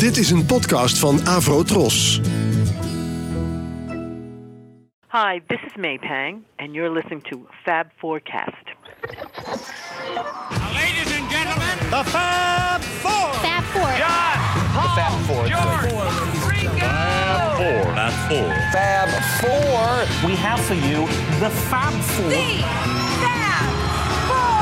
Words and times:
Dit 0.00 0.16
is 0.16 0.30
een 0.30 0.46
podcast 0.46 0.98
van 0.98 1.26
Avro 1.26 1.62
Tros. 1.62 2.20
Hi, 5.08 5.40
this 5.46 5.58
is 5.66 5.72
May 5.76 5.98
Pang, 5.98 6.44
and 6.56 6.74
you're 6.74 6.92
listening 6.92 7.22
to 7.22 7.46
Fab 7.64 7.86
Forecast. 7.98 8.64
Ladies 10.72 11.18
and 11.18 11.30
gentlemen, 11.30 11.78
The 11.90 12.04
Fab 12.04 12.82
Four. 12.82 13.34
Fab 13.34 13.62
Four. 13.62 13.96
John, 13.98 14.38
Paul, 14.74 14.88
Fab 14.96 15.12
Four. 15.26 15.46
George, 15.48 15.92
Ringo. 16.48 16.88
Fab 17.94 18.12
Four. 18.28 18.54
Fab 18.72 19.08
Four. 19.40 20.04
We 20.28 20.34
have 20.36 20.60
for 20.60 20.74
you 20.88 21.06
the 21.40 21.50
Fab 21.50 21.92
Soul. 22.02 22.30
Fab 23.20 23.70
Four. 24.28 24.60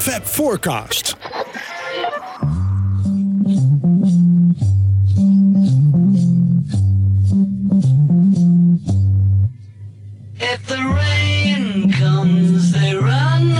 Fab 0.00 0.22
Forecast. 0.22 1.16
If 10.36 10.66
the 10.66 10.76
rain 10.76 11.90
comes, 11.92 12.72
they 12.72 12.94
run 12.94 13.54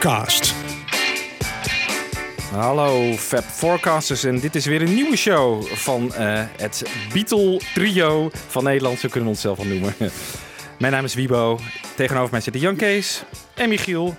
Forecast. 0.00 0.54
Hallo 2.52 3.12
Fab 3.12 3.44
Forecasters 3.44 4.24
en 4.24 4.40
dit 4.40 4.54
is 4.54 4.66
weer 4.66 4.82
een 4.82 4.94
nieuwe 4.94 5.16
show 5.16 5.62
van 5.62 6.14
eh, 6.14 6.42
het 6.56 6.82
Beatle 7.12 7.60
trio 7.74 8.30
van 8.48 8.64
Nederland, 8.64 8.98
zo 8.98 9.08
kunnen 9.08 9.24
we 9.24 9.34
onszelf 9.34 9.58
al 9.58 9.64
noemen. 9.64 9.94
Mijn 10.78 10.92
naam 10.92 11.04
is 11.04 11.14
Wibo, 11.14 11.58
tegenover 11.96 12.30
mij 12.30 12.40
zitten 12.40 12.62
Jan 12.62 12.76
Kees 12.76 13.22
en 13.54 13.68
Michiel. 13.68 14.16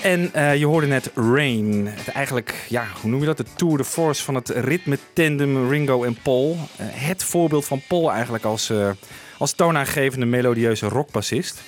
En 0.00 0.32
eh, 0.32 0.56
je 0.56 0.66
hoorde 0.66 0.86
net 0.86 1.10
Rain, 1.14 1.86
het 1.86 2.08
eigenlijk, 2.08 2.66
ja, 2.68 2.86
hoe 3.00 3.10
noem 3.10 3.20
je 3.20 3.26
dat? 3.26 3.36
De 3.36 3.46
tour 3.56 3.76
de 3.76 3.84
force 3.84 4.22
van 4.22 4.34
het 4.34 4.48
ritme 4.48 4.98
tandem 5.12 5.70
Ringo 5.70 6.04
en 6.04 6.18
Paul. 6.22 6.58
Eh, 6.76 6.86
het 6.90 7.24
voorbeeld 7.24 7.64
van 7.64 7.82
Paul 7.88 8.12
eigenlijk 8.12 8.44
als, 8.44 8.72
als 9.38 9.52
toonaangevende 9.52 10.26
melodieuze 10.26 10.88
rockbassist. 10.88 11.62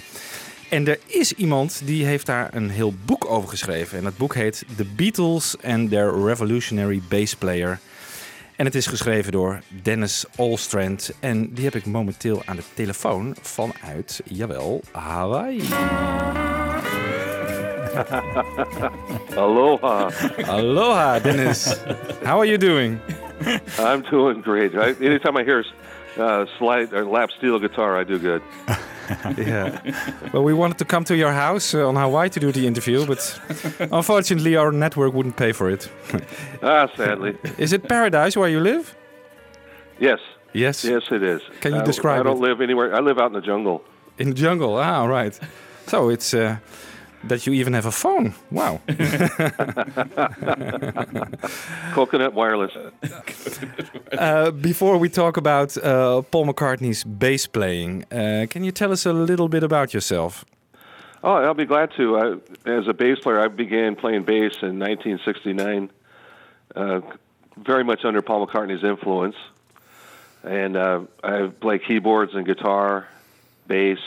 En 0.69 0.89
er 0.89 0.99
is 1.07 1.33
iemand 1.33 1.83
die 1.85 2.05
heeft 2.05 2.27
daar 2.27 2.49
een 2.55 2.71
heel 2.71 2.95
boek 3.05 3.31
over 3.31 3.49
geschreven. 3.49 3.99
En 3.99 4.05
dat 4.05 4.17
boek 4.17 4.35
heet 4.35 4.65
The 4.77 4.85
Beatles 4.97 5.57
and 5.65 5.91
Their 5.91 6.25
Revolutionary 6.25 7.03
Bass 7.09 7.35
Player. 7.35 7.79
En 8.57 8.65
het 8.65 8.75
is 8.75 8.87
geschreven 8.87 9.33
door 9.33 9.61
Dennis 9.83 10.25
Olstrand. 10.37 11.13
En 11.21 11.55
die 11.55 11.65
heb 11.65 11.75
ik 11.75 11.87
momenteel 11.87 12.43
aan 12.45 12.57
de 12.57 12.63
telefoon 12.75 13.37
vanuit, 13.41 14.21
jawel, 14.25 14.83
Hawaii. 14.93 15.63
Aloha. 19.37 20.11
Aloha, 20.47 21.19
Dennis. 21.19 21.77
How 22.25 22.39
are 22.39 22.47
you 22.47 22.59
doing? 22.59 22.99
I'm 23.79 24.03
doing 24.11 24.43
great. 24.43 24.73
I, 24.73 25.07
anytime 25.07 25.41
I 25.41 25.45
hear 25.45 25.67
uh, 26.19 26.47
slide 26.59 26.93
or 26.93 27.05
lap 27.05 27.31
steel 27.39 27.59
guitar, 27.59 27.97
I 28.01 28.05
do 28.05 28.19
good. 28.19 28.43
Yeah. 29.39 29.81
Well, 30.35 30.45
we 30.45 30.53
wanted 30.53 30.77
to 30.79 30.85
come 30.85 31.03
to 31.05 31.17
your 31.17 31.33
house 31.33 31.73
uh, 31.75 31.89
on 31.89 31.97
Hawaii 31.97 32.29
to 32.29 32.41
do 32.41 32.53
the 32.53 32.67
interview, 32.67 33.07
but 33.07 33.41
unfortunately 33.91 34.55
our 34.57 34.71
network 34.71 35.15
wouldn't 35.15 35.37
pay 35.37 35.53
for 35.53 35.71
it. 35.71 35.89
Ah, 36.63 36.89
sadly. 36.95 37.35
Is 37.57 37.73
it 37.73 37.89
paradise 37.89 38.37
where 38.37 38.51
you 38.51 38.61
live? 38.61 38.95
Yes. 39.99 40.19
Yes. 40.53 40.85
Yes, 40.85 41.03
it 41.11 41.23
is. 41.23 41.41
Can 41.63 41.73
you 41.75 41.81
I- 41.81 41.85
describe 41.87 42.21
I 42.21 42.23
don't 42.25 42.37
it? 42.37 42.49
live 42.49 42.61
anywhere. 42.61 42.95
I 42.95 43.01
live 43.01 43.19
out 43.19 43.29
in 43.29 43.41
the 43.41 43.47
jungle. 43.47 43.83
In 44.19 44.29
the 44.29 44.35
jungle. 44.35 44.77
Ah, 44.77 45.07
right. 45.07 45.39
So 45.87 46.11
it's 46.11 46.35
uh, 46.35 46.57
that 47.25 47.47
you 47.47 47.53
even 47.53 47.73
have 47.73 47.87
a 47.87 47.93
phone. 47.93 48.35
Wow. 48.51 48.81
Coconut 51.93 52.35
wireless. 52.35 52.77
Uh, 54.13 54.51
before 54.51 54.99
we 54.99 55.09
talk 55.09 55.37
about 55.37 55.77
uh, 55.77 56.23
Paul 56.23 56.47
McCartney's 56.47 57.05
bass 57.05 57.47
playing, 57.47 58.05
uh, 58.13 58.47
can 58.49 58.65
you 58.65 58.73
tell 58.73 58.93
us 58.93 59.07
a 59.07 59.13
little 59.13 59.49
bit 59.49 59.63
about 59.63 59.93
yourself? 59.93 60.45
Oh, 61.23 61.35
I'll 61.35 61.55
be 61.55 61.67
glad 61.67 61.91
to. 61.97 62.17
I, 62.17 62.37
as 62.71 62.87
a 62.87 62.95
bass 62.95 63.19
player, 63.19 63.41
I 63.41 63.49
began 63.49 63.97
playing 63.97 64.23
bass 64.23 64.55
in 64.63 64.79
1969. 64.79 65.91
Uh, 66.77 67.01
very 67.57 67.83
much 67.83 68.05
under 68.05 68.23
Paul 68.23 68.47
McCartney's 68.47 68.85
influence, 68.85 69.35
and 70.45 70.77
uh, 70.77 71.01
I 71.25 71.51
play 71.61 71.81
keyboards 71.81 72.35
and 72.35 72.47
guitar, 72.47 73.09
bass, 73.67 73.99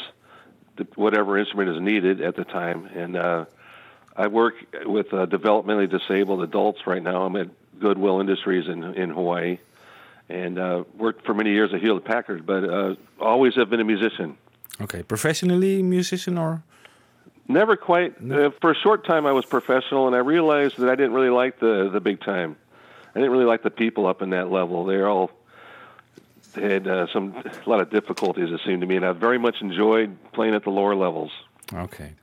th- 0.83 0.97
whatever 0.97 1.37
instrument 1.37 1.69
is 1.69 1.81
needed 1.81 2.21
at 2.21 2.35
the 2.35 2.43
time, 2.43 2.85
and 2.85 3.15
uh, 3.15 3.45
I 4.15 4.27
work 4.27 4.55
with 4.85 5.13
uh, 5.13 5.25
developmentally 5.25 5.89
disabled 5.89 6.43
adults 6.43 6.85
right 6.85 7.01
now. 7.01 7.23
I'm 7.23 7.35
at 7.35 7.49
Goodwill 7.79 8.19
Industries 8.19 8.67
in 8.67 8.83
in 8.95 9.09
Hawaii, 9.09 9.59
and 10.29 10.59
uh, 10.59 10.83
worked 10.97 11.25
for 11.25 11.33
many 11.33 11.51
years 11.51 11.73
at 11.73 11.81
Hewlett 11.81 12.05
Packard, 12.05 12.45
but 12.45 12.63
uh, 12.63 12.95
always 13.19 13.55
have 13.55 13.69
been 13.69 13.79
a 13.79 13.85
musician. 13.85 14.37
Okay, 14.81 15.03
professionally 15.03 15.83
musician 15.83 16.37
or? 16.37 16.63
Never 17.47 17.75
quite. 17.75 18.15
Uh, 18.21 18.51
for 18.61 18.71
a 18.71 18.75
short 18.75 19.05
time, 19.05 19.25
I 19.25 19.33
was 19.33 19.45
professional, 19.45 20.07
and 20.07 20.15
I 20.15 20.19
realized 20.19 20.77
that 20.77 20.89
I 20.89 20.95
didn't 20.95 21.13
really 21.13 21.29
like 21.29 21.59
the 21.59 21.89
the 21.91 21.99
big 21.99 22.21
time. 22.21 22.55
I 23.13 23.19
didn't 23.19 23.31
really 23.31 23.45
like 23.45 23.61
the 23.61 23.71
people 23.71 24.07
up 24.07 24.21
in 24.21 24.29
that 24.29 24.49
level. 24.51 24.85
They're 24.85 25.09
all 25.09 25.31
had 26.55 26.87
uh, 26.87 27.07
some 27.13 27.33
a 27.65 27.69
lot 27.69 27.79
of 27.81 27.89
difficulties, 27.89 28.49
it 28.51 28.59
seemed 28.65 28.81
to 28.81 28.87
me, 28.87 28.95
and 28.97 29.05
I 29.05 29.11
very 29.13 29.37
much 29.39 29.55
enjoyed 29.61 30.15
playing 30.33 30.55
at 30.55 30.63
the 30.63 30.69
lower 30.71 30.95
levels. 30.95 31.31
Okay. 31.73 32.13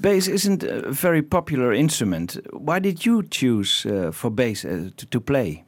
Bass 0.00 0.28
isn't 0.28 0.62
a 0.62 0.90
very 0.90 1.22
popular 1.22 1.72
instrument. 1.74 2.38
Why 2.52 2.78
did 2.78 3.04
you 3.04 3.22
choose 3.22 3.84
uh, 3.84 4.10
for 4.12 4.30
bass 4.30 4.64
uh, 4.64 4.90
to, 4.96 5.06
to 5.06 5.20
play? 5.20 5.64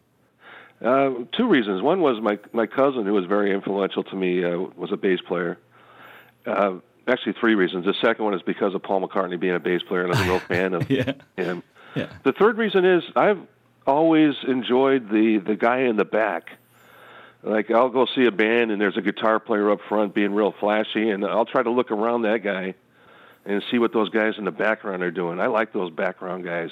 Uh, 0.80 1.10
two 1.36 1.46
reasons. 1.48 1.82
One 1.82 2.00
was 2.00 2.20
my 2.22 2.38
my 2.52 2.66
cousin, 2.66 3.04
who 3.06 3.12
was 3.12 3.26
very 3.26 3.52
influential 3.52 4.02
to 4.04 4.16
me, 4.16 4.42
uh, 4.44 4.58
was 4.76 4.90
a 4.92 4.96
bass 4.96 5.20
player. 5.28 5.58
Uh, 6.46 6.74
actually, 7.06 7.34
three 7.40 7.54
reasons. 7.54 7.84
The 7.84 7.94
second 8.00 8.24
one 8.24 8.34
is 8.34 8.42
because 8.42 8.74
of 8.74 8.82
Paul 8.82 9.06
McCartney 9.06 9.38
being 9.38 9.54
a 9.54 9.60
bass 9.60 9.82
player, 9.82 10.04
and 10.04 10.14
I'm 10.14 10.26
a 10.28 10.30
real 10.32 10.40
fan 10.40 10.74
of 10.74 10.90
Yeah. 10.90 11.12
him. 11.36 11.62
Yeah. 11.94 12.08
The 12.24 12.32
third 12.32 12.56
reason 12.58 12.84
is 12.84 13.02
I've 13.14 13.38
always 13.86 14.34
enjoyed 14.48 15.10
the 15.10 15.38
the 15.46 15.54
guy 15.56 15.80
in 15.80 15.96
the 15.96 16.04
back. 16.06 16.50
Like 17.42 17.70
I'll 17.70 17.88
go 17.88 18.06
see 18.06 18.26
a 18.26 18.30
band 18.30 18.70
and 18.70 18.80
there's 18.80 18.96
a 18.96 19.02
guitar 19.02 19.40
player 19.40 19.70
up 19.70 19.80
front 19.88 20.14
being 20.14 20.32
real 20.34 20.52
flashy, 20.52 21.10
and 21.10 21.24
I'll 21.24 21.44
try 21.44 21.62
to 21.62 21.70
look 21.70 21.90
around 21.90 22.22
that 22.22 22.38
guy 22.44 22.74
and 23.44 23.62
see 23.70 23.78
what 23.78 23.92
those 23.92 24.10
guys 24.10 24.34
in 24.38 24.44
the 24.44 24.52
background 24.52 25.02
are 25.02 25.10
doing. 25.10 25.40
I 25.40 25.46
like 25.46 25.72
those 25.72 25.90
background 25.90 26.44
guys, 26.44 26.70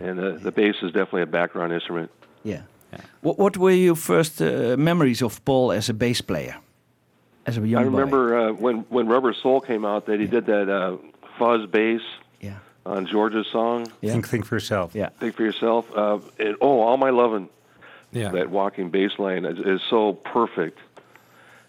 and 0.00 0.18
the 0.18 0.32
the 0.32 0.52
bass 0.52 0.74
is 0.82 0.92
definitely 0.92 1.22
a 1.22 1.26
background 1.26 1.72
instrument. 1.72 2.10
Yeah. 2.42 2.62
What, 3.22 3.38
what 3.38 3.56
were 3.56 3.70
your 3.72 3.96
first 3.96 4.40
uh, 4.40 4.76
memories 4.78 5.20
of 5.22 5.44
Paul 5.44 5.72
as 5.72 5.88
a 5.88 5.94
bass 5.94 6.20
player? 6.20 6.56
As 7.46 7.58
a 7.58 7.66
young 7.66 7.80
I 7.80 7.84
boy? 7.88 7.90
remember 7.90 8.38
uh, 8.38 8.52
when 8.52 8.84
when 8.90 9.08
Rubber 9.08 9.32
Soul 9.34 9.60
came 9.60 9.84
out 9.84 10.06
that 10.06 10.20
he 10.20 10.26
did 10.26 10.46
that 10.46 10.68
uh, 10.68 10.96
fuzz 11.38 11.66
bass 11.70 12.02
Yeah. 12.40 12.58
on 12.86 13.06
George's 13.06 13.46
song 13.50 13.86
Yeah. 14.02 14.12
Think, 14.12 14.28
think 14.28 14.44
for 14.44 14.54
yourself. 14.56 14.94
Yeah. 14.94 15.08
"Think 15.18 15.34
for 15.36 15.42
Yourself." 15.42 15.86
Uh, 15.96 16.18
and, 16.38 16.56
oh, 16.60 16.80
all 16.80 16.96
my 16.98 17.10
loving. 17.10 17.48
Yeah. 18.14 18.30
that 18.30 18.48
walking 18.50 18.90
bass 18.90 19.12
line 19.18 19.44
is, 19.44 19.58
is 19.58 19.80
so 19.90 20.14
perfect. 20.14 20.78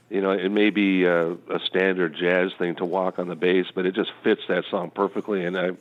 You 0.09 0.21
know, 0.21 0.31
it 0.31 0.50
may 0.50 0.69
be 0.69 1.03
a, 1.03 1.31
a 1.31 1.59
standard 1.65 2.15
jazz 2.15 2.51
thing 2.57 2.75
to 2.75 2.86
walk 2.86 3.19
on 3.19 3.27
the 3.27 3.36
bass, 3.36 3.65
but 3.74 3.86
it 3.86 3.95
just 3.95 4.12
fits 4.24 4.42
that 4.47 4.63
song 4.69 4.92
perfectly. 4.92 5.44
And 5.44 5.57
I'm 5.57 5.77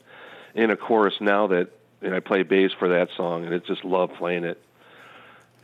in 0.55 0.71
a 0.71 0.77
chorus 0.77 1.15
now 1.21 1.49
that 1.49 1.71
and 2.05 2.15
I 2.15 2.21
play 2.21 2.43
bass 2.43 2.71
for 2.79 2.89
that 2.89 3.09
song, 3.17 3.47
and 3.47 3.55
I 3.55 3.59
just 3.59 3.85
love 3.85 4.13
playing 4.15 4.45
it. 4.45 4.61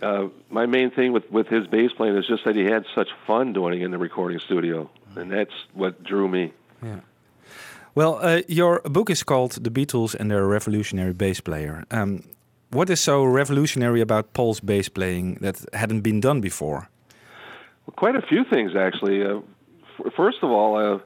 Uh, 0.03 0.29
my 0.49 0.65
main 0.65 0.91
thing 0.91 1.13
with 1.13 1.31
with 1.31 1.47
his 1.49 1.67
bass 1.67 1.93
playing 1.93 2.17
is 2.17 2.27
just 2.27 2.45
that 2.45 2.57
he 2.57 2.65
had 2.65 2.87
such 2.95 3.09
fun 3.27 3.53
doing 3.53 3.81
it 3.81 3.85
in 3.85 3.91
the 3.91 3.99
recording 3.99 4.39
studio, 4.39 4.91
and 5.15 5.31
that's 5.31 5.53
what 5.75 6.03
drew 6.03 6.27
me. 6.27 6.53
Yeah. 6.83 7.01
Well, 7.95 8.19
uh, 8.23 8.41
your 8.49 8.81
book 8.85 9.11
is 9.11 9.23
called 9.23 9.53
The 9.63 9.71
Beatles 9.71 10.15
and 10.15 10.31
Their 10.31 10.47
Revolutionary 10.47 11.13
Bass 11.13 11.41
Player. 11.41 11.85
Um, 11.91 12.23
what 12.71 12.89
is 12.91 13.01
so 13.01 13.25
revolutionary 13.25 14.01
about 14.01 14.33
Paul's 14.33 14.61
bass 14.61 14.89
playing 14.89 15.35
that 15.41 15.65
hadn't 15.73 16.01
been 16.01 16.21
done 16.21 16.41
before? 16.41 16.89
Quite 17.97 18.17
a 18.17 18.23
few 18.23 18.45
things, 18.45 18.77
actually. 18.77 19.25
Uh, 19.25 19.41
first 20.17 20.39
of 20.43 20.51
all, 20.51 20.77
uh, 20.77 20.99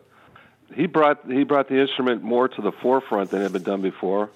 he 0.75 0.87
brought 0.87 1.21
he 1.31 1.45
brought 1.45 1.69
the 1.69 1.81
instrument 1.81 2.23
more 2.23 2.49
to 2.49 2.63
the 2.63 2.73
forefront 2.73 3.31
than 3.31 3.41
had 3.41 3.53
been 3.53 3.63
done 3.63 3.81
before. 3.81 4.31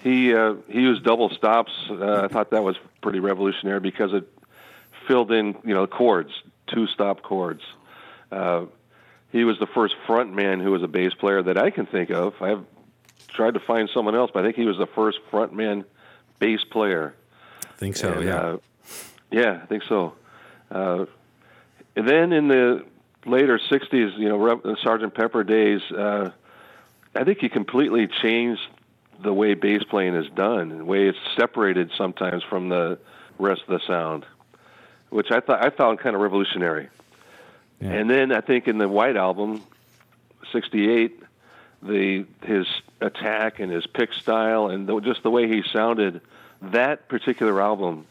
He 0.00 0.34
uh, 0.34 0.54
he 0.68 0.80
used 0.80 1.04
double 1.04 1.30
stops. 1.30 1.72
Uh, 1.90 2.22
I 2.24 2.28
thought 2.28 2.50
that 2.50 2.64
was 2.64 2.76
pretty 3.00 3.20
revolutionary 3.20 3.80
because 3.80 4.12
it 4.12 4.28
filled 5.06 5.30
in 5.30 5.56
you 5.64 5.74
know 5.74 5.86
chords, 5.86 6.32
two 6.66 6.86
stop 6.88 7.22
chords. 7.22 7.62
Uh, 8.32 8.66
he 9.30 9.44
was 9.44 9.58
the 9.58 9.66
first 9.66 9.94
front 10.06 10.34
man 10.34 10.60
who 10.60 10.72
was 10.72 10.82
a 10.82 10.88
bass 10.88 11.14
player 11.14 11.42
that 11.42 11.58
I 11.58 11.70
can 11.70 11.86
think 11.86 12.10
of. 12.10 12.34
I've 12.40 12.64
tried 13.28 13.54
to 13.54 13.60
find 13.60 13.88
someone 13.92 14.14
else, 14.14 14.30
but 14.32 14.40
I 14.40 14.46
think 14.46 14.56
he 14.56 14.64
was 14.64 14.78
the 14.78 14.86
first 14.86 15.18
front 15.30 15.52
man 15.52 15.84
bass 16.38 16.64
player. 16.64 17.14
I 17.64 17.72
think 17.76 17.96
so, 17.96 18.12
And, 18.12 18.24
yeah. 18.24 18.36
uh, 18.36 18.56
yeah, 19.30 19.60
I 19.62 19.66
think 19.66 19.82
so. 19.84 20.14
Uh, 20.70 21.06
and 21.96 22.08
then 22.08 22.32
in 22.32 22.48
the 22.48 22.84
later 23.26 23.58
'60s, 23.58 24.16
you 24.18 24.28
know, 24.28 24.76
Sergeant 24.82 25.14
Pepper 25.14 25.44
days, 25.44 25.80
uh, 25.92 26.30
I 27.14 27.24
think 27.24 27.38
he 27.38 27.48
completely 27.48 28.06
changed 28.06 28.60
the 29.20 29.32
way 29.32 29.54
bass 29.54 29.82
playing 29.84 30.14
is 30.14 30.30
done, 30.30 30.78
the 30.78 30.84
way 30.84 31.08
it's 31.08 31.18
separated 31.36 31.90
sometimes 31.96 32.42
from 32.44 32.68
the 32.68 32.98
rest 33.38 33.62
of 33.66 33.68
the 33.68 33.86
sound, 33.86 34.24
which 35.10 35.30
I 35.30 35.40
thought 35.40 35.64
I 35.64 35.70
found 35.70 35.98
kind 35.98 36.14
of 36.14 36.22
revolutionary. 36.22 36.88
Yeah. 37.80 37.90
And 37.92 38.10
then 38.10 38.32
I 38.32 38.40
think 38.40 38.68
in 38.68 38.78
the 38.78 38.88
White 38.88 39.16
Album, 39.16 39.62
'68, 40.52 41.20
the 41.82 42.26
his 42.42 42.66
attack 43.00 43.60
and 43.60 43.70
his 43.70 43.86
pick 43.86 44.12
style 44.12 44.68
and 44.68 44.88
the, 44.88 45.00
just 45.00 45.22
the 45.22 45.30
way 45.30 45.48
he 45.48 45.62
sounded, 45.72 46.20
that 46.60 47.08
particular 47.08 47.60
album, 47.60 48.06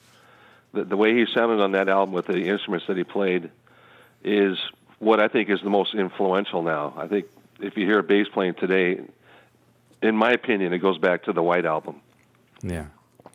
the, 0.73 0.83
the 0.83 0.97
way 0.97 1.13
he 1.13 1.25
sounded 1.33 1.61
on 1.61 1.73
that 1.73 1.89
album 1.89 2.13
with 2.13 2.27
the 2.27 2.47
instruments 2.47 2.87
that 2.87 2.97
he 2.97 3.03
played, 3.03 3.49
is 4.23 4.57
what 4.99 5.19
I 5.19 5.27
think 5.27 5.49
is 5.49 5.61
the 5.61 5.69
most 5.69 5.93
influential 5.93 6.61
now. 6.61 6.93
I 6.97 7.07
think 7.07 7.25
if 7.59 7.77
you 7.77 7.85
hear 7.85 7.99
a 7.99 8.03
bass 8.03 8.27
playing 8.31 8.55
today, 8.55 9.01
in 10.01 10.15
my 10.15 10.31
opinion, 10.31 10.73
it 10.73 10.79
goes 10.79 10.97
back 10.97 11.23
to 11.23 11.33
the 11.33 11.43
White 11.43 11.65
Album. 11.65 12.01
Yeah, 12.61 12.87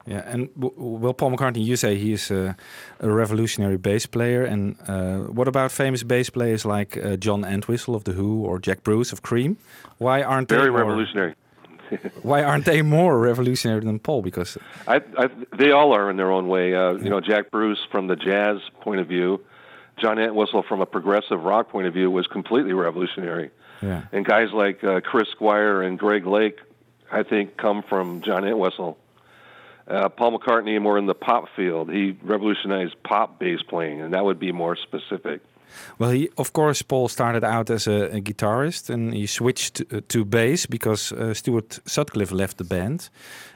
yeah. 0.07 0.23
And 0.27 0.49
well, 0.57 1.15
Paul 1.15 1.33
McCartney, 1.33 1.65
you 1.65 1.77
say 1.77 1.97
he 1.97 2.13
is 2.13 2.31
a, 2.31 2.57
a 3.01 3.11
revolutionary 3.11 3.77
bass 3.77 4.07
player. 4.07 4.45
And 4.45 4.77
uh, 4.89 5.19
what 5.33 5.49
about 5.49 5.71
famous 5.73 6.03
bass 6.03 6.31
players 6.31 6.65
like 6.65 6.97
uh, 6.97 7.17
John 7.17 7.45
Entwistle 7.45 7.95
of 7.95 8.05
the 8.05 8.13
Who 8.13 8.45
or 8.45 8.59
Jack 8.59 8.83
Bruce 8.83 9.13
of 9.13 9.23
Cream? 9.23 9.57
Why 9.99 10.23
aren't 10.23 10.49
Very 10.49 10.65
they 10.65 10.71
more, 10.71 10.81
revolutionary. 10.81 11.35
Why 12.23 12.43
aren't 12.43 12.65
they 12.65 12.83
more 12.83 13.19
revolutionary 13.19 13.81
than 13.81 13.99
Paul? 13.99 14.23
Because 14.23 14.59
I, 14.89 15.03
I, 15.19 15.29
they 15.57 15.71
all 15.71 15.93
are 15.93 16.11
in 16.11 16.17
their 16.17 16.31
own 16.31 16.49
way. 16.49 16.75
Uh, 16.75 16.95
you 16.95 17.11
know, 17.11 17.21
Jack 17.21 17.51
Bruce 17.51 17.81
from 17.91 18.07
the 18.07 18.17
jazz 18.17 18.59
point 18.81 19.01
of 19.01 19.07
view, 19.07 19.45
John 19.99 20.19
Entwistle 20.19 20.63
from 20.63 20.81
a 20.81 20.87
progressive 20.87 21.43
rock 21.43 21.69
point 21.69 21.87
of 21.87 21.95
view 21.95 22.11
was 22.11 22.27
completely 22.27 22.73
revolutionary. 22.73 23.51
yeah, 23.83 24.05
And 24.11 24.25
guys 24.25 24.49
like 24.53 24.83
uh, 24.83 25.01
Chris 25.01 25.29
Squire 25.31 25.83
and 25.83 25.99
Greg 25.99 26.27
Lake, 26.27 26.59
I 27.11 27.23
think, 27.23 27.57
come 27.57 27.83
from 27.83 28.23
John 28.23 28.45
Entwistle. 28.47 28.97
Uh, 29.93 30.09
Paul 30.09 30.39
McCartney 30.39 30.81
more 30.81 30.97
in 30.99 31.07
the 31.07 31.15
pop 31.15 31.45
field. 31.55 31.91
He 31.91 32.17
revolutionized 32.23 32.95
pop 33.03 33.39
bass 33.39 33.61
playing, 33.69 34.01
and 34.01 34.15
that 34.15 34.25
would 34.25 34.39
be 34.39 34.51
more 34.51 34.75
specific. 34.77 35.43
Well, 35.99 36.11
he 36.11 36.29
of 36.37 36.53
course 36.53 36.83
Paul 36.83 37.09
started 37.09 37.45
out 37.45 37.71
as 37.71 37.87
a, 37.87 38.17
a 38.17 38.21
guitarist, 38.21 38.91
and 38.91 39.15
he 39.15 39.27
switched 39.27 39.75
to, 39.77 40.01
to 40.01 40.25
bass 40.25 40.67
because 40.67 41.13
uh, 41.13 41.35
Stuart 41.35 41.81
Sutcliffe 41.87 42.33
left 42.33 42.57
the 42.57 42.65
band, 42.65 43.11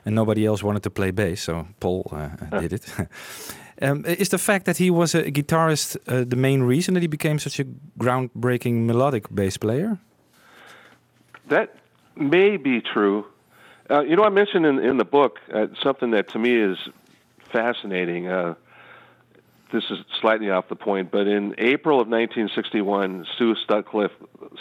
and 0.04 0.14
nobody 0.14 0.46
else 0.46 0.62
wanted 0.62 0.82
to 0.82 0.90
play 0.90 1.10
bass, 1.10 1.42
so 1.42 1.66
Paul 1.80 2.06
uh, 2.12 2.28
did 2.60 2.72
it. 2.72 2.86
um, 3.82 4.04
is 4.04 4.28
the 4.28 4.38
fact 4.38 4.64
that 4.66 4.76
he 4.76 4.90
was 4.90 5.14
a 5.14 5.30
guitarist 5.30 5.96
uh, 6.06 6.24
the 6.28 6.36
main 6.36 6.62
reason 6.62 6.94
that 6.94 7.02
he 7.02 7.08
became 7.08 7.38
such 7.38 7.60
a 7.60 7.64
groundbreaking 7.98 8.86
melodic 8.86 9.34
bass 9.34 9.56
player? 9.56 9.98
That 11.48 11.74
may 12.16 12.56
be 12.56 12.80
true. 12.80 13.24
Uh, 13.88 14.00
you 14.02 14.16
know, 14.16 14.24
I 14.24 14.30
mentioned 14.30 14.66
in, 14.66 14.78
in 14.78 14.96
the 14.96 15.04
book 15.04 15.38
uh, 15.52 15.66
something 15.82 16.10
that 16.12 16.30
to 16.30 16.38
me 16.38 16.56
is 16.56 16.78
fascinating. 17.52 18.28
Uh, 18.28 18.54
this 19.72 19.84
is 19.90 19.98
slightly 20.20 20.50
off 20.50 20.68
the 20.68 20.76
point, 20.76 21.10
but 21.10 21.26
in 21.26 21.54
April 21.58 22.00
of 22.00 22.08
1961, 22.08 23.26
Stu 23.34 23.54
Sutcliffe, 23.68 24.12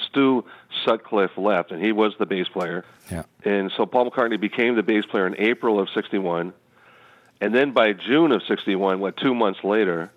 Stu 0.09 0.43
Sutcliffe 0.83 1.37
left, 1.37 1.71
and 1.71 1.83
he 1.83 1.91
was 1.91 2.13
the 2.17 2.25
bass 2.25 2.47
player. 2.47 2.83
Yeah, 3.11 3.23
And 3.43 3.71
so 3.77 3.85
Paul 3.85 4.09
McCartney 4.09 4.39
became 4.39 4.75
the 4.75 4.83
bass 4.83 5.05
player 5.05 5.27
in 5.27 5.35
April 5.39 5.79
of 5.79 5.89
61. 5.93 6.53
And 7.39 7.53
then 7.53 7.71
by 7.71 7.93
June 7.93 8.31
of 8.31 8.41
61, 8.47 8.99
what, 8.99 9.17
two 9.17 9.35
months 9.35 9.63
later, 9.63 10.11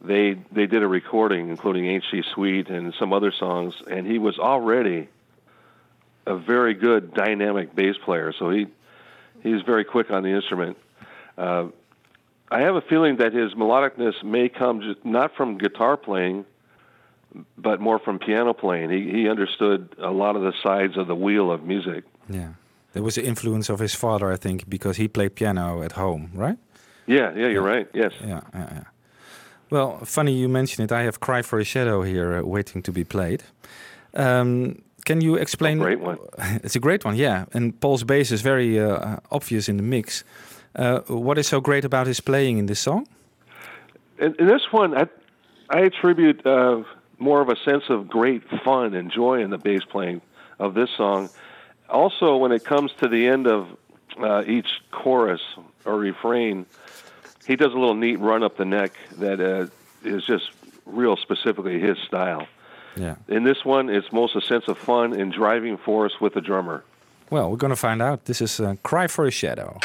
they, 0.00 0.34
they 0.52 0.66
did 0.66 0.82
a 0.82 0.88
recording, 0.88 1.48
including 1.48 1.86
Ain't 1.86 2.04
She 2.10 2.22
Sweet 2.34 2.68
and 2.68 2.94
some 2.98 3.12
other 3.12 3.32
songs, 3.32 3.74
and 3.90 4.06
he 4.06 4.18
was 4.18 4.38
already 4.38 5.08
a 6.26 6.36
very 6.36 6.74
good 6.74 7.14
dynamic 7.14 7.74
bass 7.74 7.96
player. 8.04 8.32
So 8.38 8.50
he, 8.50 8.66
he's 9.42 9.62
very 9.62 9.84
quick 9.84 10.10
on 10.10 10.22
the 10.22 10.30
instrument. 10.30 10.76
Uh, 11.36 11.68
I 12.50 12.60
have 12.60 12.74
a 12.74 12.80
feeling 12.80 13.16
that 13.16 13.32
his 13.32 13.54
melodicness 13.54 14.22
may 14.24 14.48
come 14.48 14.80
just 14.80 15.04
not 15.04 15.34
from 15.36 15.58
guitar 15.58 15.96
playing, 15.96 16.44
but 17.56 17.80
more 17.80 17.98
from 17.98 18.18
piano 18.18 18.52
playing. 18.52 18.90
He, 18.90 19.10
he 19.10 19.28
understood 19.28 19.94
a 19.98 20.10
lot 20.10 20.36
of 20.36 20.42
the 20.42 20.52
sides 20.62 20.96
of 20.96 21.06
the 21.06 21.14
wheel 21.14 21.50
of 21.50 21.64
music. 21.64 22.04
yeah. 22.28 22.54
There 22.92 23.04
was 23.04 23.14
the 23.14 23.24
influence 23.24 23.68
of 23.68 23.78
his 23.78 23.94
father, 23.94 24.32
I 24.32 24.36
think, 24.36 24.68
because 24.68 24.96
he 24.96 25.06
played 25.06 25.36
piano 25.36 25.80
at 25.80 25.92
home, 25.92 26.32
right? 26.34 26.58
Yeah, 27.06 27.32
yeah, 27.36 27.46
you're 27.46 27.62
right. 27.62 27.88
Yes. 27.94 28.12
Yeah, 28.20 28.40
yeah, 28.52 28.68
yeah. 28.72 28.84
Well, 29.70 30.00
funny 30.04 30.32
you 30.32 30.48
mention 30.48 30.82
it. 30.82 30.90
I 30.90 31.02
have 31.02 31.20
"Cry 31.20 31.42
for 31.42 31.60
a 31.60 31.64
Shadow" 31.64 32.02
here, 32.02 32.34
uh, 32.34 32.42
waiting 32.42 32.82
to 32.82 32.90
be 32.90 33.04
played. 33.04 33.44
Um, 34.14 34.82
can 35.04 35.20
you 35.20 35.36
explain? 35.36 35.78
great 35.78 36.00
one. 36.00 36.18
it's 36.64 36.76
a 36.76 36.80
great 36.80 37.04
one, 37.04 37.16
yeah. 37.16 37.44
And 37.52 37.78
Paul's 37.80 38.04
bass 38.04 38.30
is 38.30 38.42
very 38.42 38.78
uh, 38.78 39.16
obvious 39.30 39.68
in 39.68 39.76
the 39.76 39.82
mix. 39.82 40.24
Uh, 40.76 41.00
what 41.08 41.38
is 41.38 41.48
so 41.48 41.60
great 41.60 41.84
about 41.84 42.06
his 42.06 42.20
playing 42.20 42.58
in 42.58 42.66
this 42.66 42.80
song? 42.80 43.06
In, 44.18 44.34
in 44.38 44.46
this 44.46 44.62
one, 44.70 44.96
I, 44.96 45.08
I 45.68 45.80
attribute 45.80 46.46
uh, 46.46 46.82
more 47.18 47.40
of 47.40 47.48
a 47.48 47.56
sense 47.56 47.84
of 47.88 48.08
great 48.08 48.42
fun 48.64 48.94
and 48.94 49.10
joy 49.10 49.42
in 49.42 49.50
the 49.50 49.58
bass 49.58 49.82
playing 49.84 50.20
of 50.58 50.74
this 50.74 50.90
song. 50.96 51.28
Also, 51.88 52.36
when 52.36 52.52
it 52.52 52.64
comes 52.64 52.92
to 53.00 53.08
the 53.08 53.26
end 53.26 53.46
of 53.46 53.66
uh, 54.18 54.44
each 54.46 54.80
chorus 54.90 55.40
or 55.84 55.96
refrain, 55.96 56.66
he 57.46 57.56
does 57.56 57.72
a 57.72 57.76
little 57.76 57.94
neat 57.94 58.20
run 58.20 58.42
up 58.42 58.56
the 58.56 58.64
neck 58.64 58.92
that 59.18 59.40
uh, 59.40 59.66
is 60.04 60.24
just 60.24 60.50
real 60.86 61.16
specifically 61.16 61.80
his 61.80 61.98
style. 61.98 62.46
Yeah. 63.00 63.14
In 63.28 63.44
this 63.44 63.64
one, 63.64 63.88
it's 63.88 64.12
most 64.12 64.36
a 64.36 64.42
sense 64.42 64.68
of 64.68 64.76
fun 64.76 65.18
and 65.18 65.32
driving 65.32 65.78
force 65.78 66.20
with 66.20 66.34
the 66.34 66.42
drummer. 66.42 66.84
Well, 67.30 67.50
we're 67.50 67.56
going 67.56 67.70
to 67.70 67.76
find 67.76 68.02
out. 68.02 68.26
This 68.26 68.42
is 68.42 68.60
uh, 68.60 68.74
Cry 68.82 69.06
for 69.06 69.26
a 69.26 69.30
Shadow. 69.30 69.78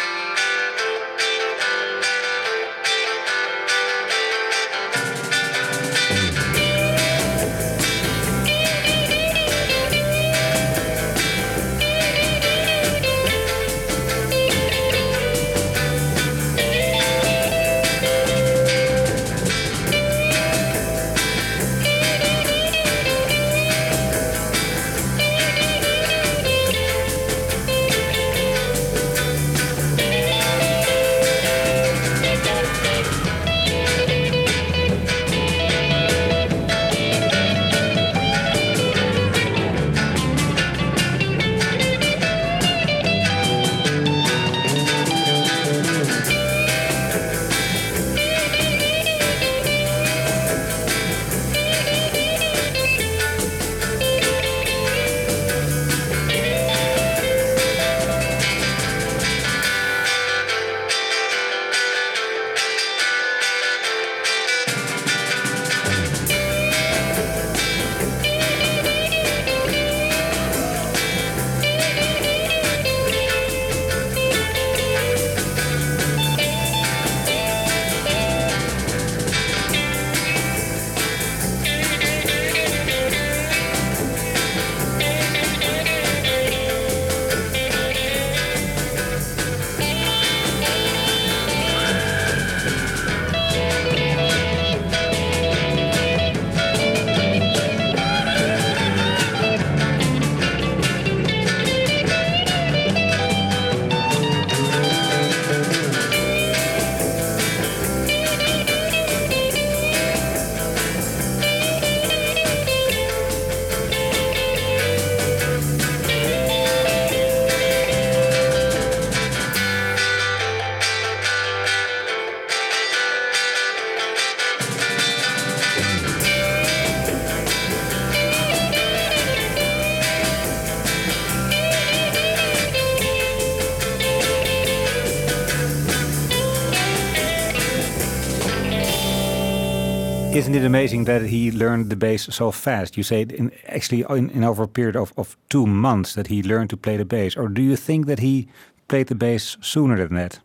Isn't 140.46 140.54
it 140.54 140.64
amazing 140.64 141.06
that 141.06 141.24
he 141.24 141.52
learned 141.52 141.90
the 141.90 141.96
bass 141.96 142.28
so 142.30 142.52
fast? 142.52 142.98
You 142.98 143.02
say 143.02 143.24
in, 143.24 143.52
actually 143.68 144.06
in, 144.08 144.30
in 144.30 144.44
over 144.44 144.62
a 144.62 144.68
period 144.68 144.96
of, 144.96 145.12
of 145.18 145.36
two 145.50 145.66
months 145.66 146.14
that 146.14 146.28
he 146.28 146.44
learned 146.44 146.70
to 146.70 146.78
play 146.78 146.98
the 146.98 147.04
bass. 147.04 147.36
Or 147.36 147.48
do 147.48 147.64
you 147.64 147.76
think 147.76 148.06
that 148.06 148.20
he 148.20 148.48
played 148.88 149.08
the 149.08 149.16
bass 149.16 149.58
sooner 149.62 149.98
than 149.98 150.16
that? 150.18 150.42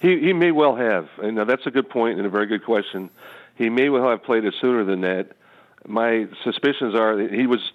He 0.00 0.20
he 0.20 0.32
may 0.32 0.52
well 0.52 0.76
have. 0.76 1.08
And 1.20 1.34
now 1.34 1.44
that's 1.44 1.66
a 1.66 1.72
good 1.72 1.90
point 1.90 2.18
and 2.18 2.26
a 2.26 2.30
very 2.30 2.46
good 2.46 2.64
question. 2.64 3.10
He 3.56 3.68
may 3.68 3.88
well 3.88 4.08
have 4.08 4.22
played 4.22 4.44
it 4.44 4.54
sooner 4.60 4.84
than 4.84 5.00
that. 5.00 5.32
My 5.88 6.28
suspicions 6.44 6.94
are 6.94 7.16
that 7.16 7.32
he 7.32 7.48
was 7.48 7.72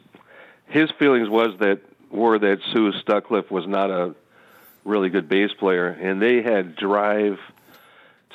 his 0.67 0.89
feelings 0.91 1.27
was 1.27 1.49
that 1.59 1.81
were 2.11 2.39
that 2.39 2.59
Stu 2.69 2.93
Sutcliffe 3.05 3.51
was 3.51 3.67
not 3.67 3.91
a 3.91 4.15
really 4.85 5.09
good 5.09 5.27
bass 5.27 5.51
player, 5.59 5.87
and 5.89 6.21
they 6.21 6.41
had 6.41 6.77
drive 6.77 7.39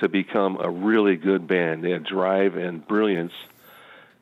to 0.00 0.08
become 0.08 0.58
a 0.60 0.68
really 0.68 1.16
good 1.16 1.46
band. 1.46 1.84
They 1.84 1.90
had 1.90 2.04
drive 2.04 2.56
and 2.56 2.86
brilliance. 2.86 3.32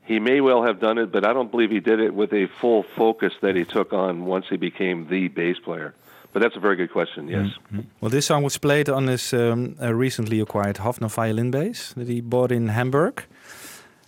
He 0.04 0.20
may 0.20 0.40
well 0.40 0.62
have 0.62 0.80
done 0.80 0.98
it, 0.98 1.12
but 1.12 1.24
I 1.24 1.32
don't 1.32 1.50
believe 1.50 1.70
he 1.70 1.80
did 1.80 2.00
it 2.00 2.14
with 2.14 2.32
a 2.32 2.46
full 2.60 2.82
focus 2.82 3.32
that 3.42 3.56
he 3.56 3.64
took 3.64 3.92
on 3.92 4.24
once 4.26 4.46
he 4.48 4.56
became 4.56 5.08
the 5.08 5.28
bass 5.28 5.58
player. 5.58 5.94
But 6.32 6.42
that's 6.42 6.56
a 6.56 6.60
very 6.60 6.76
good 6.76 6.92
question. 6.92 7.28
Yes. 7.28 7.46
Mm-hmm. 7.46 7.80
Well, 8.00 8.10
this 8.10 8.26
song 8.26 8.42
was 8.42 8.58
played 8.58 8.88
on 8.88 9.06
his 9.06 9.32
um, 9.32 9.76
uh, 9.82 9.94
recently 9.94 10.40
acquired 10.40 10.76
Hofner 10.76 11.10
violin 11.10 11.50
bass 11.50 11.92
that 11.94 12.08
he 12.08 12.20
bought 12.20 12.52
in 12.52 12.68
Hamburg. 12.68 13.24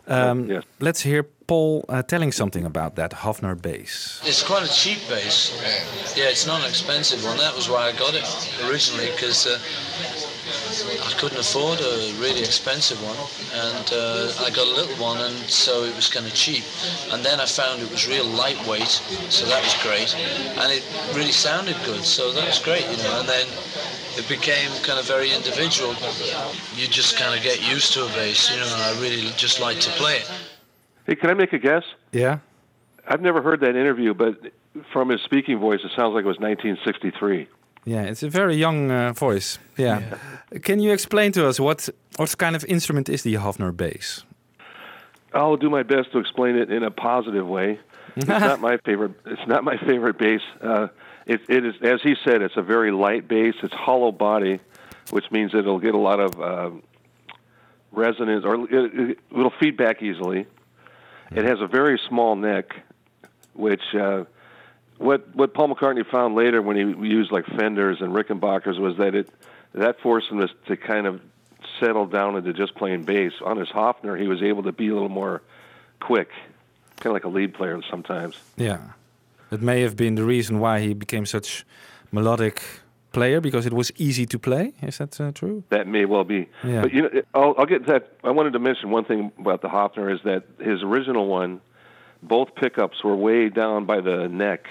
Um, 0.07 0.51
yes. 0.51 0.65
Let's 0.81 1.03
hear 1.03 1.23
Paul 1.23 1.85
uh, 1.89 2.03
telling 2.03 2.33
something 2.33 2.65
about 2.65 2.97
that 2.97 3.13
Hofner 3.13 3.61
bass. 3.61 4.21
It's 4.25 4.43
quite 4.43 4.65
a 4.65 4.73
cheap 4.73 4.99
bass. 5.09 5.53
Yeah, 6.17 6.25
it's 6.29 6.47
not 6.47 6.61
an 6.61 6.69
expensive 6.69 7.25
one. 7.25 7.37
That 7.39 7.55
was 7.55 7.69
why 7.69 7.89
I 7.89 7.93
got 7.93 8.15
it 8.15 8.25
originally 8.69 9.11
because 9.13 9.47
uh, 9.47 9.59
I 10.51 11.13
couldn't 11.19 11.39
afford 11.39 11.81
a 11.81 12.13
really 12.21 12.41
expensive 12.41 12.99
one, 13.03 13.17
and 13.55 13.87
uh, 13.93 14.33
I 14.45 14.51
got 14.51 14.67
a 14.67 14.75
little 14.75 14.97
one, 14.97 15.19
and 15.21 15.37
so 15.49 15.85
it 15.85 15.95
was 15.95 16.09
kind 16.09 16.27
of 16.27 16.35
cheap. 16.35 16.65
And 17.13 17.25
then 17.25 17.41
I 17.41 17.47
found 17.47 17.83
it 17.83 17.91
was 17.91 18.09
real 18.09 18.25
lightweight, 18.25 19.01
so 19.31 19.47
that 19.47 19.63
was 19.63 19.75
great, 19.83 20.15
and 20.59 20.73
it 20.73 20.85
really 21.15 21.33
sounded 21.33 21.77
good, 21.85 22.05
so 22.05 22.33
that 22.33 22.47
was 22.47 22.59
great, 22.59 22.83
you 22.91 22.97
know. 23.03 23.21
And 23.21 23.29
then 23.29 23.47
it 24.17 24.29
became 24.29 24.71
kind 24.83 24.99
of 24.99 25.07
very 25.07 25.33
individual. 25.33 25.95
You 26.75 26.87
just 26.89 27.17
kind 27.17 27.37
of 27.37 27.43
get 27.43 27.63
used 27.63 27.93
to 27.95 28.05
a 28.05 28.09
bass, 28.09 28.51
you 28.51 28.59
know, 28.59 28.67
and 28.67 28.83
I 28.83 29.01
really 29.01 29.31
just 29.37 29.61
like 29.61 29.79
to 29.81 29.91
play 29.93 30.17
it. 30.17 30.31
Hey, 31.07 31.17
can 31.17 31.31
I 31.31 31.35
make 31.35 31.53
a 31.53 31.59
guess? 31.59 31.85
Yeah. 32.13 32.39
I've 33.07 33.23
never 33.23 33.43
heard 33.43 33.61
that 33.61 33.77
interview, 33.77 34.15
but 34.15 34.53
from 34.93 35.09
his 35.09 35.21
speaking 35.23 35.59
voice, 35.59 35.81
it 35.85 35.91
sounds 35.97 36.15
like 36.15 36.25
it 36.25 36.29
was 36.29 36.39
1963. 36.39 37.49
Yeah, 37.85 38.03
it's 38.03 38.23
a 38.23 38.29
very 38.29 38.57
young 38.57 38.91
uh, 38.91 39.13
voice. 39.13 39.59
Yeah. 39.77 40.03
Can 40.63 40.81
you 40.81 40.93
explain 40.93 41.33
to 41.33 41.49
us 41.49 41.59
what 41.59 41.89
what 42.17 42.37
kind 42.39 42.57
of 42.57 42.65
instrument 42.65 43.09
is 43.09 43.23
the 43.23 43.35
Hofner 43.35 43.73
bass? 43.73 44.25
I'll 45.33 45.57
do 45.57 45.71
my 45.71 45.83
best 45.83 46.13
to 46.13 46.19
explain 46.19 46.57
it 46.57 46.71
in 46.71 46.83
a 46.83 46.91
positive 46.91 47.47
way. 47.47 47.79
It's 48.17 48.27
not 48.51 48.61
my 48.61 48.77
favorite. 48.79 49.13
It's 49.27 49.47
not 49.47 49.65
my 49.65 49.77
favorite 49.77 50.19
bass. 50.19 50.43
Uh, 50.61 50.89
it, 51.27 51.41
it 51.49 51.65
is, 51.65 51.75
as 51.83 52.03
he 52.03 52.17
said, 52.25 52.43
it's 52.43 52.57
a 52.57 52.63
very 52.63 52.91
light 52.91 53.29
bass. 53.29 53.55
It's 53.63 53.75
hollow 53.75 54.13
body, 54.13 54.59
which 55.11 55.31
means 55.31 55.55
it'll 55.55 55.79
get 55.79 55.95
a 55.95 55.99
lot 55.99 56.19
of 56.21 56.41
uh, 56.41 56.71
resonance 57.93 58.45
or 58.45 58.67
it, 58.71 59.19
it'll 59.31 59.53
feed 59.61 59.77
back 59.77 60.03
easily. 60.03 60.47
It 61.31 61.45
has 61.45 61.61
a 61.61 61.69
very 61.69 62.01
small 62.09 62.35
neck, 62.35 62.75
which 63.55 63.83
uh, 63.95 64.25
what 65.01 65.35
what 65.35 65.55
Paul 65.55 65.75
McCartney 65.75 66.07
found 66.07 66.35
later 66.35 66.61
when 66.61 66.77
he 66.77 67.09
used 67.09 67.33
like 67.33 67.47
Fenders 67.47 68.01
and 68.01 68.13
Rickenbackers 68.13 68.79
was 68.79 68.97
that 68.99 69.15
it 69.15 69.29
that 69.75 70.01
forced 70.01 70.31
him 70.31 70.41
to, 70.41 70.49
to 70.67 70.77
kind 70.77 71.07
of 71.07 71.21
settle 71.79 72.07
down 72.07 72.37
into 72.37 72.53
just 72.53 72.75
playing 72.75 73.05
bass. 73.05 73.33
On 73.45 73.57
his 73.57 73.69
Hofner, 73.69 74.21
he 74.21 74.29
was 74.29 74.43
able 74.43 74.63
to 74.65 74.73
be 74.73 74.89
a 74.89 74.93
little 74.93 75.09
more 75.09 75.43
quick, 76.01 76.29
kind 76.97 77.07
of 77.07 77.13
like 77.13 77.25
a 77.25 77.29
lead 77.29 77.55
player 77.55 77.81
sometimes. 77.89 78.37
Yeah, 78.57 78.81
it 79.51 79.63
may 79.63 79.81
have 79.81 79.97
been 79.97 80.17
the 80.17 80.25
reason 80.25 80.61
why 80.61 80.81
he 80.81 80.93
became 80.93 81.25
such 81.25 81.65
melodic 82.13 82.63
player 83.13 83.41
because 83.41 83.67
it 83.67 83.73
was 83.73 83.91
easy 83.97 84.27
to 84.27 84.39
play. 84.39 84.73
Is 84.83 84.99
that 84.99 85.19
uh, 85.21 85.33
true? 85.33 85.65
That 85.71 85.87
may 85.87 86.05
well 86.05 86.25
be. 86.25 86.49
Yeah. 86.63 86.83
But 86.83 86.93
you 86.93 87.03
know, 87.03 87.11
I'll, 87.35 87.55
I'll 87.59 87.67
get 87.67 87.87
that. 87.87 88.13
I 88.23 88.31
wanted 88.31 88.53
to 88.53 88.59
mention 88.59 88.91
one 88.91 89.05
thing 89.05 89.33
about 89.39 89.63
the 89.63 89.69
Hofner 89.69 90.15
is 90.15 90.21
that 90.25 90.45
his 90.59 90.83
original 90.83 91.27
one, 91.27 91.61
both 92.23 92.55
pickups 92.55 93.03
were 93.03 93.17
way 93.17 93.49
down 93.49 93.87
by 93.87 94.01
the 94.01 94.29
neck, 94.29 94.69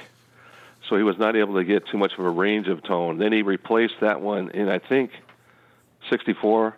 so 0.90 0.98
he 0.98 1.04
was 1.04 1.18
not 1.18 1.36
able 1.36 1.56
to 1.56 1.64
get 1.64 1.88
too 1.88 1.98
much 1.98 2.14
of 2.18 2.26
a 2.26 2.30
range 2.30 2.68
of 2.68 2.84
tone. 2.84 3.18
Then 3.20 3.32
he 3.32 3.42
replaced 3.44 3.96
that 4.02 4.20
one 4.22 4.50
in 4.52 4.68
I 4.70 4.80
think 4.80 5.12
'64 6.10 6.76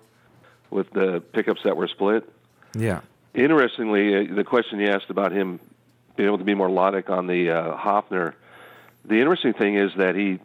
with 0.70 0.90
the 0.92 1.22
pickups 1.34 1.62
that 1.64 1.76
were 1.78 1.88
split. 1.88 2.28
Yeah. 2.76 3.02
Interestingly, 3.34 4.30
uh, 4.32 4.36
the 4.36 4.44
question 4.44 4.80
you 4.80 4.88
asked 4.90 5.10
about 5.10 5.32
him 5.32 5.60
being 6.16 6.28
able 6.28 6.38
to 6.38 6.44
be 6.44 6.54
more 6.56 6.68
melodic 6.70 7.10
on 7.10 7.28
the 7.28 7.50
uh, 7.50 7.78
Hofner, 7.78 8.34
the 9.06 9.16
interesting 9.20 9.54
thing 9.54 9.76
is 9.76 9.92
that 9.98 10.16
he, 10.16 10.40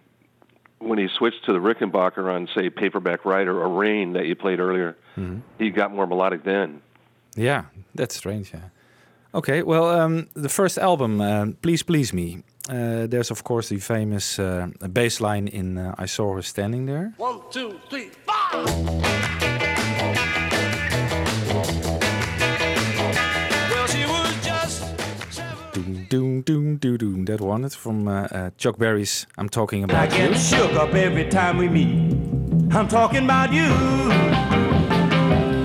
when 0.78 0.98
he 0.98 1.08
switched 1.08 1.44
to 1.46 1.52
the 1.52 1.58
Rickenbacker 1.58 2.32
on, 2.32 2.48
say, 2.54 2.70
Paperback 2.70 3.24
Writer 3.24 3.60
or 3.60 3.68
Rain 3.68 4.12
that 4.14 4.26
you 4.26 4.34
played 4.36 4.60
earlier, 4.60 4.96
Mhm. 5.16 5.40
he 5.58 5.70
got 5.70 5.92
more 5.92 6.06
melodic 6.06 6.44
then. 6.44 6.80
Yeah, 7.34 7.64
that's 7.94 8.16
strange. 8.16 8.52
Yeah. 8.54 8.60
Okay, 9.34 9.62
well, 9.62 9.88
um, 9.88 10.28
the 10.34 10.48
first 10.48 10.78
album, 10.78 11.20
uh, 11.20 11.46
Please 11.62 11.82
Please 11.82 12.12
Me. 12.12 12.42
Uh, 12.68 13.06
there's 13.06 13.30
of 13.30 13.44
course 13.44 13.68
the 13.68 13.78
famous 13.78 14.38
uh, 14.38 14.66
bass 14.92 15.20
line 15.20 15.46
in 15.48 15.78
uh, 15.78 15.94
I 15.98 16.06
Saw 16.06 16.34
Her 16.34 16.42
Standing 16.42 16.86
There. 16.86 17.12
One, 17.16 17.40
two, 17.50 17.78
three, 17.88 18.10
five. 18.26 18.66
Well, 23.70 23.86
she 23.86 24.04
was 24.06 24.34
just 24.44 24.84
Doom, 26.08 26.42
doom, 26.42 26.76
doom, 26.78 26.96
doom. 26.96 27.24
That 27.26 27.40
one. 27.40 27.64
It's 27.64 27.74
from 27.74 28.08
uh, 28.08 28.22
uh, 28.30 28.50
Chuck 28.56 28.78
Berry's 28.78 29.26
I'm 29.36 29.48
Talking 29.48 29.82
I 29.82 29.84
About 29.84 30.10
You. 30.12 30.28
get 30.30 30.38
shook 30.38 30.72
up 30.72 30.94
every 30.94 31.28
time 31.28 31.58
we 31.58 31.68
meet. 31.68 32.12
I'm 32.74 32.88
talking 32.88 33.24
about 33.24 33.52
you. 33.52 33.68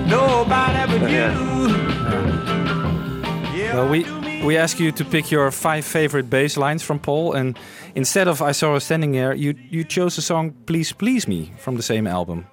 Nobody 0.06 0.98
but 0.98 1.10
you. 1.10 1.28
Well, 3.74 3.88
we 3.88 4.04
we 4.42 4.56
ask 4.56 4.80
you 4.80 4.92
to 4.92 5.04
pick 5.04 5.30
your 5.30 5.50
five 5.50 5.84
favorite 5.84 6.28
bass 6.28 6.56
lines 6.56 6.82
from 6.82 6.98
Paul, 6.98 7.32
and 7.32 7.58
instead 7.94 8.28
of 8.28 8.42
I 8.42 8.52
Saw 8.52 8.74
Her 8.74 8.80
Standing 8.80 9.12
There, 9.12 9.34
you 9.34 9.54
you 9.70 9.84
chose 9.84 10.16
the 10.16 10.22
song 10.22 10.52
Please 10.66 10.92
Please 10.92 11.28
Me 11.28 11.52
from 11.58 11.76
the 11.76 11.82
same 11.82 12.06
album. 12.06 12.46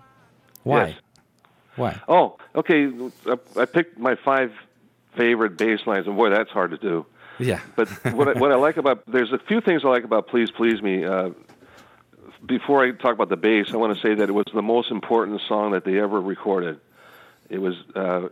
Why? 0.64 0.88
Yes. 0.88 1.00
Why? 1.76 2.02
Oh, 2.08 2.38
okay. 2.56 2.92
I, 3.26 3.62
I 3.62 3.66
picked 3.66 3.98
my 3.98 4.16
five 4.16 4.52
favorite 5.16 5.58
bass 5.58 5.80
lines, 5.86 6.08
and 6.08 6.16
boy, 6.16 6.30
that's 6.30 6.52
hard 6.52 6.72
to 6.72 6.78
do. 6.78 7.06
Yeah. 7.40 7.62
But 7.76 7.90
what 8.14 8.28
I, 8.28 8.40
what 8.40 8.52
I 8.52 8.56
like 8.56 8.78
about 8.78 9.04
there's 9.08 9.32
a 9.32 9.40
few 9.40 9.62
things 9.62 9.84
I 9.84 9.88
like 9.88 10.04
about 10.04 10.28
Please 10.28 10.52
Please 10.52 10.82
Me. 10.82 11.06
Uh, 11.06 11.32
before 12.46 12.84
I 12.84 12.92
talk 12.92 13.14
about 13.14 13.30
the 13.30 13.38
bass, 13.38 13.74
I 13.74 13.78
want 13.78 13.96
to 13.96 14.02
say 14.02 14.14
that 14.16 14.30
it 14.30 14.32
was 14.32 14.46
the 14.54 14.62
most 14.62 14.92
important 14.92 15.42
song 15.48 15.72
that 15.72 15.84
they 15.84 16.00
ever 16.00 16.22
recorded. 16.22 16.80
It 17.50 17.60
was 17.60 17.76
uh, 17.96 18.30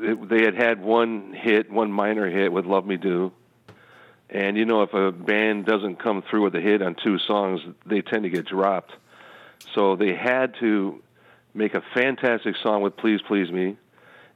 it, 0.00 0.28
they 0.28 0.42
had 0.44 0.54
had 0.54 0.80
one 0.82 1.32
hit, 1.32 1.70
one 1.70 1.92
minor 1.92 2.28
hit 2.30 2.52
with 2.52 2.64
"Love 2.66 2.86
Me 2.86 2.96
Do," 2.96 3.32
and 4.30 4.56
you 4.56 4.64
know 4.64 4.82
if 4.82 4.94
a 4.94 5.12
band 5.12 5.66
doesn't 5.66 5.96
come 6.02 6.22
through 6.28 6.44
with 6.44 6.54
a 6.54 6.60
hit 6.60 6.82
on 6.82 6.96
two 7.02 7.18
songs, 7.18 7.60
they 7.86 8.00
tend 8.02 8.24
to 8.24 8.30
get 8.30 8.46
dropped. 8.46 8.92
So 9.74 9.96
they 9.96 10.14
had 10.14 10.54
to 10.60 11.02
make 11.54 11.74
a 11.74 11.82
fantastic 11.94 12.54
song 12.62 12.82
with 12.82 12.96
"Please 12.96 13.20
Please 13.26 13.50
Me," 13.50 13.76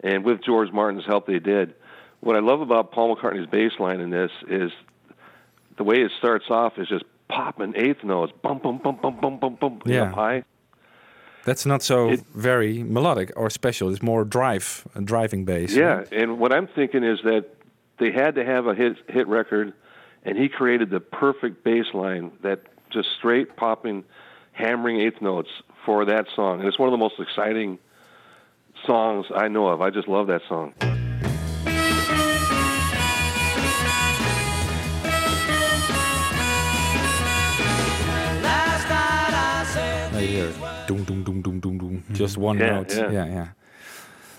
and 0.03 0.25
with 0.25 0.43
George 0.45 0.73
Martin's 0.73 1.07
help, 1.07 1.27
they 1.27 1.39
did. 1.39 1.75
What 2.21 2.37
I 2.37 2.41
love 2.41 2.61
about 2.61 2.93
Paul 2.93 3.17
McCartney's 3.17 3.49
bass 3.51 3.73
line 3.81 4.01
in 4.01 4.11
this 4.11 4.31
is 4.49 4.71
the 5.77 5.85
way 5.85 5.97
it 5.97 6.13
starts 6.19 6.45
off 6.51 6.79
is 6.79 6.89
just 6.89 7.05
popping 7.29 7.75
eighth 7.77 8.05
notes, 8.05 8.33
bum 8.43 8.59
bum 8.59 8.79
bum 8.79 8.99
bum 9.01 9.19
bum 9.21 9.39
bum 9.39 9.57
bum, 9.61 9.81
Yeah. 9.87 10.13
high. 10.13 10.45
That's 11.45 11.67
not 11.67 11.83
so 11.83 12.17
very 12.35 12.83
melodic 12.83 13.33
or 13.37 13.51
special. 13.51 13.91
It's 13.91 14.03
more 14.03 14.25
drive, 14.25 14.87
a 14.95 15.01
driving 15.01 15.45
bass. 15.45 15.75
Yeah, 15.75 16.05
and 16.13 16.39
what 16.39 16.53
I'm 16.53 16.69
thinking 16.69 17.03
is 17.03 17.21
that 17.25 17.47
they 17.99 18.13
had 18.13 18.37
to 18.37 18.45
have 18.45 18.67
a 18.67 18.75
hit 18.75 18.97
hit 19.09 19.27
record, 19.27 19.73
and 20.25 20.39
he 20.39 20.49
created 20.49 20.91
the 20.91 21.01
perfect 21.01 21.65
bass 21.65 21.87
line 21.95 22.33
that 22.43 22.61
just 22.91 23.09
straight 23.19 23.57
popping, 23.57 24.05
hammering 24.53 25.01
eighth 25.01 25.21
notes 25.21 25.51
for 25.85 26.05
that 26.05 26.27
song. 26.35 26.61
And 26.61 26.69
it's 26.69 26.79
one 26.79 26.89
of 26.89 26.93
the 26.93 26.99
most 26.99 27.19
exciting 27.19 27.79
songs 28.87 29.27
I 29.35 29.49
know 29.49 29.69
of. 29.69 29.81
I 29.81 29.91
just 29.91 30.09
love 30.09 30.29
that 30.29 30.43
song. 30.49 30.75
Doom, 42.13 42.19
doom, 42.19 42.19
doom. 42.19 42.27
Just 42.27 42.39
one 42.39 42.59
Yeah, 42.59 42.71
note. 42.71 42.95
yeah. 42.95 43.11
yeah, 43.13 43.27
yeah. 43.35 43.47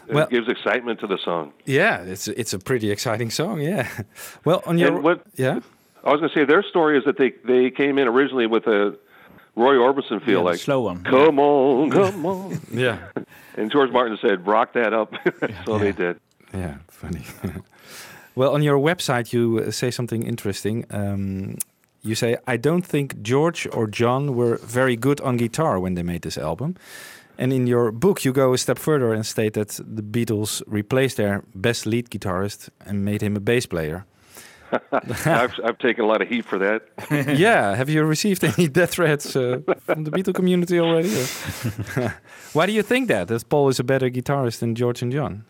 It 0.08 0.14
Well- 0.16 0.28
gives 0.28 0.48
excitement 0.50 1.00
to 1.00 1.08
the 1.08 1.18
song. 1.18 1.54
Yeah, 1.66 2.02
it's 2.04 2.28
it's 2.28 2.54
a 2.54 2.60
pretty 2.60 2.92
exciting 2.92 3.32
song. 3.32 3.62
Yeah. 3.62 3.88
Well, 4.46 4.62
on 4.66 4.78
your 4.78 5.00
what? 5.02 5.22
yeah. 5.36 5.60
I 6.04 6.12
was 6.12 6.20
going 6.20 6.30
to 6.34 6.36
say 6.40 6.46
their 6.46 6.64
story 6.64 6.98
is 6.98 7.06
that 7.06 7.18
they 7.18 7.32
they 7.46 7.72
came 7.72 7.98
in 8.02 8.08
originally 8.08 8.48
with 8.48 8.68
a 8.68 8.98
Roy 9.56 9.76
Orbison 9.76 10.20
feel 10.26 10.40
Yeah, 10.40 10.50
like 10.52 10.60
slow 10.60 10.82
one. 10.82 11.04
Come 11.04 11.40
on, 11.40 11.90
come 12.00 12.26
on. 12.26 12.60
Yeah. 12.72 12.98
and 13.58 13.72
George 13.72 13.92
Martin 13.92 14.18
said, 14.22 14.46
"Rock 14.48 14.74
that 14.74 14.94
up." 14.94 15.14
so 15.66 15.78
they 15.80 15.92
did. 15.94 16.18
Yeah, 16.54 16.76
funny. 16.90 17.22
well, 18.36 18.54
on 18.54 18.62
your 18.64 18.78
website, 18.78 19.32
you 19.34 19.64
uh, 19.68 19.72
say 19.72 19.92
something 19.92 20.24
interesting. 20.28 20.86
Um, 20.92 21.56
you 22.06 22.16
say, 22.16 22.36
I 22.48 22.58
don't 22.58 22.86
think 22.86 23.22
George 23.22 23.68
or 23.72 23.88
John 23.88 24.36
were 24.36 24.58
very 24.58 24.98
good 24.98 25.22
on 25.22 25.38
guitar 25.38 25.80
when 25.80 25.94
they 25.96 26.04
made 26.04 26.22
this 26.22 26.38
album. 26.38 26.76
And 27.38 27.52
in 27.52 27.68
your 27.68 27.92
book, 27.92 28.24
you 28.26 28.32
go 28.32 28.54
a 28.54 28.58
step 28.58 28.78
further 28.78 29.14
and 29.14 29.26
state 29.26 29.54
that 29.54 29.80
the 29.84 30.04
Beatles 30.04 30.62
replaced 30.68 31.18
their 31.18 31.44
best 31.56 31.86
lead 31.86 32.10
guitarist 32.10 32.70
and 32.86 33.04
made 33.04 33.22
him 33.22 33.36
a 33.36 33.40
bass 33.40 33.66
player. 33.66 34.06
I've, 34.92 35.54
I've 35.64 35.78
taken 35.78 36.04
a 36.04 36.08
lot 36.08 36.22
of 36.22 36.28
heat 36.28 36.46
for 36.46 36.58
that. 36.60 36.84
yeah, 37.38 37.76
have 37.76 37.90
you 37.90 38.04
received 38.04 38.44
any 38.44 38.68
death 38.68 38.92
threats 38.92 39.36
uh, 39.36 39.60
from 39.80 40.04
the 40.04 40.12
Beatle 40.12 40.34
community 40.34 40.80
already? 40.80 41.10
Why 42.54 42.66
do 42.66 42.72
you 42.72 42.82
think 42.82 43.08
that? 43.08 43.28
That 43.28 43.48
Paul 43.50 43.70
is 43.70 43.80
a 43.80 43.84
better 43.84 44.10
guitarist 44.10 44.60
than 44.60 44.76
George 44.76 45.02
and 45.02 45.12
John? 45.12 45.46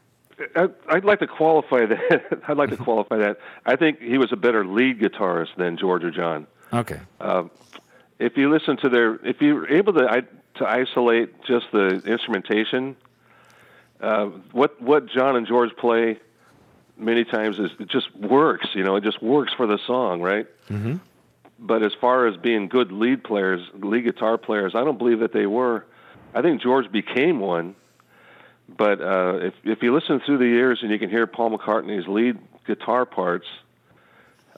I, 0.56 0.68
I'd 0.90 1.06
like 1.06 1.20
to 1.20 1.28
qualify 1.28 1.86
that. 1.86 2.44
I'd 2.48 2.58
like 2.58 2.70
to 2.72 2.78
qualify 2.78 3.18
that. 3.18 3.38
I 3.66 3.76
think 3.76 4.02
he 4.02 4.18
was 4.18 4.32
a 4.32 4.36
better 4.36 4.66
lead 4.66 5.00
guitarist 5.00 5.56
than 5.58 5.78
George 5.78 6.04
or 6.04 6.12
John. 6.12 6.48
Okay. 6.74 7.00
Uh, 7.22 7.44
if 8.20 8.36
you 8.36 8.52
listen 8.52 8.78
to 8.78 8.90
their, 8.90 9.16
if 9.26 9.42
you're 9.42 9.70
able 9.70 9.94
to 9.94 10.06
I, 10.06 10.22
to 10.56 10.68
isolate 10.68 11.44
just 11.44 11.66
the 11.72 12.02
instrumentation, 12.06 12.96
uh, 14.02 14.26
what 14.52 14.82
what 14.82 15.08
John 15.08 15.36
and 15.36 15.48
George 15.48 15.76
play 15.78 16.20
many 16.98 17.24
times 17.24 17.60
is 17.60 17.72
it 17.80 17.90
just 17.90 18.16
works. 18.16 18.68
You 18.74 18.84
know, 18.84 18.96
it 18.96 19.04
just 19.04 19.22
works 19.22 19.54
for 19.54 19.68
the 19.68 19.80
song, 19.86 20.22
right? 20.22 20.48
Mm-hmm. 20.70 20.96
But 21.60 21.84
as 21.84 21.94
far 22.00 22.28
as 22.28 22.36
being 22.38 22.68
good 22.68 22.92
lead 22.92 23.24
players, 23.24 23.62
lead 23.74 24.04
guitar 24.04 24.38
players, 24.38 24.74
I 24.76 24.84
don't 24.84 24.98
believe 24.98 25.20
that 25.20 25.34
they 25.34 25.46
were. 25.46 25.86
I 26.34 26.42
think 26.42 26.62
George 26.62 26.92
became 26.92 27.40
one. 27.40 27.76
But 28.76 29.02
uh, 29.02 29.40
if 29.42 29.54
if 29.64 29.84
you 29.84 29.94
listen 29.94 30.20
through 30.26 30.40
the 30.40 30.48
years 30.48 30.80
and 30.82 30.92
you 30.92 31.00
can 31.00 31.10
hear 31.10 31.28
Paul 31.28 31.58
McCartney's 31.58 32.08
lead 32.08 32.40
guitar 32.66 33.06
parts, 33.06 33.46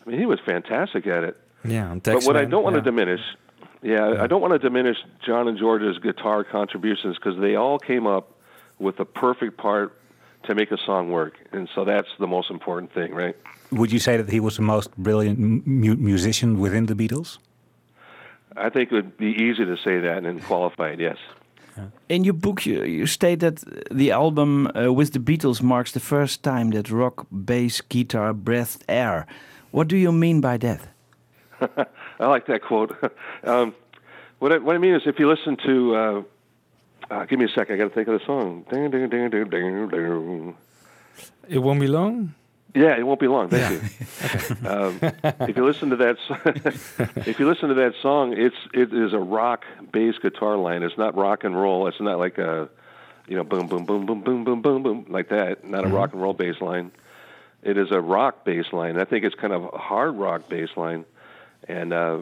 I 0.05 0.09
mean, 0.09 0.19
he 0.19 0.25
was 0.25 0.39
fantastic 0.39 1.07
at 1.07 1.23
it. 1.23 1.37
Yeah, 1.63 1.95
But 2.03 2.23
what 2.23 2.37
I 2.37 2.45
don't 2.45 2.63
want 2.63 2.75
yeah. 2.75 2.81
to 2.81 2.85
diminish, 2.85 3.21
yeah, 3.85 4.23
I 4.23 4.25
don't 4.25 4.41
want 4.41 4.53
to 4.53 4.59
diminish 4.59 4.97
John 5.23 5.47
and 5.47 5.57
George's 5.57 5.99
guitar 5.99 6.43
contributions 6.43 7.17
because 7.17 7.39
they 7.39 7.55
all 7.55 7.77
came 7.77 8.07
up 8.07 8.31
with 8.79 8.97
the 8.97 9.05
perfect 9.05 9.57
part 9.57 9.93
to 10.45 10.55
make 10.55 10.71
a 10.71 10.77
song 10.77 11.11
work, 11.11 11.33
and 11.51 11.69
so 11.75 11.85
that's 11.85 12.07
the 12.19 12.25
most 12.25 12.49
important 12.49 12.91
thing, 12.93 13.13
right? 13.13 13.35
Would 13.71 13.91
you 13.91 13.99
say 13.99 14.17
that 14.17 14.29
he 14.29 14.39
was 14.39 14.55
the 14.55 14.63
most 14.63 14.95
brilliant 14.97 15.37
mu 15.39 15.95
musician 15.95 16.59
within 16.59 16.87
the 16.87 16.95
Beatles? 16.95 17.37
I 18.57 18.69
think 18.69 18.91
it 18.91 18.95
would 18.95 19.17
be 19.17 19.33
easy 19.47 19.65
to 19.65 19.77
say 19.77 19.99
that 19.99 20.23
and 20.23 20.43
qualify 20.43 20.89
it. 20.89 20.99
Yes. 20.99 21.17
In 22.09 22.23
your 22.23 22.33
book, 22.33 22.65
you, 22.65 22.83
you 22.83 23.05
state 23.05 23.39
that 23.41 23.63
the 23.91 24.11
album 24.11 24.67
uh, 24.67 24.93
with 24.93 25.11
the 25.11 25.19
Beatles 25.19 25.61
marks 25.61 25.91
the 25.91 25.99
first 25.99 26.41
time 26.41 26.71
that 26.71 26.89
rock, 26.89 27.27
bass, 27.29 27.81
guitar 27.81 28.33
breathed 28.33 28.83
air. 28.87 29.27
What 29.71 29.89
do 29.89 29.97
you 29.97 30.11
mean 30.11 30.41
by 30.41 30.57
that? 30.57 30.87
I 32.19 32.27
like 32.27 32.47
that 32.47 32.61
quote. 32.61 32.95
um, 33.43 33.75
what 34.39 34.51
I, 34.51 34.57
what 34.57 34.75
I 34.75 34.79
mean 34.79 34.95
is, 34.95 35.03
if 35.05 35.19
you 35.19 35.29
listen 35.29 35.57
to, 35.65 35.95
uh, 35.95 36.23
uh, 37.09 37.25
give 37.25 37.39
me 37.39 37.45
a 37.45 37.49
second, 37.49 37.75
I 37.75 37.77
got 37.77 37.89
to 37.89 37.95
think 37.95 38.07
of 38.07 38.19
the 38.19 38.25
song. 38.25 38.65
Ding, 38.69 38.91
ding, 38.91 39.09
ding, 39.09 39.29
ding, 39.29 39.49
ding, 39.49 39.89
ding. 39.89 40.57
It 41.47 41.59
won't 41.59 41.79
be 41.79 41.87
long. 41.87 42.33
Yeah, 42.75 42.97
it 42.97 43.07
won't 43.07 43.21
be 43.21 43.27
long. 43.27 43.49
Thank 43.49 43.81
you. 43.81 43.89
Um, 44.65 44.99
if 45.01 45.55
you 45.55 45.65
listen 45.65 45.91
to 45.91 45.95
that, 45.97 46.17
if 47.25 47.39
you 47.39 47.47
listen 47.47 47.69
to 47.69 47.75
that 47.75 47.93
song, 48.01 48.33
it's 48.35 48.55
it 48.73 48.93
is 48.93 49.13
a 49.13 49.19
rock 49.19 49.63
bass 49.91 50.15
guitar 50.21 50.57
line. 50.57 50.83
It's 50.83 50.97
not 50.97 51.15
rock 51.15 51.43
and 51.43 51.59
roll. 51.59 51.87
It's 51.87 52.01
not 52.01 52.19
like 52.19 52.37
a, 52.37 52.67
you 53.27 53.35
know, 53.35 53.43
boom 53.43 53.67
boom 53.67 53.85
boom 53.85 54.05
boom 54.05 54.21
boom 54.21 54.43
boom 54.43 54.61
boom 54.61 54.83
boom 54.83 55.05
like 55.09 55.29
that. 55.29 55.63
Not 55.63 55.85
a 55.85 55.87
rock 55.87 56.13
and 56.13 56.21
roll 56.21 56.33
bass 56.33 56.59
line. 56.61 56.91
It 57.63 57.77
is 57.77 57.91
a 57.91 58.01
rock 58.01 58.43
bass 58.43 58.65
line. 58.73 58.97
I 58.99 59.05
think 59.05 59.23
it's 59.23 59.35
kind 59.35 59.53
of 59.53 59.63
a 59.73 59.77
hard 59.77 60.15
rock 60.15 60.49
bass 60.49 60.69
line, 60.75 61.05
and 61.67 61.93
uh, 61.93 62.19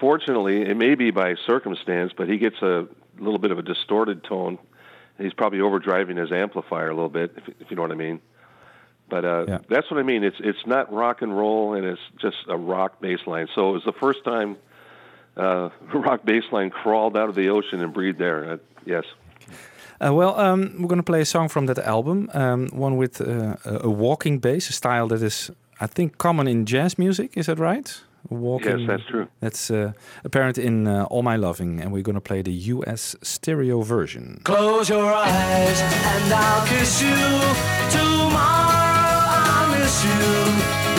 fortunately, 0.00 0.62
it 0.62 0.76
may 0.76 0.94
be 0.94 1.10
by 1.10 1.34
circumstance, 1.46 2.12
but 2.16 2.28
he 2.28 2.38
gets 2.38 2.60
a 2.62 2.86
little 3.18 3.38
bit 3.38 3.50
of 3.50 3.58
a 3.58 3.62
distorted 3.62 4.24
tone. 4.24 4.58
He's 5.18 5.32
probably 5.32 5.58
overdriving 5.58 6.16
his 6.16 6.30
amplifier 6.30 6.90
a 6.90 6.94
little 6.94 7.08
bit, 7.08 7.32
if, 7.36 7.48
if 7.60 7.70
you 7.70 7.76
know 7.76 7.82
what 7.82 7.90
I 7.90 7.96
mean. 7.96 8.20
But 9.10 9.24
uh, 9.24 9.44
Yeah. 9.48 9.58
that's 9.68 9.90
what 9.90 9.98
I 9.98 10.02
mean. 10.02 10.22
It's 10.22 10.36
it's 10.38 10.64
not 10.66 10.92
rock 10.92 11.22
and 11.22 11.36
roll, 11.36 11.74
and 11.74 11.84
it's 11.84 12.00
just 12.20 12.36
a 12.48 12.56
rock 12.56 13.00
bass 13.00 13.20
line. 13.26 13.48
So 13.54 13.70
it 13.70 13.72
was 13.72 13.84
the 13.84 13.92
first 13.92 14.22
time 14.24 14.56
uh, 15.36 15.70
rock 15.94 16.24
bass 16.24 16.44
line 16.52 16.70
crawled 16.70 17.16
out 17.16 17.28
of 17.28 17.34
the 17.34 17.48
ocean 17.48 17.80
and 17.82 17.92
breathed 17.92 18.18
there. 18.18 18.52
Uh, 18.52 18.56
yes. 18.84 19.04
Uh, 20.00 20.14
well, 20.14 20.38
um, 20.38 20.74
we're 20.78 20.86
going 20.88 20.98
to 21.00 21.02
play 21.12 21.20
a 21.22 21.24
song 21.24 21.48
from 21.48 21.66
that 21.66 21.78
album, 21.78 22.30
um, 22.32 22.68
one 22.68 22.96
with 22.96 23.20
uh, 23.20 23.56
a 23.64 23.86
a 23.86 23.90
walking 23.90 24.38
bass, 24.38 24.68
a 24.70 24.72
style 24.72 25.08
that 25.08 25.22
is, 25.22 25.50
I 25.80 25.86
think, 25.88 26.18
common 26.18 26.46
in 26.46 26.66
jazz 26.66 26.96
music. 26.98 27.36
Is 27.36 27.46
that 27.46 27.58
right? 27.58 28.00
Walking. 28.28 28.80
Yes, 28.80 28.88
that's 28.88 29.04
true. 29.08 29.28
That's 29.40 29.70
uh, 29.70 29.92
apparent 30.24 30.58
in 30.58 30.86
uh, 30.86 31.04
All 31.04 31.22
My 31.22 31.36
Loving, 31.36 31.80
and 31.80 31.92
we're 31.92 32.02
going 32.02 32.14
to 32.14 32.20
play 32.20 32.42
the 32.42 32.52
US 32.52 33.16
stereo 33.22 33.82
version. 33.82 34.40
Close 34.44 34.88
your 34.88 35.12
eyes 35.12 35.80
and 35.80 36.32
I'll 36.32 36.66
kiss 36.66 37.00
you. 37.02 37.16
Tomorrow 37.90 39.18
I'll 39.54 39.70
miss 39.78 40.04
you. 40.04 40.20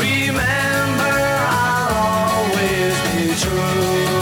Remember, 0.01 1.15
I'll 1.51 2.39
always 2.39 2.95
be 3.13 3.35
true. 3.43 4.18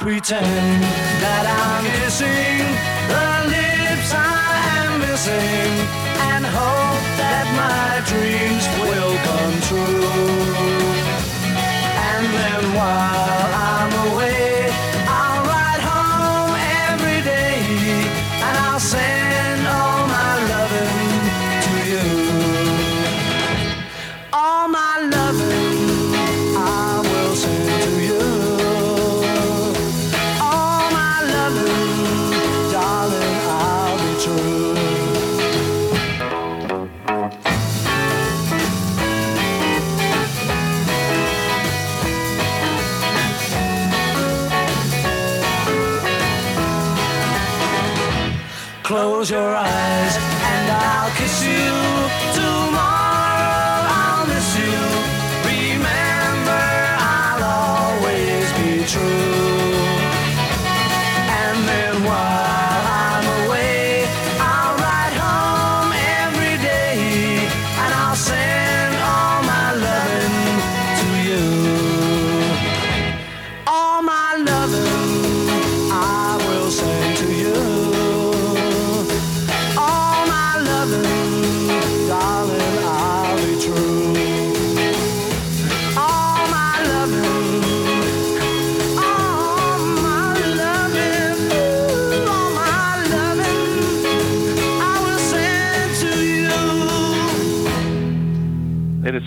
Pretend 0.00 0.82
that 1.20 1.44
I'm 1.44 1.84
kissing 2.00 2.64
the 3.12 3.28
lips 3.52 4.10
I 4.16 4.56
am 4.80 4.92
missing 5.04 5.72
and 6.32 6.42
hope 6.46 7.04
that 7.20 7.46
my 7.60 8.00
dreams 8.08 8.64
will 8.80 9.14
come 9.28 9.56
true. 9.68 10.08
And 12.08 12.24
then 12.32 12.62
while 12.78 13.52
I'm 13.52 13.69
Close 49.30 49.42
your 49.42 49.54
eyes 49.54 49.69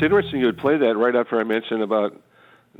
interesting 0.03 0.39
you 0.39 0.45
would 0.47 0.57
play 0.57 0.77
that 0.77 0.95
right 0.97 1.15
after 1.15 1.39
I 1.39 1.43
mentioned 1.43 1.81
about 1.81 2.19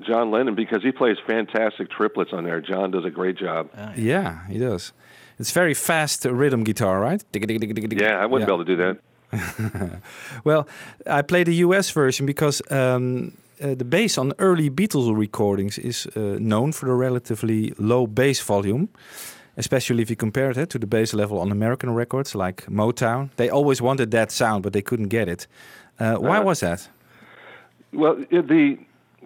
John 0.02 0.32
Lennon 0.32 0.56
because 0.56 0.84
he 0.84 0.92
plays 0.92 1.18
fantastic 1.26 1.90
triplets 1.90 2.32
on 2.34 2.44
there. 2.44 2.62
John 2.62 2.92
does 2.92 3.06
a 3.06 3.10
great 3.10 3.38
job. 3.38 3.70
Yeah, 3.96 4.46
he 4.48 4.58
does. 4.60 4.94
It's 5.40 5.52
very 5.52 5.74
fast 5.74 6.26
rhythm 6.26 6.64
guitar, 6.64 7.00
right? 7.00 7.24
yeah, 7.34 8.18
I 8.22 8.26
wouldn't 8.26 8.48
be 8.48 8.54
able 8.54 8.66
to 8.66 8.76
do 8.76 8.78
that. 8.84 8.98
Well, 10.44 10.68
I 11.08 11.22
play 11.24 11.44
the 11.44 11.56
US 11.68 11.90
version 11.92 12.26
because 12.26 12.62
um, 12.70 13.32
uh, 13.62 13.76
the 13.76 13.86
bass 13.86 14.18
on 14.18 14.34
early 14.38 14.70
Beatles 14.70 15.16
recordings 15.18 15.78
is 15.78 16.08
uh, 16.16 16.38
known 16.40 16.72
for 16.72 16.86
the 16.88 16.94
relatively 16.94 17.74
low 17.78 18.08
bass 18.08 18.42
volume, 18.42 18.88
especially 19.58 20.02
if 20.02 20.10
you 20.10 20.16
compare 20.16 20.52
it 20.52 20.58
eh, 20.58 20.66
to 20.66 20.80
the 20.80 20.88
bass 20.88 21.14
level 21.14 21.40
on 21.40 21.52
American 21.52 21.96
records 21.96 22.36
like 22.36 22.66
Motown. 22.70 23.30
They 23.36 23.50
always 23.50 23.82
wanted 23.82 24.12
that 24.12 24.32
sound, 24.32 24.64
but 24.64 24.74
they 24.74 24.82
couldn't 24.84 25.10
get 25.10 25.28
it. 25.28 25.48
Uh, 26.00 26.16
why 26.16 26.38
Uh-huh. 26.38 26.46
was 26.46 26.60
that? 26.60 26.90
Well, 27.94 28.16
the 28.16 28.78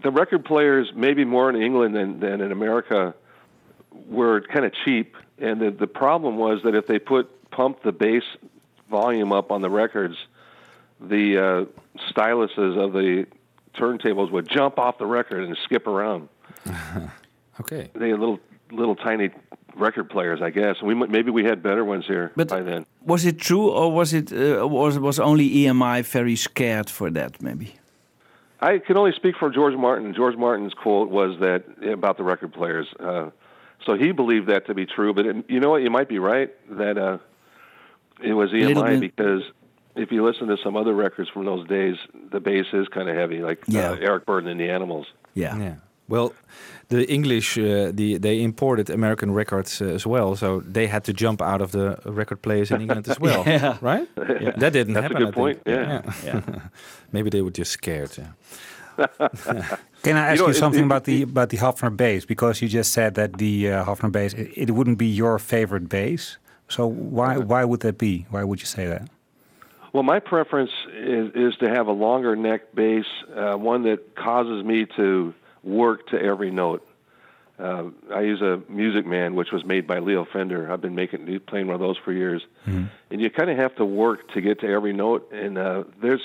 the 0.04 0.12
record 0.12 0.46
players, 0.46 0.92
maybe 0.96 1.26
more 1.26 1.50
in 1.50 1.56
England 1.62 1.96
than, 1.96 2.20
than 2.20 2.42
in 2.42 2.52
America, 2.52 3.16
were 4.08 4.42
kind 4.42 4.66
of 4.66 4.74
cheap, 4.86 5.16
and 5.40 5.60
the 5.60 5.72
the 5.72 5.88
problem 5.88 6.38
was 6.38 6.62
that 6.64 6.76
if 6.76 6.88
they 6.88 7.00
put 7.00 7.50
pump 7.52 7.82
the 7.84 7.92
bass 7.92 8.24
volume 8.90 9.32
up 9.32 9.52
on 9.52 9.62
the 9.62 9.70
records, 9.70 10.16
the 11.00 11.38
uh, 11.38 11.66
styluses 12.12 12.78
of 12.78 12.94
the 12.94 13.26
turntables 13.76 14.32
would 14.32 14.50
jump 14.50 14.78
off 14.80 14.98
the 14.98 15.06
record 15.06 15.44
and 15.44 15.58
skip 15.64 15.88
around. 15.88 16.30
Okay. 17.60 17.90
They 17.96 18.10
had 18.10 18.20
little 18.20 18.40
little 18.72 18.96
tiny 18.96 19.32
record 19.76 20.10
players, 20.10 20.42
I 20.42 20.52
guess. 20.52 20.80
We 20.82 20.94
maybe 20.94 21.32
we 21.32 21.44
had 21.44 21.64
better 21.64 21.84
ones 21.84 22.06
here 22.06 22.32
But- 22.36 22.50
by 22.50 22.62
then. 22.62 22.86
Was 23.04 23.26
it 23.26 23.40
true, 23.40 23.70
or 23.72 23.92
was 23.92 24.14
it 24.14 24.32
uh, 24.32 24.68
was 24.68 25.00
was 25.00 25.20
only 25.20 25.50
EMI 25.50 26.04
very 26.04 26.36
scared 26.36 26.90
for 26.90 27.10
that? 27.12 27.42
Maybe. 27.42 27.74
I 28.60 28.80
can 28.80 28.98
only 28.98 29.12
speak 29.14 29.36
for 29.38 29.50
George 29.50 29.76
Martin. 29.76 30.14
George 30.16 30.36
Martin's 30.36 30.74
quote 30.74 31.10
was 31.10 31.40
that 31.40 31.64
about 31.88 32.18
the 32.18 32.24
record 32.24 32.54
players. 32.54 32.88
Uh, 33.00 33.30
so 33.86 33.94
he 33.96 34.12
believed 34.12 34.48
that 34.50 34.66
to 34.68 34.74
be 34.74 34.86
true. 34.86 35.14
But 35.14 35.26
it, 35.28 35.46
you 35.50 35.60
know 35.60 35.70
what? 35.70 35.84
You 35.84 35.92
might 35.92 36.10
be 36.10 36.18
right 36.20 36.50
that 36.78 36.98
uh, 36.98 37.18
it 38.24 38.34
was 38.34 38.52
little 38.52 38.84
EMI 38.84 39.00
bit. 39.00 39.16
because 39.16 39.44
if 39.96 40.12
you 40.12 40.26
listen 40.26 40.48
to 40.48 40.58
some 40.64 40.76
other 40.76 40.94
records 40.94 41.30
from 41.30 41.46
those 41.46 41.68
days, 41.68 41.96
the 42.32 42.40
bass 42.40 42.66
is 42.74 42.88
kind 42.88 43.10
of 43.10 43.16
heavy, 43.16 43.40
like 43.42 43.64
Yeah. 43.68 43.92
uh, 43.92 43.96
Eric 44.00 44.26
Burdon 44.26 44.48
and 44.48 44.60
the 44.60 44.70
Animals. 44.70 45.08
Yeah. 45.36 45.56
Yeah. 45.58 45.76
Well, 46.08 46.34
the 46.90 47.04
English, 47.12 47.58
uh, 47.58 47.92
the 47.94 48.18
they 48.20 48.42
imported 48.42 48.90
American 48.90 49.34
records 49.36 49.82
uh, 49.82 49.86
as 49.96 50.06
well, 50.06 50.36
so 50.36 50.62
they 50.74 50.88
had 50.88 51.04
to 51.04 51.14
jump 51.14 51.42
out 51.42 51.62
of 51.62 51.72
the 51.72 51.98
record 52.06 52.42
players 52.42 52.72
in 52.72 52.82
England 52.82 53.08
as 53.10 53.20
well, 53.26 53.44
Yeah. 53.46 53.78
right? 53.82 54.08
That 54.60 54.74
didn't 54.74 54.94
That's 54.94 55.12
a 55.12 55.14
happen. 55.14 55.18
good 55.18 55.28
I 55.28 55.32
think. 55.32 55.36
point, 55.36 55.60
yeah. 55.66 56.42
Maybe 57.12 57.30
they 57.30 57.42
were 57.42 57.52
just 57.58 57.72
scared. 57.72 58.12
Yeah. 58.18 58.32
Can 60.04 60.16
I 60.16 60.28
ask 60.32 60.40
you, 60.40 60.46
know, 60.46 60.50
it- 60.52 60.56
something 60.56 60.82
it- 60.84 60.86
about 60.86 61.04
the 61.04 61.22
about 61.24 61.50
the 61.50 61.58
Hofner 61.58 61.96
bass? 61.96 62.26
Because 62.26 62.62
you 62.62 62.68
just 62.68 62.92
said 62.94 63.14
that 63.16 63.38
the 63.38 63.72
uh, 63.72 63.86
Hofner 63.86 64.12
bass 64.12 64.34
it, 64.34 64.52
it 64.56 64.72
wouldn't 64.72 64.98
be 64.98 65.08
your 65.08 65.40
favorite 65.40 65.90
bass. 65.90 66.38
So 66.70 66.88
why 66.88 67.38
why 67.38 67.64
would 67.66 67.82
that 67.82 67.98
be? 67.98 68.26
Why 68.30 68.44
would 68.44 68.60
you 68.60 68.66
say 68.66 68.88
that? 68.88 69.08
Well, 69.94 70.04
my 70.04 70.20
preference 70.20 70.72
is, 70.94 71.32
is 71.34 71.56
to 71.60 71.70
have 71.70 71.88
a 71.88 71.92
longer 71.92 72.36
neck 72.36 72.74
bass, 72.76 73.06
uh, 73.36 73.56
one 73.56 73.84
that 73.84 74.16
causes 74.16 74.64
me 74.64 74.86
to 74.98 75.34
work 75.68 76.08
to 76.08 76.22
every 76.22 76.52
note. 76.52 76.88
Uh, 77.60 77.86
I 78.14 78.22
use 78.22 78.42
a 78.42 78.62
Music 78.70 79.06
Man, 79.06 79.34
which 79.36 79.52
was 79.52 79.66
made 79.66 79.88
by 79.88 80.00
Leo 80.00 80.26
Fender. 80.26 80.72
I've 80.72 80.82
been 80.82 80.94
making 80.96 81.40
playing 81.48 81.68
one 81.68 81.74
of 81.74 81.80
those 81.82 81.98
for 81.98 82.14
years, 82.14 82.44
and 83.10 83.20
you 83.22 83.30
kind 83.32 83.50
of 83.50 83.58
have 83.58 83.76
to 83.78 83.86
work 83.86 84.32
to 84.34 84.42
get 84.42 84.60
to 84.62 84.68
every 84.68 84.94
note. 84.94 85.32
And 85.32 85.58
uh, 85.58 85.84
there's 86.00 86.22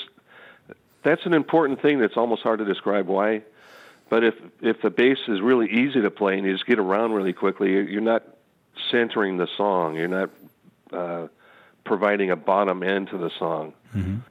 that's 1.03 1.25
an 1.25 1.33
important 1.33 1.81
thing 1.81 1.99
that's 2.01 2.17
almost 2.17 2.43
hard 2.43 2.59
to 2.59 2.67
describe 2.67 3.07
why. 3.07 3.43
But 4.11 4.25
if 4.25 4.35
if 4.61 4.83
the 4.83 4.91
bass 4.91 5.19
is 5.27 5.41
really 5.41 5.71
easy 5.71 6.03
to 6.03 6.11
play 6.11 6.37
and 6.37 6.47
you 6.47 6.53
just 6.53 6.67
get 6.67 6.79
around 6.79 7.13
really 7.13 7.33
quickly, 7.33 7.71
you're, 7.73 7.89
you're 7.89 8.01
not 8.03 8.25
centering 8.91 9.39
the 9.39 9.49
song. 9.57 9.97
You're 9.97 10.09
not 10.09 10.31
uh, 10.93 11.29
providing 11.85 12.31
a 12.31 12.37
bottom 12.37 12.83
end 12.83 13.09
to 13.09 13.17
the 13.17 13.31
song. 13.39 13.73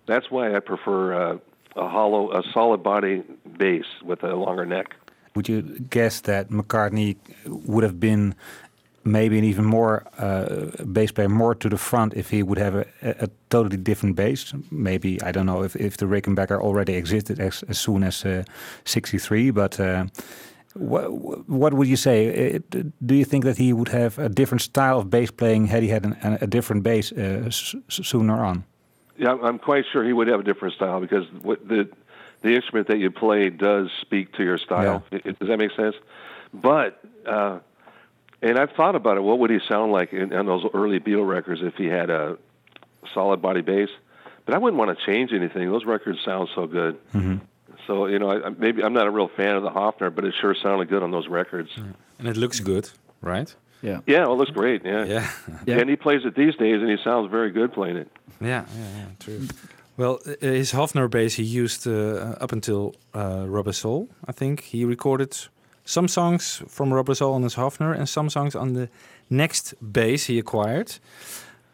That's 0.05 0.29
why 0.29 0.55
I 0.55 0.59
prefer 0.59 1.13
uh, 1.13 1.37
a 1.75 1.89
hollow, 1.89 2.31
a 2.31 2.43
solid 2.53 2.83
body 2.83 3.23
bass 3.57 3.85
with 4.03 4.23
a 4.23 4.35
longer 4.35 4.67
neck. 4.67 4.93
Would 5.35 5.49
you 5.49 5.61
guess 5.89 6.21
that 6.21 6.49
McCartney 6.49 7.15
would 7.45 7.83
have 7.83 7.99
been 7.99 8.35
maybe 9.03 9.37
an 9.37 9.43
even 9.43 9.65
more 9.65 10.03
uh, 10.17 10.83
bass 10.91 11.11
player, 11.11 11.29
more 11.29 11.55
to 11.55 11.69
the 11.69 11.77
front, 11.77 12.13
if 12.13 12.29
he 12.29 12.43
would 12.43 12.57
have 12.57 12.75
a, 12.75 12.85
a, 13.01 13.29
totally 13.49 13.77
different 13.77 14.15
bass? 14.15 14.53
Maybe 14.69 15.21
I 15.21 15.31
don't 15.31 15.45
know 15.45 15.63
if, 15.63 15.75
if 15.75 15.97
the 15.97 16.05
Rickenbacker 16.05 16.59
already 16.59 16.93
existed 16.93 17.39
as, 17.39 17.63
as 17.67 17.79
soon 17.79 18.03
as 18.03 18.25
uh, 18.25 18.43
'63, 18.85 19.51
but. 19.51 19.79
Uh, 19.79 20.05
what, 20.73 21.49
what 21.49 21.73
would 21.73 21.87
you 21.89 21.97
say? 21.97 22.55
Uh, 22.55 22.83
do 23.05 23.15
you 23.15 23.25
think 23.25 23.43
that 23.43 23.57
he 23.57 23.73
would 23.73 23.89
have 23.89 24.17
a 24.17 24.29
different 24.29 24.61
style 24.61 24.99
of 24.99 25.09
bass 25.09 25.29
playing 25.29 25.67
had 25.67 25.83
he 25.83 25.89
had 25.89 26.05
an, 26.05 26.37
a 26.39 26.47
different 26.47 26.83
bass 26.83 27.11
uh, 27.11 27.49
sooner 27.49 28.45
on? 28.45 28.63
Yeah, 29.17 29.35
I'm 29.43 29.59
quite 29.59 29.83
sure 29.91 30.03
he 30.03 30.13
would 30.13 30.27
have 30.27 30.39
a 30.39 30.43
different 30.43 30.73
style 30.75 30.99
because 30.99 31.25
the 31.43 31.89
the 32.41 32.55
instrument 32.55 32.87
that 32.87 32.97
you 32.97 33.11
play 33.11 33.49
does 33.49 33.89
speak 34.01 34.33
to 34.33 34.43
your 34.43 34.57
style. 34.57 35.03
It- 35.11 35.25
it- 35.25 35.39
does 35.39 35.47
that 35.49 35.57
make 35.57 35.71
sense? 35.75 35.95
But 36.53 36.99
uh, 37.25 37.59
and 38.41 38.57
I've 38.57 38.71
thought 38.71 38.95
about 38.95 39.17
it. 39.17 39.21
What 39.21 39.39
would 39.39 39.49
he 39.51 39.59
sound 39.69 39.91
like 39.91 40.11
in, 40.13 40.33
on 40.33 40.45
those 40.47 40.65
early 40.73 40.99
Beatle 40.99 41.27
records 41.27 41.61
if 41.63 41.75
he 41.75 41.85
had 41.85 42.09
a 42.09 42.37
solid 43.13 43.41
body 43.41 43.61
bass? 43.61 43.89
But 44.45 44.55
I 44.55 44.57
wouldn't 44.57 44.79
want 44.79 44.97
to 44.97 45.05
change 45.05 45.31
anything. 45.33 45.69
Those 45.71 45.85
records 45.85 46.19
sound 46.25 46.49
so 46.55 46.65
good. 46.67 46.97
So 47.87 48.07
you 48.07 48.19
know, 48.19 48.29
I, 48.31 48.47
I- 48.47 48.49
maybe 48.49 48.83
I'm 48.83 48.93
not 48.93 49.07
a 49.07 49.11
real 49.11 49.27
fan 49.29 49.55
of 49.55 49.63
the 49.63 49.69
Hofner, 49.69 50.13
but 50.13 50.25
it 50.25 50.33
sure 50.39 50.55
sounded 50.55 50.89
good 50.89 51.03
on 51.03 51.11
those 51.11 51.27
records. 51.27 51.69
And 52.19 52.27
it 52.27 52.37
looks 52.37 52.59
good, 52.59 52.89
right? 53.21 53.53
Yeah. 53.83 54.01
Yeah, 54.05 54.21
well, 54.25 54.33
it 54.33 54.37
looks 54.37 54.51
great. 54.51 54.83
Yeah. 54.85 55.05
Yeah. 55.65 55.77
And 55.79 55.89
he 55.89 55.95
plays 55.95 56.21
it 56.25 56.35
these 56.35 56.55
days, 56.55 56.81
and 56.81 56.89
he 56.89 56.97
sounds 57.03 57.31
very 57.31 57.49
good 57.51 57.73
playing 57.73 57.97
it. 57.97 58.09
Yeah, 58.39 58.65
yeah, 58.75 58.97
yeah, 58.97 59.05
true. 59.19 59.47
Well, 59.97 60.19
his 60.39 60.71
Hofner 60.71 61.09
bass 61.09 61.35
he 61.35 61.43
used 61.43 61.85
uh, 61.85 62.35
up 62.39 62.51
until 62.51 62.95
uh, 63.13 63.45
Rubber 63.47 63.73
Soul. 63.73 64.09
I 64.25 64.31
think 64.31 64.61
he 64.61 64.85
recorded 64.85 65.37
some 65.85 66.07
songs 66.07 66.63
from 66.67 66.93
Rubber 66.93 67.15
Soul 67.15 67.33
on 67.33 67.43
his 67.43 67.55
Hofner 67.55 67.95
and 67.95 68.07
some 68.07 68.29
songs 68.29 68.55
on 68.55 68.73
the 68.73 68.89
next 69.29 69.73
bass 69.81 70.25
he 70.25 70.39
acquired. 70.39 70.95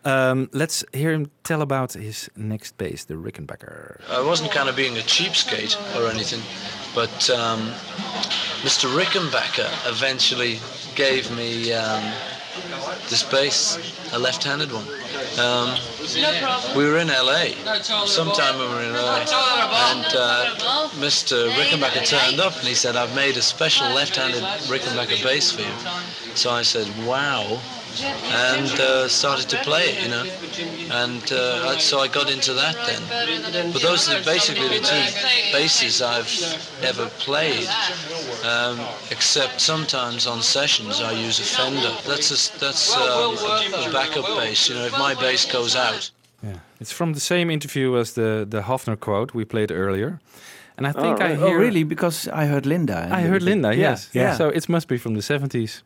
Um, 0.06 0.49
let's 0.53 0.86
hear 0.93 1.12
him 1.12 1.30
tell 1.43 1.62
about 1.62 1.93
his 1.93 2.30
next 2.36 2.77
bass, 2.77 3.03
the 3.06 3.15
Rickenbacker. 3.15 3.99
I 4.10 4.21
wasn't 4.25 4.51
kind 4.51 4.69
of 4.69 4.75
being 4.75 4.97
a 4.97 5.01
cheapskate 5.01 5.75
or 5.99 6.10
anything, 6.10 6.41
but 6.95 7.30
um, 7.30 7.60
Mr. 8.63 8.88
Rickenbacker 8.97 9.69
eventually 9.89 10.60
gave 10.95 11.30
me 11.36 11.73
um, 11.73 12.13
bass, 13.31 13.77
a 14.13 14.19
left-handed 14.19 14.71
one. 14.71 14.87
Um, 15.39 15.77
we 16.75 16.85
were 16.85 16.97
in 16.97 17.07
LA, 17.07 17.53
sometime 18.05 18.57
when 18.57 18.69
we 18.69 18.75
were 18.75 18.83
in 18.83 18.93
LA, 18.93 19.19
and 19.19 20.05
uh, 20.15 20.89
Mr. 20.95 21.49
Rickenbacker 21.51 22.05
turned 22.05 22.39
up 22.39 22.55
and 22.57 22.67
he 22.67 22.73
said, 22.73 22.95
I've 22.95 23.15
made 23.15 23.37
a 23.37 23.41
special 23.41 23.87
left-handed 23.89 24.43
Rickenbacker 24.69 25.23
bass 25.23 25.51
for 25.51 25.61
you. 25.61 26.35
So 26.35 26.51
I 26.51 26.61
said, 26.61 26.87
wow, 27.05 27.59
and 28.03 28.79
uh, 28.79 29.07
started 29.07 29.49
to 29.49 29.57
play 29.57 29.86
it, 29.91 30.03
you 30.03 30.10
know. 30.10 30.25
And 30.91 31.31
uh, 31.31 31.77
so 31.77 31.99
I 31.99 32.07
got 32.07 32.29
into 32.31 32.53
that 32.53 32.75
then. 32.86 33.71
But 33.73 33.81
those 33.81 34.10
are 34.10 34.23
basically 34.23 34.67
the 34.67 34.79
two 34.79 35.03
basses 35.51 36.01
I've 36.01 36.29
ever 36.83 37.07
played, 37.19 37.67
um, 38.45 38.79
except 39.12 39.62
sometimes 39.62 40.27
on 40.27 40.41
sessions 40.41 41.01
I 41.01 41.12
use 41.12 41.39
a 41.39 41.43
Fender. 41.43 41.91
That's 42.05 42.29
a, 42.31 42.60
that's 42.60 42.95
um, 42.95 43.36
a, 43.38 43.88
a 43.88 43.91
backup 43.91 44.25
bass, 44.38 44.69
you 44.69 44.75
know. 44.75 44.86
If 44.86 44.93
my 44.93 45.13
bass 45.15 45.45
goes 45.51 45.75
out, 45.75 46.12
Yeah, 46.43 46.60
it's 46.79 46.91
from 46.91 47.13
the 47.13 47.19
same 47.19 47.49
interview 47.53 47.97
as 47.97 48.12
the 48.13 48.45
the 48.49 48.62
Hofner 48.62 48.95
quote 48.99 49.33
we 49.33 49.45
played 49.45 49.71
earlier. 49.71 50.19
And 50.77 50.86
I 50.86 50.91
think 50.91 51.19
I 51.21 51.29
right. 51.29 51.38
hear 51.38 51.57
Oh, 51.57 51.60
really? 51.60 51.83
Because 51.83 52.27
I 52.27 52.45
heard 52.45 52.65
Linda. 52.65 53.07
I 53.12 53.21
heard 53.21 53.41
was 53.41 53.43
a- 53.43 53.45
Linda, 53.49 53.69
Yeah, 53.73 53.89
yes. 53.89 54.10
Yeah. 54.13 54.38
So 54.38 54.49
it 54.49 54.69
must 54.69 54.88
be 54.88 54.97
from 54.97 55.15
the 55.15 55.21
70s. 55.21 55.81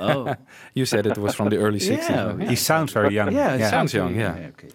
Oh. 0.00 0.34
you 0.74 0.86
said 0.86 1.06
it 1.06 1.18
was 1.18 1.34
from 1.34 1.48
the 1.48 1.56
early 1.56 1.78
60s. 1.78 2.08
Yeah, 2.08 2.32
maybe. 2.32 2.50
He 2.50 2.56
sounds 2.56 2.92
very 2.92 3.14
young. 3.14 3.32
yeah, 3.32 3.54
it 3.54 3.70
Sounds 3.70 3.92
young, 3.94 4.14
yeah. 4.14 4.50
Okay. 4.50 4.68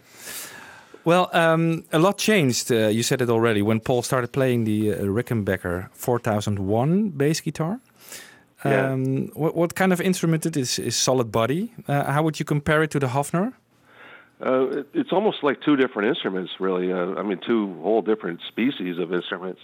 Well, 1.05 1.29
um, 1.33 1.83
a 1.91 1.99
lot 1.99 2.17
changed. 2.17 2.71
Uh, 2.71 2.87
you 2.87 3.03
said 3.03 3.21
it 3.21 3.29
already 3.29 3.61
when 3.61 3.81
Paul 3.81 4.03
started 4.03 4.31
playing 4.31 4.63
the 4.63 4.93
uh, 4.93 4.97
Rickenbacker 4.99 5.89
4001 5.91 7.09
bass 7.09 7.41
guitar. 7.41 7.79
Yeah. 8.63 8.91
Um, 8.91 9.27
what, 9.33 9.55
what 9.55 9.75
kind 9.75 9.91
of 9.91 9.99
instrument 9.99 10.45
it 10.45 10.55
is? 10.55 10.79
Is 10.79 10.95
solid 10.95 11.31
body? 11.31 11.73
Uh, 11.87 12.05
how 12.05 12.23
would 12.23 12.39
you 12.39 12.45
compare 12.45 12.83
it 12.83 12.91
to 12.91 12.99
the 12.99 13.07
Hofner? 13.07 13.53
Uh, 14.45 14.67
it, 14.79 14.87
it's 14.93 15.11
almost 15.11 15.43
like 15.43 15.61
two 15.61 15.75
different 15.75 16.07
instruments, 16.07 16.51
really. 16.59 16.91
Uh, 16.91 17.15
I 17.15 17.23
mean, 17.23 17.39
two 17.45 17.73
whole 17.81 18.01
different 18.01 18.39
species 18.47 18.97
of 18.97 19.13
instruments. 19.13 19.59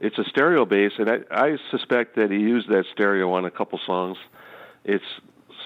It's 0.00 0.18
a 0.18 0.24
stereo 0.24 0.64
bass, 0.64 0.92
and 0.98 1.08
I, 1.08 1.18
I 1.30 1.58
suspect 1.70 2.16
that 2.16 2.30
he 2.32 2.38
used 2.38 2.68
that 2.68 2.86
stereo 2.92 3.32
on 3.32 3.44
a 3.44 3.50
couple 3.50 3.78
songs. 3.86 4.18
It's 4.84 5.04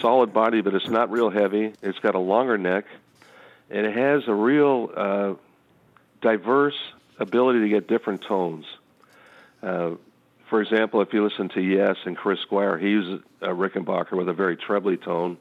solid 0.01 0.33
body, 0.33 0.61
but 0.61 0.75
it's 0.75 0.89
not 0.89 1.11
real 1.11 1.31
heavy. 1.31 1.73
It's 1.83 1.99
got 2.01 2.15
a 2.15 2.19
longer 2.19 2.59
neck, 2.59 2.85
and 3.71 3.87
it 3.87 3.97
has 3.97 4.29
a 4.29 4.35
real 4.35 4.91
uh, 4.95 5.35
diverse 6.21 6.77
ability 7.19 7.61
to 7.61 7.69
get 7.69 7.89
different 7.89 8.23
tones. 8.23 8.67
Uh, 9.63 9.93
for 10.51 10.61
example, 10.61 11.01
if 11.01 11.13
you 11.13 11.25
listen 11.25 11.49
to 11.51 11.61
Yes 11.63 11.97
and 12.05 12.17
Chris 12.17 12.41
Squire, 12.41 12.79
he 12.79 12.89
uses 12.91 13.21
a 13.41 13.49
Rickenbacker 13.49 14.13
with 14.13 14.29
a 14.29 14.33
very 14.33 14.57
trebly 14.57 14.97
tone 14.97 15.39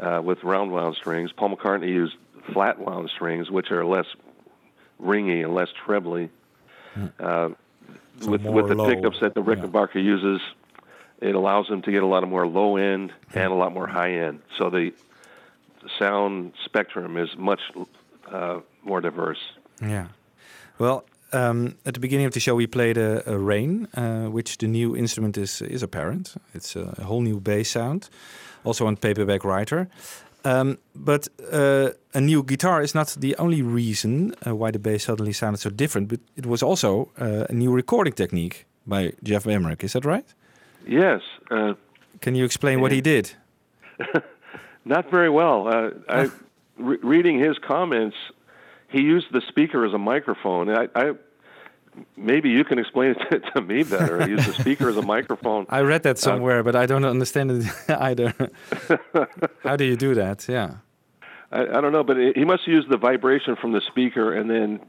uh, 0.00 0.20
with 0.24 0.42
round 0.42 0.72
wound 0.72 0.96
strings. 0.96 1.30
Paul 1.30 1.54
McCartney 1.56 1.88
used 1.88 2.16
flat 2.52 2.78
wound 2.80 3.10
strings, 3.10 3.50
which 3.50 3.70
are 3.70 3.84
less 3.84 4.06
ringy 5.00 5.44
and 5.44 5.54
less 5.54 5.68
trebly. 5.84 6.30
Uh, 7.20 7.50
So 8.20 8.30
with 8.30 8.42
with 8.44 8.68
the 8.68 8.74
low. 8.74 8.88
pickups 8.88 9.20
that 9.20 9.34
the 9.34 9.42
Rickenbacker 9.42 10.02
uses, 10.02 10.40
it 11.22 11.34
allows 11.34 11.68
them 11.68 11.80
to 11.82 11.90
get 11.92 12.02
a 12.02 12.06
lot 12.06 12.22
of 12.22 12.28
more 12.28 12.46
low 12.46 12.76
end 12.76 13.12
and 13.32 13.52
a 13.52 13.54
lot 13.54 13.72
more 13.72 13.86
high 13.86 14.12
end. 14.12 14.40
So 14.58 14.70
the 14.70 14.92
sound 15.98 16.52
spectrum 16.64 17.16
is 17.16 17.30
much 17.38 17.60
uh, 18.30 18.60
more 18.82 19.00
diverse. 19.00 19.38
Yeah. 19.80 20.08
Well, 20.78 21.04
um, 21.32 21.76
at 21.86 21.94
the 21.94 22.00
beginning 22.00 22.26
of 22.26 22.32
the 22.32 22.40
show, 22.40 22.54
we 22.54 22.66
played 22.66 22.98
a, 22.98 23.22
a 23.26 23.38
Rain, 23.38 23.88
uh, 23.94 24.26
which 24.26 24.58
the 24.58 24.66
new 24.66 24.96
instrument 24.96 25.36
is 25.36 25.62
is 25.62 25.82
apparent. 25.82 26.34
It's 26.54 26.76
a, 26.76 27.04
whole 27.04 27.22
new 27.22 27.40
bass 27.40 27.70
sound, 27.70 28.08
also 28.64 28.86
on 28.86 28.96
paperback 28.96 29.44
writer. 29.44 29.88
Um, 30.44 30.78
but 30.94 31.28
uh, 31.52 31.90
a 32.14 32.20
new 32.20 32.42
guitar 32.42 32.82
is 32.82 32.94
not 32.94 33.16
the 33.20 33.36
only 33.38 33.62
reason 33.62 34.34
uh, 34.44 34.56
why 34.56 34.72
the 34.72 34.78
bass 34.78 35.04
suddenly 35.04 35.32
sounded 35.32 35.60
so 35.60 35.70
different. 35.70 36.08
But 36.08 36.20
it 36.36 36.46
was 36.46 36.62
also 36.62 37.08
uh, 37.20 37.46
a 37.48 37.52
new 37.52 37.72
recording 37.76 38.14
technique 38.14 38.66
by 38.86 39.12
Geoff 39.22 39.46
Emerick. 39.46 39.84
Is 39.84 39.92
that 39.92 40.04
right? 40.04 40.34
Yes. 40.86 41.20
Uh, 41.50 41.74
Can 42.20 42.34
you 42.34 42.44
explain 42.44 42.80
what 42.80 42.92
he 42.92 43.00
did? 43.00 43.32
Not 44.84 45.10
very 45.10 45.30
well. 45.30 45.68
Uh, 45.68 45.90
I, 46.08 46.30
re- 46.76 46.98
reading 47.02 47.38
his 47.38 47.58
comments, 47.58 48.16
he 48.88 49.00
used 49.00 49.26
the 49.32 49.40
speaker 49.48 49.84
as 49.86 49.92
a 49.92 49.98
microphone. 49.98 50.70
I, 50.70 50.88
I 50.94 51.12
maybe 52.16 52.50
you 52.50 52.64
can 52.64 52.78
explain 52.78 53.10
it 53.12 53.18
to, 53.30 53.40
to 53.52 53.60
me 53.60 53.82
better. 53.82 54.24
He 54.24 54.30
used 54.30 54.48
the 54.48 54.54
speaker 54.54 54.88
as 54.88 54.96
a 54.96 55.02
microphone. 55.02 55.66
I 55.68 55.80
read 55.80 56.02
that 56.02 56.18
somewhere, 56.18 56.62
but 56.62 56.74
I 56.74 56.86
don't 56.86 57.04
understand 57.04 57.50
it 57.50 57.66
either. 57.88 58.34
How 59.62 59.76
do 59.76 59.84
you 59.84 59.96
do 59.96 60.14
that? 60.14 60.48
Yeah. 60.48 60.76
I, 61.52 61.62
I 61.62 61.80
don't 61.80 61.92
know, 61.92 62.04
but 62.04 62.16
he 62.16 62.44
must 62.44 62.66
use 62.66 62.84
the 62.88 62.96
vibration 62.96 63.56
from 63.56 63.72
the 63.72 63.82
speaker 63.86 64.32
and 64.32 64.50
then 64.50 64.80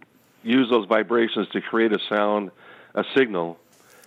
use 0.43 0.69
those 0.69 0.87
vibrations 0.87 1.47
to 1.49 1.61
create 1.61 1.91
a 1.93 1.99
sound, 2.09 2.51
a 2.95 3.03
signal 3.15 3.57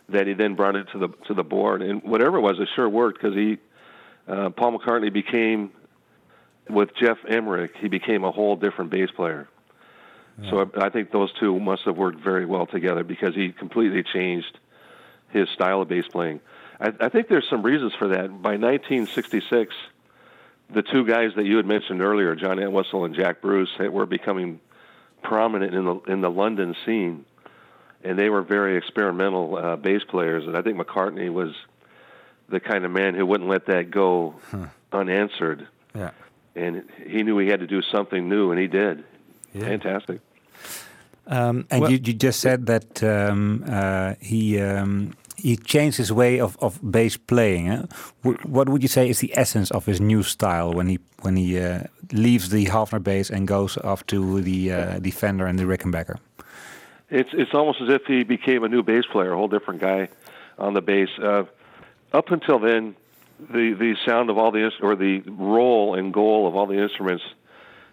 that 0.09 0.27
he 0.27 0.35
then 0.35 0.55
brought 0.55 0.77
into 0.77 0.99
the 0.99 1.09
to 1.27 1.35
the 1.35 1.43
board. 1.43 1.83
And 1.83 2.03
whatever 2.03 2.37
it 2.39 2.41
was, 2.41 2.59
it 2.59 2.69
sure 2.75 2.89
worked 2.89 3.21
because 3.21 3.37
he, 3.37 3.59
uh, 4.29 4.51
Paul 4.51 4.79
McCartney 4.79 5.13
became, 5.13 5.71
with 6.69 6.91
Geoff 6.97 7.19
Emerick, 7.29 7.73
he 7.81 7.89
became 7.89 8.25
a 8.25 8.31
whole 8.31 8.57
different 8.57 8.91
bass 8.91 9.11
player. 9.15 9.49
So 10.51 10.61
I, 10.61 10.87
I 10.87 10.91
think 10.91 11.13
those 11.13 11.33
two 11.41 11.59
must 11.59 11.83
have 11.87 11.97
worked 11.97 12.21
very 12.21 12.45
well 12.45 12.67
together 12.67 13.05
because 13.05 13.35
he 13.35 13.53
completely 13.53 14.03
changed 14.03 14.59
his 15.31 15.49
style 15.55 15.83
of 15.83 15.89
bass 15.89 16.05
playing. 16.11 16.41
I, 16.79 16.93
I 17.01 17.09
think 17.09 17.29
there's 17.29 17.49
some 17.49 17.63
reasons 17.63 17.95
for 17.99 18.09
that. 18.09 18.29
By 18.43 18.57
1966, 18.57 19.75
the 20.75 20.83
two 20.83 21.07
guys 21.07 21.31
that 21.37 21.47
you 21.47 21.57
had 21.57 21.67
mentioned 21.67 22.03
earlier, 22.03 22.35
John 22.35 22.59
Entwistle 22.59 23.05
and 23.05 23.15
Jack 23.15 23.41
Bruce, 23.41 23.71
were 23.79 24.07
becoming 24.07 24.61
prominent 25.23 25.75
in 25.75 25.85
the 25.85 25.95
in 26.13 26.21
the 26.21 26.31
London 26.31 26.75
scene, 26.85 27.25
and 28.07 28.19
they 28.19 28.29
were 28.31 28.43
very 28.43 28.77
experimental 28.77 29.57
uh, 29.57 29.77
bass 29.77 30.03
players. 30.05 30.47
And 30.47 30.57
I 30.57 30.63
think 30.63 30.77
McCartney 30.79 31.31
was 31.33 31.53
the 32.49 32.61
kind 32.61 32.85
of 32.85 32.91
man 32.91 33.15
who 33.15 33.25
wouldn't 33.27 33.51
let 33.51 33.67
that 33.67 33.91
go 33.91 34.35
unanswered. 34.93 35.67
Yeah. 35.95 36.11
And 36.55 36.85
he 37.07 37.23
knew 37.23 37.37
he 37.39 37.49
had 37.49 37.61
to 37.61 37.67
do 37.67 37.83
something 37.83 38.29
new, 38.29 38.51
and 38.53 38.61
he 38.61 38.69
did. 38.69 39.05
Yeah. 39.55 39.65
Fantastic. 39.69 40.21
Um, 41.27 41.67
And 41.71 41.81
well- 41.83 41.91
you, 41.91 41.99
you 42.03 42.13
just 42.15 42.41
said 42.41 42.67
that 42.67 43.03
um, 43.03 43.65
uh, 43.69 44.15
he 44.21 44.61
um, 44.61 45.13
he 45.37 45.57
changed 45.57 45.99
his 45.99 46.11
way 46.13 46.41
of, 46.41 46.57
of 46.61 46.79
bass 46.83 47.17
playing. 47.19 47.89
Wh- 48.25 48.45
What 48.47 48.69
would 48.69 48.83
you 48.83 48.89
say 48.89 49.09
is 49.09 49.19
the 49.19 49.33
essence 49.37 49.71
of 49.75 49.87
his 49.87 50.01
new 50.01 50.23
style 50.23 50.73
when 50.73 50.87
he 50.89 50.99
when 51.23 51.37
he 51.37 51.59
uh, 51.61 51.81
leaves 52.13 52.49
the 52.51 52.67
Hofner 52.67 53.03
bass 53.03 53.31
and 53.31 53.47
goes 53.49 53.77
off 53.79 54.03
to 54.07 54.41
the 54.43 54.73
uh, 54.73 54.99
the 55.03 55.11
Fender 55.11 55.47
and 55.47 55.59
the 55.59 55.65
Rickenbacker? 55.65 56.17
It's 57.11 57.31
it's 57.33 57.55
almost 57.55 57.81
as 57.81 57.89
if 57.89 58.05
he 58.07 58.25
became 58.25 58.65
a 58.65 58.69
new 58.69 58.83
bass 58.83 59.05
player, 59.11 59.33
a 59.33 59.37
whole 59.37 59.49
different 59.49 59.81
guy 59.81 60.09
on 60.59 60.75
the 60.75 60.81
bass. 60.81 61.09
Uh, 61.19 61.45
up 62.13 62.31
until 62.31 62.59
then, 62.59 62.97
the 63.39 63.75
the 63.75 63.97
sound 64.05 64.31
of 64.31 64.39
all 64.39 64.51
the 64.51 64.71
or 64.83 64.97
the 64.97 65.21
role 65.27 65.95
and 65.95 66.13
goal 66.13 66.49
of 66.49 66.57
all 66.57 66.67
the 66.67 66.83
instruments 66.83 67.25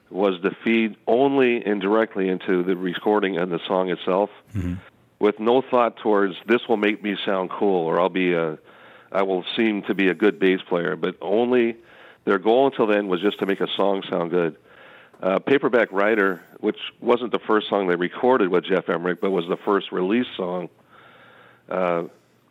was 0.10 0.40
to 0.42 0.52
feed 0.64 0.96
only 1.08 1.66
indirectly 1.66 2.30
into 2.30 2.64
the 2.64 2.76
recording 2.76 3.38
and 3.38 3.52
the 3.52 3.60
song 3.68 3.90
itself, 3.90 4.30
with 5.20 5.40
no 5.40 5.62
thought 5.62 5.98
towards 5.98 6.36
this 6.46 6.68
will 6.68 6.78
make 6.78 7.04
me 7.04 7.16
sound 7.26 7.50
cool 7.50 7.86
or 7.86 8.00
I'll 8.00 8.10
be 8.10 8.34
a 8.34 8.58
I 9.12 9.22
will 9.22 9.46
seem 9.56 9.84
to 9.84 9.94
be 9.94 10.08
a 10.10 10.16
good 10.16 10.40
bass 10.40 10.60
player. 10.68 10.96
But 10.96 11.18
only 11.22 11.78
their 12.26 12.40
goal 12.40 12.66
until 12.68 12.88
then 12.88 13.08
was 13.08 13.22
just 13.22 13.40
to 13.40 13.46
make 13.46 13.62
a 13.62 13.68
song 13.76 14.04
sound 14.10 14.32
good. 14.32 14.56
Uh, 15.24 15.40
Paperback 15.40 15.90
Writer, 15.94 16.42
which 16.60 16.78
wasn't 17.00 17.32
the 17.32 17.40
first 17.40 17.70
song 17.70 17.88
they 17.88 17.96
recorded 17.96 18.50
with 18.50 18.66
Geoff 18.66 18.90
Emerick, 18.90 19.22
but 19.22 19.32
was 19.32 19.48
the 19.48 19.56
first 19.56 19.94
release 19.94 20.28
song. 20.36 20.68
Uh, 21.70 22.04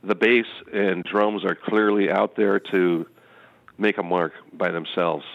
the 0.02 0.14
bass 0.14 0.46
and 0.72 1.04
drums 1.04 1.44
are 1.44 1.54
clearly 1.54 2.10
out 2.10 2.34
there 2.34 2.58
to 2.58 3.06
make 3.76 3.98
a 3.98 4.02
mark 4.02 4.32
by 4.54 4.70
themselves. 4.70 5.26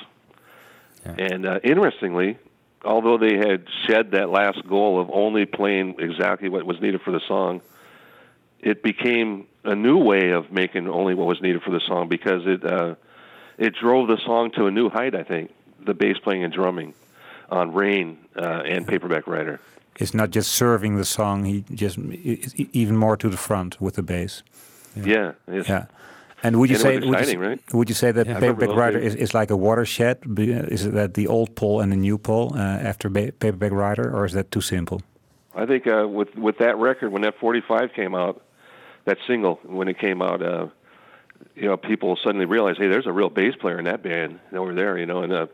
And 1.05 1.45
uh, 1.45 1.59
interestingly, 1.63 2.39
although 2.83 3.19
they 3.19 3.37
had 3.37 3.67
shed 3.85 4.11
that 4.11 4.31
last 4.31 4.67
goal 4.67 4.99
of 4.99 5.11
only 5.13 5.45
playing 5.45 5.97
exactly 5.99 6.49
what 6.49 6.65
was 6.65 6.81
needed 6.81 7.01
for 7.03 7.11
the 7.11 7.21
song, 7.27 7.61
it 8.61 8.81
became 8.81 9.45
a 9.63 9.75
new 9.75 9.99
way 9.99 10.31
of 10.31 10.51
making 10.51 10.89
only 10.89 11.13
what 11.13 11.27
was 11.27 11.39
needed 11.39 11.61
for 11.61 11.69
the 11.69 11.81
song 11.81 12.09
because 12.09 12.47
it 12.47 12.65
uh, 12.65 12.95
it 13.59 13.75
drove 13.75 14.07
the 14.07 14.17
song 14.25 14.49
to 14.55 14.65
a 14.65 14.71
new 14.71 14.89
height. 14.89 15.13
I 15.13 15.21
think 15.21 15.51
the 15.79 15.93
bass 15.93 16.17
playing 16.17 16.43
and 16.43 16.51
drumming 16.51 16.95
on 17.49 17.73
Rain 17.73 18.17
uh, 18.35 18.61
and 18.65 18.87
Paperback 18.87 19.27
Writer. 19.27 19.59
It's 19.99 20.13
not 20.13 20.29
just 20.29 20.51
serving 20.51 20.97
the 20.97 21.05
song; 21.05 21.45
he 21.45 21.63
just 21.73 21.97
is 21.97 22.53
even 22.55 22.95
more 22.97 23.17
to 23.17 23.29
the 23.29 23.37
front 23.37 23.81
with 23.81 23.95
the 23.95 24.03
bass. 24.03 24.43
Yeah, 24.95 25.33
it's- 25.47 25.67
yeah. 25.67 25.85
And 26.43 26.59
would 26.59 26.69
you 26.69 26.75
And 26.75 26.81
say 26.83 26.99
was 26.99 27.05
would 27.07 27.27
you, 27.33 27.39
right? 27.39 27.73
would 27.73 27.89
you 27.89 27.95
say 27.95 28.11
that 28.11 28.27
Yeah, 28.27 28.39
Paperback 28.39 28.75
Writer 28.75 28.99
is, 28.99 29.15
is 29.15 29.33
like 29.33 29.49
a 29.49 29.57
watershed? 29.57 30.19
Is 30.37 30.89
that 30.91 31.15
the 31.15 31.25
old 31.25 31.55
Paul 31.55 31.81
and 31.81 31.91
the 31.91 31.95
new 31.95 32.19
Paul 32.19 32.53
uh, 32.53 32.59
after 32.59 33.09
ba 33.09 33.31
Paperback 33.31 33.71
Writer, 33.71 34.15
or 34.15 34.23
is 34.23 34.33
that 34.33 34.51
too 34.51 34.61
simple? 34.61 35.01
I 35.55 35.65
think 35.65 35.87
uh, 35.87 36.07
with 36.07 36.35
with 36.35 36.59
that 36.59 36.77
record, 36.77 37.11
when 37.11 37.23
that 37.23 37.39
45 37.39 37.91
came 37.93 38.13
out, 38.13 38.43
that 39.05 39.17
single 39.25 39.55
when 39.65 39.87
it 39.87 39.97
came 39.97 40.21
out, 40.21 40.43
uh, 40.43 40.67
you 41.55 41.67
know, 41.67 41.75
people 41.75 42.15
suddenly 42.23 42.45
realized, 42.45 42.77
hey, 42.77 42.87
there's 42.87 43.07
a 43.07 43.11
real 43.11 43.29
bass 43.31 43.55
player 43.55 43.79
in 43.79 43.85
that 43.85 44.03
band 44.03 44.39
over 44.53 44.75
there, 44.75 44.95
you 44.95 45.07
know, 45.07 45.23
and 45.23 45.33
uh, 45.33 45.47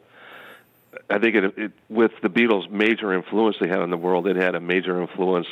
I 1.10 1.20
think 1.20 1.36
it, 1.36 1.44
it 1.58 1.72
with 1.90 2.12
the 2.22 2.30
Beatles' 2.30 2.70
major 2.70 3.14
influence 3.14 3.58
they 3.60 3.68
had 3.68 3.80
on 3.82 3.90
the 3.90 3.98
world, 3.98 4.28
it 4.28 4.36
had 4.36 4.56
a 4.56 4.60
major 4.60 5.02
influence 5.02 5.48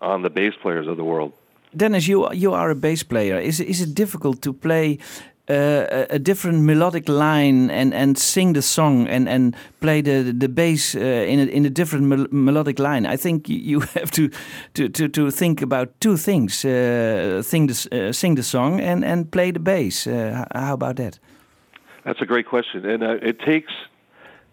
on 0.00 0.22
the 0.22 0.30
bass 0.30 0.54
players 0.62 0.86
of 0.86 0.96
the 0.96 1.04
world. 1.04 1.32
Dennis, 1.76 2.06
you 2.06 2.28
you 2.32 2.52
are 2.54 2.70
a 2.70 2.74
bass 2.74 3.02
player. 3.04 3.38
Is 3.40 3.60
is 3.60 3.80
it 3.80 3.94
difficult 3.94 4.40
to 4.42 4.52
play 4.52 4.98
uh, 5.50 5.54
a, 5.90 6.06
a 6.14 6.18
different 6.18 6.62
melodic 6.64 7.08
line 7.08 7.70
and, 7.70 7.94
and 7.94 8.18
sing 8.18 8.52
the 8.54 8.62
song 8.62 9.08
and, 9.08 9.28
and 9.28 9.54
play 9.80 10.02
the 10.02 10.32
the 10.38 10.48
bass 10.48 10.94
uh, 10.94 11.00
in 11.00 11.38
a, 11.40 11.44
in 11.44 11.64
a 11.66 11.70
different 11.70 12.06
mel 12.06 12.26
melodic 12.30 12.78
line? 12.78 13.06
I 13.14 13.16
think 13.16 13.48
you- 13.48 13.62
you 13.70 13.80
have 13.94 14.10
to 14.10 14.28
to, 14.74 14.88
to, 14.88 15.08
to 15.08 15.30
think 15.30 15.62
about 15.62 15.88
two 16.00 16.16
things: 16.16 16.64
uh, 16.64 17.42
sing 17.42 17.68
the 17.68 17.88
uh, 18.08 18.12
sing 18.12 18.36
the 18.36 18.42
song 18.42 18.80
and, 18.80 19.04
and 19.04 19.30
play 19.30 19.52
the 19.52 19.60
bass. 19.60 20.06
Uh, 20.06 20.44
how 20.54 20.74
about 20.74 20.96
that? 20.96 21.18
That's 22.04 22.20
a 22.22 22.26
great 22.26 22.46
question, 22.46 22.84
and 22.84 23.02
uh, 23.02 23.28
it 23.28 23.38
takes 23.38 23.72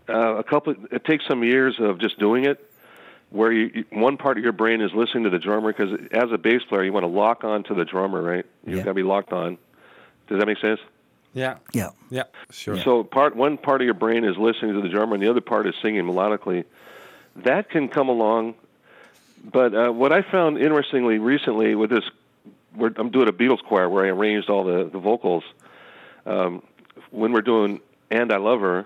uh, 0.10 0.36
a 0.38 0.44
couple. 0.44 0.76
It 0.92 1.06
takes 1.06 1.26
some 1.28 1.44
years 1.44 1.76
of 1.80 2.00
just 2.00 2.20
doing 2.20 2.46
it, 2.46 2.70
where 3.30 3.52
you, 3.52 3.72
you- 3.74 3.86
one 3.92 4.18
part 4.18 4.38
of 4.38 4.44
your 4.44 4.54
brain 4.54 4.82
is 4.82 4.92
listening 4.94 5.24
to 5.26 5.30
the 5.30 5.40
drummer 5.40 5.72
because 5.72 6.00
as 6.12 6.32
a 6.32 6.38
bass 6.38 6.62
player, 6.68 6.84
you 6.84 6.92
want 6.94 7.04
to 7.04 7.08
lock 7.08 7.44
on 7.44 7.64
to 7.66 7.74
the 7.74 7.86
drummer, 7.86 8.22
right? 8.22 8.46
You've 8.66 8.78
Yeah. 8.80 8.84
got 8.84 8.92
to 8.92 8.96
be 8.96 9.04
locked 9.04 9.32
on. 9.34 9.58
Does 10.28 10.40
that 10.40 10.46
make 10.46 10.60
sense? 10.60 10.80
Yeah. 11.34 11.58
Yeah. 11.74 11.90
Yeah. 12.10 12.24
Sure. 12.52 12.78
So 12.82 13.04
part 13.04 13.36
one 13.36 13.58
part 13.58 13.82
of 13.82 13.86
your 13.86 13.94
brain 13.94 14.24
is 14.24 14.36
listening 14.38 14.74
to 14.74 14.82
the 14.82 14.90
drummer, 14.90 15.14
and 15.14 15.24
the 15.24 15.30
other 15.30 15.42
part 15.42 15.68
is 15.68 15.76
singing 15.82 16.04
melodically. 16.06 16.66
That 17.36 17.70
can 17.70 17.88
come 17.88 18.10
along, 18.10 18.56
but 19.44 19.74
uh, 19.76 19.92
what 19.92 20.12
I 20.12 20.24
found 20.24 20.58
interestingly 20.58 21.20
recently 21.20 21.76
with 21.76 21.92
this, 21.92 22.04
we're, 22.76 22.92
I'm 22.98 23.12
doing 23.12 23.28
a 23.30 23.32
Beatles 23.32 23.62
choir 23.64 23.88
where 23.88 24.06
I 24.06 24.10
arranged 24.10 24.50
all 24.50 24.64
the 24.66 24.86
the 24.86 24.98
vocals. 25.00 25.44
Um, 26.26 26.64
when 27.12 27.32
we're 27.32 27.42
doing 27.42 27.80
"And 28.12 28.32
I 28.34 28.38
Love 28.38 28.62
Her," 28.62 28.86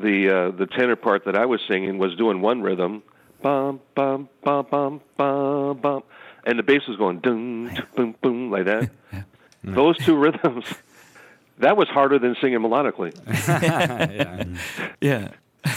the 0.00 0.30
uh, 0.30 0.50
the 0.56 0.66
tenor 0.66 0.96
part 0.96 1.24
that 1.24 1.36
I 1.36 1.46
was 1.46 1.60
singing 1.68 1.98
was 1.98 2.14
doing 2.16 2.40
one 2.40 2.62
rhythm, 2.62 3.02
bum 3.42 3.80
bum 3.94 4.28
bum 4.42 4.66
bum 4.70 5.00
bum 5.16 5.78
bum, 5.78 6.02
and 6.44 6.58
the 6.58 6.62
bass 6.62 6.82
was 6.88 6.96
going 6.96 7.20
dum 7.20 7.70
boom 7.94 8.14
boom 8.22 8.50
like 8.50 8.66
that. 8.66 8.90
Those 9.64 9.98
two 9.98 10.16
rhythms, 10.16 10.64
that 11.58 11.76
was 11.76 11.88
harder 11.88 12.18
than 12.18 12.36
singing 12.40 12.60
melodically. 12.60 13.12
yeah. 13.48 14.44
Yeah. 15.00 15.28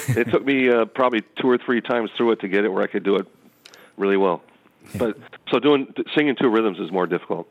it 0.09 0.29
took 0.29 0.45
me 0.45 0.69
uh, 0.69 0.85
probably 0.85 1.23
two 1.41 1.49
or 1.49 1.57
three 1.57 1.81
times 1.81 2.11
through 2.15 2.33
it 2.33 2.41
to 2.41 2.47
get 2.47 2.65
it 2.65 2.69
where 2.69 2.83
I 2.83 2.87
could 2.87 3.03
do 3.03 3.15
it 3.15 3.25
really 3.97 4.17
well. 4.17 4.43
But 4.95 5.17
so 5.51 5.59
doing 5.59 5.93
singing 6.15 6.35
two 6.39 6.49
rhythms 6.49 6.79
is 6.79 6.91
more 6.91 7.07
difficult. 7.07 7.47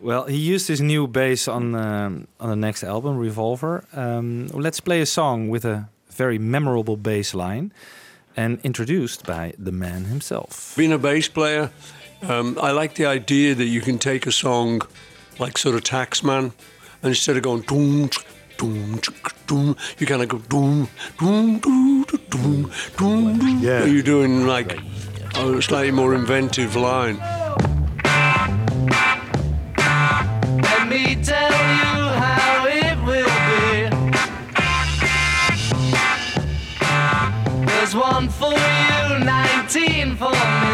Well, 0.00 0.24
he 0.24 0.36
used 0.36 0.68
his 0.68 0.80
new 0.80 1.06
bass 1.06 1.48
on 1.48 1.74
um, 1.74 2.28
on 2.40 2.50
the 2.50 2.56
next 2.56 2.84
album, 2.84 3.16
Revolver. 3.16 3.84
Um, 3.92 4.48
let's 4.48 4.80
play 4.80 5.00
a 5.00 5.06
song 5.06 5.48
with 5.48 5.64
a 5.64 5.88
very 6.10 6.38
memorable 6.38 6.96
bass 6.96 7.34
line, 7.34 7.72
and 8.36 8.58
introduced 8.62 9.26
by 9.26 9.52
the 9.58 9.72
man 9.72 10.04
himself. 10.04 10.74
Being 10.76 10.92
a 10.92 10.98
bass 10.98 11.28
player, 11.28 11.70
um, 12.22 12.58
I 12.60 12.70
like 12.72 12.94
the 12.94 13.06
idea 13.06 13.54
that 13.54 13.66
you 13.66 13.80
can 13.80 13.98
take 13.98 14.26
a 14.26 14.32
song 14.32 14.82
like 15.38 15.58
sort 15.58 15.74
of 15.74 15.82
Taxman, 15.82 16.52
and 17.02 17.08
instead 17.08 17.36
of 17.36 17.42
going 17.42 17.62
doom, 17.62 18.08
tsk, 18.08 18.24
doom, 18.56 18.98
tsk, 18.98 19.46
doom, 19.46 19.76
you 19.98 20.06
kind 20.06 20.22
of 20.22 20.28
go 20.28 20.38
doom, 20.38 20.88
doom, 21.18 21.58
doom, 21.58 22.04
doom, 22.04 22.72
doom, 22.96 23.38
doom. 23.38 23.58
Yeah. 23.60 23.84
You're 23.84 24.02
doing 24.02 24.46
like 24.46 24.78
a 25.36 25.60
slightly 25.60 25.90
more 25.90 26.14
inventive 26.14 26.76
line. 26.76 27.20
One 37.96 38.28
for 38.28 38.52
you, 38.52 39.24
19 39.24 40.16
for 40.16 40.30
me. 40.30 40.65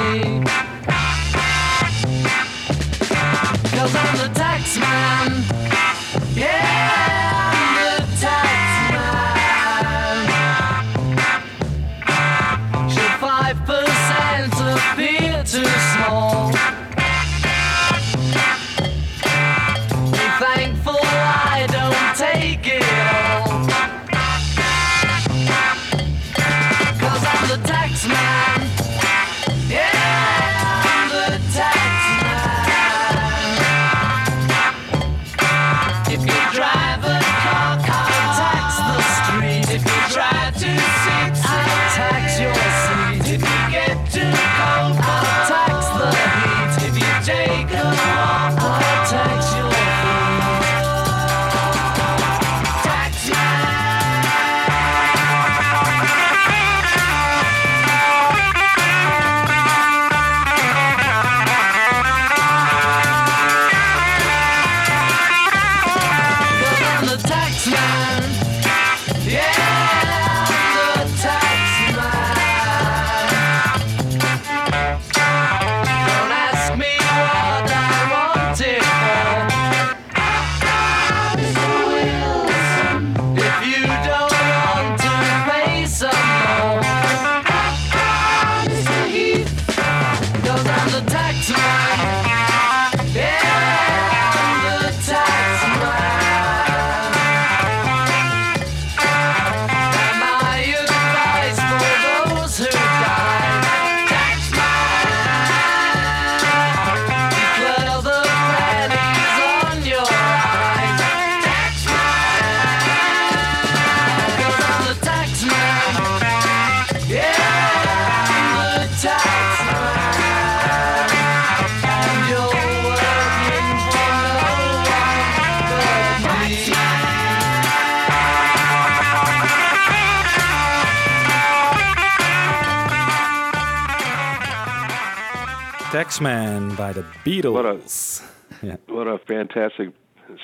Taxman 136.12 136.76
by 136.76 136.92
the 136.92 137.02
Beatles. 137.24 138.22
yeah. 138.62 138.76
what 138.86 139.06
a 139.06 139.18
fantastic 139.18 139.90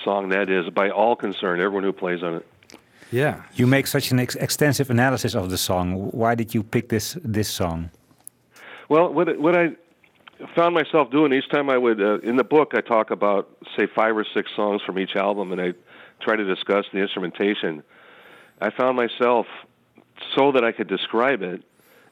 song 0.03 0.31
that 0.31 0.49
is 0.49 0.71
by 0.71 0.89
all 0.89 1.14
concerned, 1.14 1.61
everyone 1.61 1.85
who 1.85 1.93
plays 1.93 2.23
on 2.23 2.37
it. 2.37 2.47
Yeah. 3.11 3.43
You 3.55 3.66
make 3.66 3.87
such 3.87 4.11
an 4.11 4.19
ex 4.19 4.35
extensive 4.37 4.89
analysis 4.89 5.35
of 5.35 5.51
the 5.51 5.59
song. 5.59 6.11
Why 6.12 6.35
did 6.35 6.55
you 6.55 6.62
pick 6.62 6.89
this 6.89 7.19
this 7.23 7.51
song? 7.51 7.91
Well, 8.89 9.12
what 9.12 9.39
what 9.39 9.55
I 9.55 9.77
found 10.55 10.75
myself 10.75 11.11
doing 11.11 11.35
each 11.35 11.51
time 11.51 11.69
I 11.69 11.77
would 11.77 12.01
uh, 12.01 12.19
in 12.21 12.37
the 12.37 12.45
book 12.45 12.73
I 12.75 12.81
talk 12.81 13.11
about 13.11 13.51
say 13.77 13.87
five 13.95 14.16
or 14.16 14.25
six 14.35 14.51
songs 14.57 14.81
from 14.87 14.99
each 14.99 15.16
album 15.16 15.53
and 15.53 15.61
I 15.61 15.75
try 16.23 16.37
to 16.37 16.45
discuss 16.45 16.87
the 16.93 17.01
instrumentation. 17.01 17.83
I 18.61 18.71
found 18.71 18.97
myself 18.97 19.47
so 20.35 20.51
that 20.53 20.64
I 20.64 20.73
could 20.73 20.89
describe 20.89 21.43
it 21.43 21.62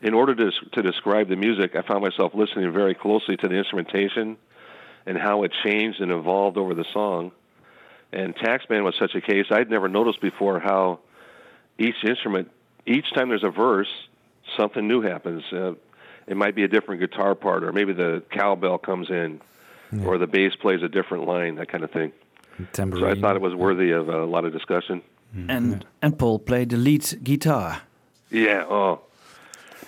in 0.02 0.14
order 0.14 0.34
to 0.34 0.50
to 0.72 0.82
describe 0.82 1.28
the 1.28 1.36
music, 1.36 1.74
I 1.76 1.82
found 1.82 2.02
myself 2.02 2.34
listening 2.34 2.72
very 2.72 2.94
closely 2.94 3.36
to 3.36 3.48
the 3.48 3.54
instrumentation 3.54 4.36
and 5.06 5.16
how 5.16 5.44
it 5.44 5.52
changed 5.64 6.00
and 6.00 6.10
evolved 6.10 6.56
over 6.56 6.74
the 6.74 6.84
song. 6.92 7.32
And 8.12 8.34
Taxman 8.34 8.84
was 8.84 8.94
such 8.98 9.14
a 9.14 9.20
case. 9.20 9.46
I'd 9.50 9.70
never 9.70 9.88
noticed 9.88 10.20
before 10.20 10.58
how 10.60 11.00
each 11.78 11.96
instrument, 12.04 12.50
each 12.86 13.12
time 13.14 13.28
there's 13.28 13.44
a 13.44 13.50
verse, 13.50 13.88
something 14.56 14.86
new 14.86 15.02
happens. 15.02 15.42
Uh, 15.52 15.72
it 16.26 16.36
might 16.36 16.54
be 16.54 16.64
a 16.64 16.68
different 16.68 17.00
guitar 17.00 17.34
part, 17.34 17.62
or 17.62 17.72
maybe 17.72 17.92
the 17.92 18.22
cowbell 18.30 18.78
comes 18.78 19.10
in, 19.10 19.40
yeah. 19.92 20.04
or 20.04 20.18
the 20.18 20.26
bass 20.26 20.56
plays 20.56 20.82
a 20.82 20.88
different 20.88 21.26
line, 21.26 21.56
that 21.56 21.68
kind 21.68 21.84
of 21.84 21.90
thing. 21.90 22.12
Tambourine. 22.72 23.02
So 23.02 23.10
I 23.10 23.20
thought 23.20 23.36
it 23.36 23.42
was 23.42 23.54
worthy 23.54 23.90
of 23.90 24.08
a 24.08 24.24
lot 24.24 24.44
of 24.44 24.52
discussion. 24.52 25.02
And 25.48 25.72
yeah. 25.72 25.88
and 26.02 26.18
Paul 26.18 26.38
played 26.38 26.70
the 26.70 26.76
lead 26.76 27.04
guitar. 27.22 27.82
Yeah. 28.30 28.64
Oh, 28.68 29.00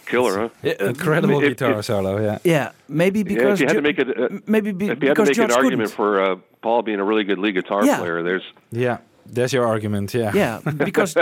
killer, 0.08 0.38
huh? 0.38 0.48
Yeah, 0.62 0.88
incredible 0.88 1.42
if, 1.42 1.48
guitar 1.50 1.78
if, 1.78 1.84
solo. 1.84 2.20
Yeah. 2.20 2.38
Yeah. 2.44 2.72
Maybe 2.88 3.22
because 3.22 3.60
yeah, 3.60 3.66
if 3.66 3.74
you 3.74 3.76
had 3.76 3.76
to 3.76 3.82
make 3.82 3.98
a, 3.98 4.24
uh, 4.24 4.38
maybe 4.46 4.72
be, 4.72 4.88
if 4.88 5.02
you 5.02 5.08
had 5.08 5.16
to 5.16 5.24
make 5.24 5.34
George 5.34 5.50
an 5.50 5.56
argument 5.56 5.90
couldn't. 5.90 5.96
for 5.96 6.20
uh, 6.22 6.36
Paul 6.62 6.82
being 6.82 7.00
a 7.00 7.04
really 7.04 7.24
good 7.24 7.38
lead 7.38 7.54
guitar 7.54 7.84
Yeah. 7.84 7.98
player, 7.98 8.22
there's 8.22 8.44
Yeah. 8.72 8.98
There's 9.34 9.52
your 9.52 9.66
argument. 9.66 10.14
Yeah. 10.14 10.32
Yeah, 10.34 10.60
because 10.88 11.14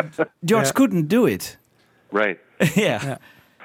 George 0.44 0.66
Yeah. 0.66 0.72
couldn't 0.74 1.08
do 1.08 1.26
it. 1.26 1.56
right. 2.12 2.38
yeah. 2.76 3.18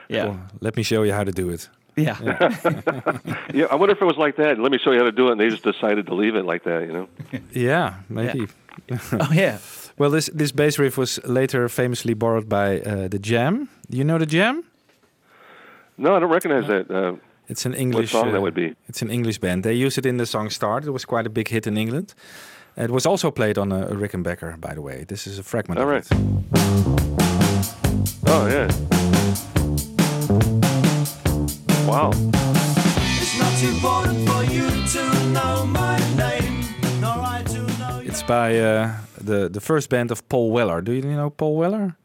Yeah. 0.10 0.26
Well, 0.26 0.40
let 0.60 0.76
me 0.76 0.84
show 0.84 1.04
you 1.04 1.14
how 1.14 1.24
to 1.24 1.32
do 1.32 1.50
it. 1.50 1.70
Yeah. 1.96 2.18
Yeah, 3.54 3.66
I 3.70 3.76
wonder 3.76 3.94
if 3.96 4.02
it 4.02 4.06
was 4.06 4.18
like 4.18 4.36
that. 4.38 4.58
Let 4.60 4.72
me 4.72 4.78
show 4.78 4.92
you 4.94 5.00
how 5.00 5.06
to 5.06 5.12
do 5.12 5.28
it, 5.28 5.32
and 5.34 5.40
they 5.42 5.50
just 5.50 5.64
decided 5.64 6.06
to 6.08 6.16
leave 6.16 6.36
it 6.40 6.46
like 6.46 6.64
that. 6.64 6.82
You 6.88 6.94
know. 6.94 7.08
Yeah, 7.54 7.94
maybe. 8.10 8.48
oh 9.20 9.32
yeah. 9.34 9.58
Well, 9.98 10.10
this 10.10 10.30
this 10.34 10.52
bass 10.54 10.80
riff 10.80 10.98
was 10.98 11.20
later 11.26 11.70
famously 11.70 12.14
borrowed 12.14 12.48
by 12.48 12.80
uh, 12.80 13.08
the 13.10 13.20
Jam. 13.20 13.68
Do 13.90 13.98
you 13.98 14.04
know 14.06 14.18
the 14.18 14.26
Jam? 14.26 14.64
No, 16.02 16.16
I 16.16 16.20
don't 16.20 16.32
recognize 16.32 16.66
that. 16.68 16.90
Uh, 16.90 17.16
It's 17.48 17.66
an 17.66 17.74
English 17.76 18.14
what 18.14 18.22
song 18.22 18.32
that 18.32 18.40
uh, 18.40 18.42
would 18.42 18.54
be? 18.56 18.74
It's 18.90 19.02
an 19.04 19.10
English 19.12 19.40
band. 19.40 19.64
They 19.64 19.74
used 19.86 19.98
it 19.98 20.06
in 20.06 20.18
the 20.18 20.26
song 20.26 20.50
"Start." 20.50 20.84
It 20.86 20.92
was 20.92 21.06
quite 21.06 21.28
a 21.28 21.30
big 21.30 21.48
hit 21.50 21.68
in 21.68 21.78
England. 21.78 22.14
It 22.76 22.90
was 22.90 23.06
also 23.06 23.30
played 23.32 23.58
on 23.58 23.72
a, 23.72 23.82
a 23.88 23.96
Rickenbacker, 23.96 24.60
by 24.60 24.74
the 24.74 24.82
way. 24.82 25.04
This 25.06 25.28
is 25.28 25.38
a 25.40 25.44
fragment. 25.44 25.80
All 25.80 25.88
of 25.88 25.92
right. 25.94 26.06
it. 26.12 26.18
oh 28.28 28.48
yeah. 28.56 28.68
Wow. 31.88 32.12
It's 33.22 33.38
not 33.40 33.54
too 33.60 33.70
important 33.76 34.30
for 34.30 34.44
you 34.56 34.68
to 34.96 35.04
know 35.38 35.66
my 35.66 35.98
name, 36.16 36.64
nor 37.02 37.18
I 37.38 37.44
to 37.54 37.62
know 37.80 38.02
It's 38.10 38.24
by 38.24 38.58
uh, 38.60 38.96
the 39.28 39.50
the 39.50 39.62
first 39.62 39.90
band 39.90 40.12
of 40.12 40.22
Paul 40.30 40.52
Weller. 40.52 40.82
Do 40.82 40.92
you 40.94 41.02
know 41.02 41.30
Paul 41.30 41.58
Weller? 41.58 41.96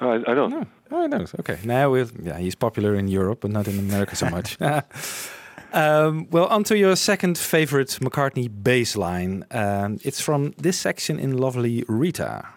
I, 0.00 0.22
I 0.26 0.34
don't. 0.34 0.50
No. 0.50 0.66
Oh, 0.90 1.04
I 1.04 1.08
don't. 1.08 1.34
Okay. 1.40 1.58
Now, 1.64 1.94
yeah, 1.94 2.38
he's 2.38 2.54
popular 2.54 2.94
in 2.94 3.08
Europe, 3.08 3.40
but 3.40 3.50
not 3.50 3.66
in 3.68 3.78
America 3.78 4.14
so 4.16 4.28
much. 4.28 4.60
um, 5.72 6.28
well, 6.30 6.46
on 6.46 6.64
to 6.64 6.76
your 6.76 6.96
second 6.96 7.38
favorite 7.38 7.98
McCartney 8.00 8.50
bass 8.62 8.96
line. 8.96 9.44
Um, 9.50 9.98
it's 10.02 10.20
from 10.20 10.54
this 10.58 10.78
section 10.78 11.18
in 11.18 11.36
Lovely 11.36 11.84
Rita. 11.88 12.44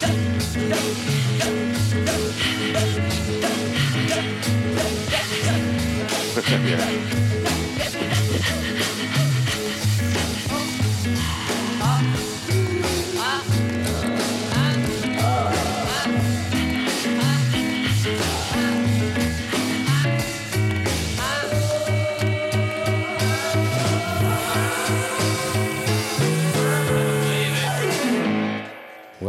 yeah. 6.50 7.29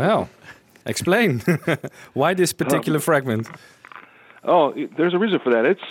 Well, 0.02 0.30
explain 0.86 1.40
why 2.14 2.34
this 2.34 2.54
particular 2.54 3.00
fragment. 3.00 3.48
Oh, 4.44 4.74
there's 4.98 5.14
a 5.14 5.20
reason 5.20 5.40
for 5.40 5.52
that. 5.52 5.66
It's. 5.66 5.82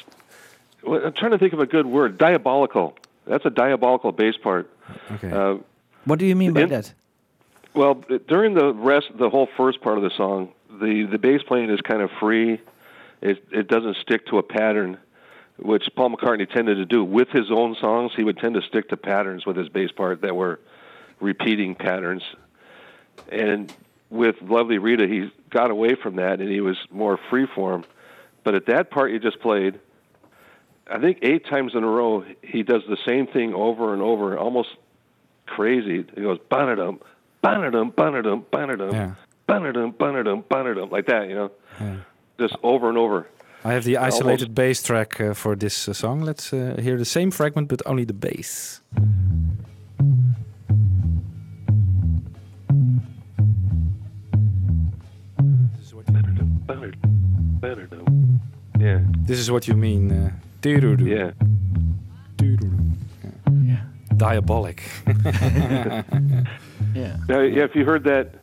Well, 0.82 1.00
I'm 1.06 1.12
trying 1.12 1.30
to 1.30 1.38
think 1.38 1.52
of 1.52 1.61
a 1.61 1.66
good 1.66 1.86
word. 1.86 2.18
Diabolical. 2.18 2.96
That's 3.26 3.44
a 3.46 3.50
diabolical 3.50 4.11
bass 4.12 4.36
part. 4.42 4.68
Okay. 5.12 5.30
Uh, 5.30 5.58
What 6.06 6.18
do 6.18 6.26
you 6.26 6.34
mean 6.34 6.52
by 6.52 6.62
In- 6.62 6.68
that? 6.70 6.92
Well, 7.72 8.02
during 8.26 8.54
the 8.54 8.74
rest, 8.74 9.06
the 9.16 9.30
whole 9.30 9.48
first 9.56 9.80
part 9.80 9.96
of 9.96 10.02
the 10.02 10.11
song, 10.16 10.48
the 10.80 11.04
the 11.04 11.18
bass 11.18 11.42
playing 11.46 11.70
is 11.70 11.80
kind 11.82 12.02
of 12.02 12.11
free. 12.18 12.58
It 13.20 13.44
it 13.52 13.68
doesn't 13.68 13.96
stick 13.98 14.26
to 14.26 14.38
a 14.38 14.42
pattern, 14.42 14.98
which 15.56 15.84
Paul 15.94 16.11
McCartney 16.16 16.50
tended 16.50 16.78
to 16.78 16.84
do 16.84 17.04
with 17.04 17.28
his 17.28 17.48
own 17.52 17.76
songs. 17.80 18.11
He 18.16 18.24
would 18.24 18.38
tend 18.38 18.54
to 18.56 18.62
stick 18.62 18.88
to 18.88 18.96
patterns 18.96 19.46
with 19.46 19.56
his 19.56 19.68
bass 19.68 19.92
part 19.92 20.22
that 20.22 20.34
were 20.34 20.58
repeating 21.20 21.76
patterns. 21.76 22.24
And 23.30 23.72
with 24.11 24.36
Lovely 24.42 24.78
Rita, 24.78 25.06
he 25.06 25.30
got 25.50 25.70
away 25.70 25.94
from 25.94 26.16
that, 26.16 26.40
and 26.40 26.50
he 26.50 26.61
was 26.61 26.76
more 26.90 27.18
freeform. 27.30 27.84
But 28.44 28.54
at 28.54 28.66
that 28.66 28.90
part 28.90 29.11
you 29.12 29.18
just 29.18 29.40
played, 29.40 29.78
I 30.90 30.98
think 30.98 31.18
eight 31.22 31.46
times 31.46 31.72
in 31.74 31.84
a 31.84 31.86
row, 31.86 32.24
he 32.42 32.62
does 32.62 32.82
the 32.88 32.96
same 33.06 33.26
thing 33.26 33.54
over 33.54 33.92
and 33.92 34.02
over, 34.02 34.36
almost 34.36 34.70
crazy. 35.46 36.04
He 36.14 36.20
goes 36.22 36.38
banadum, 36.50 36.98
banadum, 37.44 37.92
banadum, 37.94 38.44
Yeah. 38.92 39.14
banadum, 39.48 39.94
banadum, 39.94 40.44
banadum, 40.44 40.90
like 40.90 41.06
that, 41.06 41.28
you 41.28 41.34
know, 41.34 41.50
just 42.38 42.56
over 42.62 42.88
and 42.88 42.98
over. 42.98 43.26
I 43.62 43.72
have 43.74 43.84
the 43.84 43.96
Almost- 43.98 44.16
isolated 44.22 44.54
bass 44.54 44.82
track 44.82 45.20
uh, 45.20 45.34
for 45.34 45.54
this 45.54 45.86
uh, 45.88 45.92
song. 45.92 46.22
Let's 46.22 46.52
uh, 46.52 46.76
hear 46.80 46.96
the 46.96 47.04
same 47.04 47.30
fragment, 47.30 47.68
but 47.68 47.82
only 47.86 48.04
the 48.04 48.14
bass. 48.14 48.80
Banadum, 56.74 56.94
banadum, 57.60 57.88
banadum. 57.88 58.38
Yeah, 58.78 59.00
This 59.26 59.38
is 59.38 59.50
what 59.50 59.66
you 59.68 59.74
mean. 59.74 60.10
Uh, 60.10 60.30
doo-doo-doo. 60.62 61.04
yeah. 61.06 61.32
Doo-doo-doo. 62.36 63.62
Yeah. 63.64 63.80
Diabolic. 64.16 64.82
Yeah. 66.92 67.16
Now, 67.28 67.40
yeah, 67.42 67.62
if 67.64 67.76
you 67.76 67.84
heard 67.84 68.02
that 68.04 68.34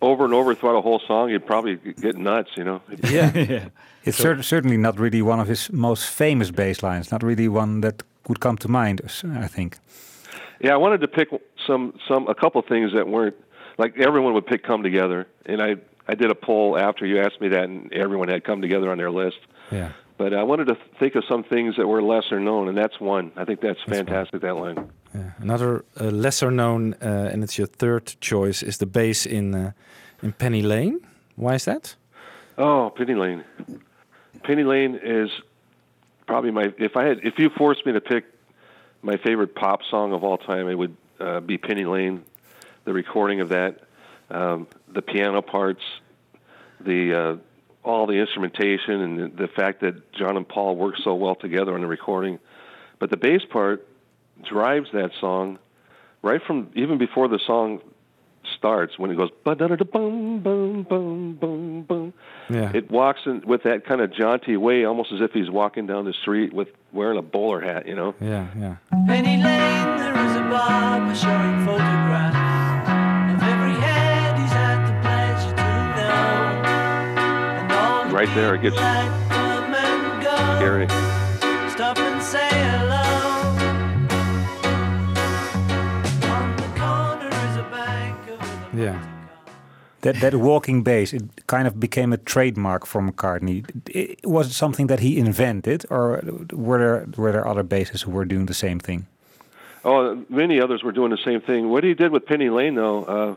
over 0.00 0.24
and 0.24 0.32
over 0.32 0.54
throughout 0.54 0.76
a 0.76 0.80
whole 0.82 1.00
song, 1.00 1.30
you'd 1.30 1.44
probably 1.46 1.74
get 2.00 2.16
nuts, 2.16 2.50
you 2.56 2.62
know. 2.62 2.80
yeah. 3.10 3.32
yeah. 3.34 3.68
It's 4.04 4.18
cer- 4.18 4.40
certainly 4.42 4.76
not 4.76 5.00
really 5.00 5.20
one 5.20 5.40
of 5.40 5.48
his 5.48 5.72
most 5.72 6.06
famous 6.08 6.52
bass 6.52 6.82
lines. 6.84 7.10
Not 7.10 7.24
really 7.24 7.48
one 7.48 7.80
that 7.80 8.04
would 8.28 8.38
come 8.38 8.56
to 8.58 8.68
mind. 8.68 9.00
I 9.24 9.48
think. 9.48 9.78
Yeah, 10.60 10.74
I 10.74 10.76
wanted 10.76 11.00
to 11.00 11.08
pick 11.08 11.28
some 11.66 11.92
some 12.06 12.28
a 12.28 12.34
couple 12.36 12.62
things 12.62 12.92
that 12.92 13.08
weren't 13.08 13.34
like 13.78 13.98
everyone 13.98 14.32
would 14.34 14.46
pick 14.46 14.62
"Come 14.62 14.84
Together," 14.84 15.26
and 15.46 15.60
I 15.60 15.76
I 16.08 16.14
did 16.14 16.30
a 16.30 16.34
poll 16.34 16.78
after 16.78 17.04
you 17.04 17.20
asked 17.20 17.40
me 17.40 17.48
that, 17.48 17.64
and 17.64 17.92
everyone 17.92 18.28
had 18.28 18.44
"Come 18.44 18.62
Together" 18.62 18.90
on 18.90 18.98
their 18.98 19.10
list. 19.10 19.38
Yeah. 19.70 19.92
But 20.18 20.32
I 20.32 20.44
wanted 20.44 20.68
to 20.68 20.78
think 20.98 21.14
of 21.14 21.24
some 21.28 21.44
things 21.44 21.76
that 21.76 21.86
were 21.86 22.02
lesser 22.02 22.40
known, 22.40 22.68
and 22.68 22.78
that's 22.78 22.98
one. 22.98 23.32
I 23.36 23.44
think 23.44 23.60
that's, 23.60 23.82
fantastic. 23.82 24.40
That 24.40 24.56
line. 24.56 24.90
Yeah. 25.14 25.32
Another 25.38 25.84
uh, 26.00 26.04
lesser 26.04 26.50
known, 26.50 26.94
uh, 26.94 27.30
and 27.32 27.44
it's 27.44 27.58
your 27.58 27.66
third 27.66 28.16
choice, 28.20 28.62
is 28.62 28.78
the 28.78 28.86
bass 28.86 29.26
in 29.26 29.54
uh, 29.54 29.72
in 30.22 30.32
Penny 30.32 30.62
Lane. 30.62 31.00
Why 31.34 31.54
is 31.54 31.64
that? 31.66 31.96
Oh, 32.56 32.90
Penny 32.96 33.14
Lane. 33.14 33.44
Penny 34.42 34.64
Lane 34.64 34.98
is 35.02 35.30
probably 36.26 36.50
my. 36.50 36.72
If 36.78 36.96
I 36.96 37.04
had, 37.04 37.20
if 37.22 37.38
you 37.38 37.50
forced 37.50 37.84
me 37.84 37.92
to 37.92 38.00
pick 38.00 38.24
my 39.02 39.16
favorite 39.18 39.54
pop 39.54 39.80
song 39.90 40.12
of 40.14 40.24
all 40.24 40.38
time, 40.38 40.68
it 40.68 40.74
would 40.74 40.96
uh, 41.20 41.40
be 41.40 41.58
Penny 41.58 41.84
Lane. 41.84 42.24
The 42.84 42.92
recording 42.92 43.40
of 43.40 43.48
that, 43.50 43.80
um, 44.30 44.66
the 44.92 45.02
piano 45.02 45.42
parts, 45.42 45.82
the 46.80 47.14
uh, 47.14 47.36
all 47.88 48.06
the 48.06 48.14
instrumentation, 48.14 49.00
and 49.00 49.18
the, 49.18 49.46
the 49.46 49.48
fact 49.48 49.80
that 49.80 50.12
John 50.12 50.36
and 50.36 50.48
Paul 50.48 50.76
work 50.76 50.96
so 51.02 51.14
well 51.14 51.34
together 51.34 51.74
on 51.74 51.80
the 51.80 51.86
recording. 51.86 52.38
But 52.98 53.10
the 53.10 53.16
bass 53.16 53.42
part 53.48 53.86
drives 54.42 54.88
that 54.92 55.10
song 55.20 55.58
right 56.22 56.40
from 56.46 56.70
even 56.74 56.98
before 56.98 57.28
the 57.28 57.38
song 57.46 57.80
starts 58.56 58.98
when 58.98 59.10
it 59.10 59.16
goes 59.16 59.30
ba 59.44 59.54
da 59.54 59.66
da 59.68 59.76
boom 59.76 60.40
boom 60.40 60.82
boom 60.82 61.34
boom 61.34 61.82
boom. 61.82 62.14
Yeah. 62.48 62.72
It 62.74 62.90
walks 62.90 63.20
in 63.26 63.42
with 63.46 63.64
that 63.64 63.84
kind 63.86 64.00
of 64.00 64.12
jaunty 64.12 64.56
way, 64.56 64.84
almost 64.84 65.12
as 65.12 65.20
if 65.20 65.32
he's 65.32 65.50
walking 65.50 65.86
down 65.86 66.04
the 66.04 66.12
street 66.12 66.52
with 66.52 66.68
wearing 66.92 67.18
a 67.18 67.22
bowler 67.22 67.60
hat. 67.60 67.86
You 67.86 67.94
know. 67.94 68.14
Yeah, 68.20 68.46
yeah. 68.58 68.76
Penny 69.06 69.42
Lane, 69.42 69.42
there 69.42 70.26
is 70.26 70.36
a 70.36 70.50
barber 70.50 71.14
showing 71.14 71.64
photographs 71.64 72.45
Right 78.26 78.34
there, 78.34 78.54
it 78.56 78.62
gets 78.62 78.74
people 78.74 78.82
that 78.82 79.30
come 79.30 79.74
and 79.74 80.22
go. 80.22 80.36
scary. 80.56 80.88
Stop 81.70 81.96
and 81.98 82.20
say 82.20 82.48
hello. 82.50 83.06
On 86.34 86.56
the 86.56 86.68
corner 86.80 87.28
is 87.28 87.56
a 87.56 87.66
bank 87.70 88.18
of 88.40 88.74
Yeah. 88.78 89.00
That 90.00 90.16
that 90.20 90.34
walking 90.34 90.82
bass, 90.82 91.12
it 91.12 91.22
kind 91.46 91.68
of 91.68 91.78
became 91.78 92.12
a 92.12 92.16
trademark 92.16 92.84
for 92.84 93.00
McCartney. 93.00 93.64
I- 93.94 94.16
was 94.26 94.48
it 94.48 94.54
something 94.54 94.88
that 94.88 95.00
he 95.00 95.18
invented, 95.18 95.84
or 95.88 96.20
were 96.52 96.78
there 96.78 97.06
were 97.16 97.30
there 97.32 97.46
other 97.46 97.62
basses 97.62 98.02
who 98.02 98.10
were 98.10 98.24
doing 98.24 98.46
the 98.46 98.54
same 98.54 98.80
thing? 98.80 99.06
Oh, 99.84 100.18
many 100.28 100.60
others 100.60 100.82
were 100.82 100.92
doing 100.92 101.10
the 101.12 101.22
same 101.24 101.40
thing. 101.40 101.68
What 101.70 101.84
he 101.84 101.94
did 101.94 102.10
with 102.10 102.26
Penny 102.26 102.50
Lane, 102.50 102.74
though, 102.74 103.04
uh, 103.04 103.34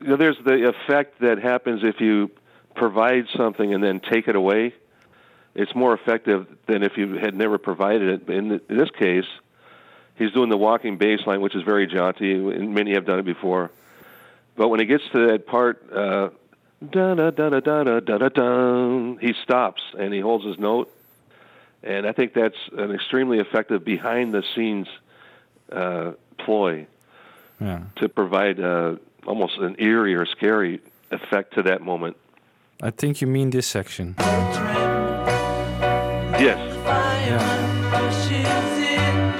you 0.00 0.08
know, 0.08 0.16
there's 0.16 0.38
the 0.42 0.68
effect 0.68 1.20
that 1.20 1.38
happens 1.38 1.84
if 1.84 2.00
you 2.00 2.30
provide 2.84 3.26
something 3.36 3.68
and 3.74 3.82
then 3.86 4.00
take 4.00 4.26
it 4.26 4.36
away. 4.36 4.72
It's 5.54 5.74
more 5.74 5.92
effective 5.98 6.46
than 6.66 6.82
if 6.82 6.96
you 6.96 7.06
had 7.26 7.34
never 7.34 7.58
provided 7.58 8.08
it. 8.14 8.28
In, 8.38 8.44
th 8.50 8.62
in 8.70 8.76
this 8.82 8.92
case, 9.04 9.30
he's 10.18 10.32
doing 10.38 10.50
the 10.56 10.60
walking 10.68 10.94
bass 11.04 11.20
line, 11.28 11.40
which 11.44 11.56
is 11.58 11.62
very 11.72 11.86
jaunty, 11.96 12.32
and 12.56 12.74
many 12.80 12.90
have 12.98 13.04
done 13.10 13.18
it 13.24 13.28
before. 13.36 13.64
But 14.58 14.66
when 14.70 14.80
it 14.84 14.86
gets 14.86 15.04
to 15.14 15.18
that 15.28 15.40
part, 15.54 15.76
uh, 16.02 16.30
da 16.96 17.06
da 17.20 17.30
da 17.38 17.46
da 17.50 17.60
da 17.60 18.00
da 18.00 18.16
da 18.22 18.28
da 18.40 18.48
he 19.26 19.32
stops 19.44 19.82
and 20.00 20.08
he 20.16 20.20
holds 20.28 20.44
his 20.50 20.58
note, 20.58 20.88
and 21.82 22.06
I 22.10 22.12
think 22.12 22.28
that's 22.40 22.60
an 22.84 22.90
extremely 22.98 23.38
effective 23.46 23.80
behind 23.84 24.26
the 24.36 24.42
scenes 24.54 24.88
uh, 25.82 26.12
ploy 26.44 26.86
Yeah. 27.60 27.82
to 28.00 28.08
provide 28.08 28.58
uh, 28.72 28.96
almost 29.26 29.54
an 29.68 29.74
eerie 29.78 30.14
or 30.20 30.26
scary 30.36 30.80
effect 31.10 31.48
to 31.56 31.62
that 31.70 31.80
moment. 31.82 32.16
I 32.82 32.90
think 32.90 33.20
you 33.20 33.26
mean 33.26 33.50
this 33.50 33.66
section. 33.66 34.14
Yes. 36.40 36.58
fireman 36.82 37.90
pushes 37.90 38.78
in 38.78 39.32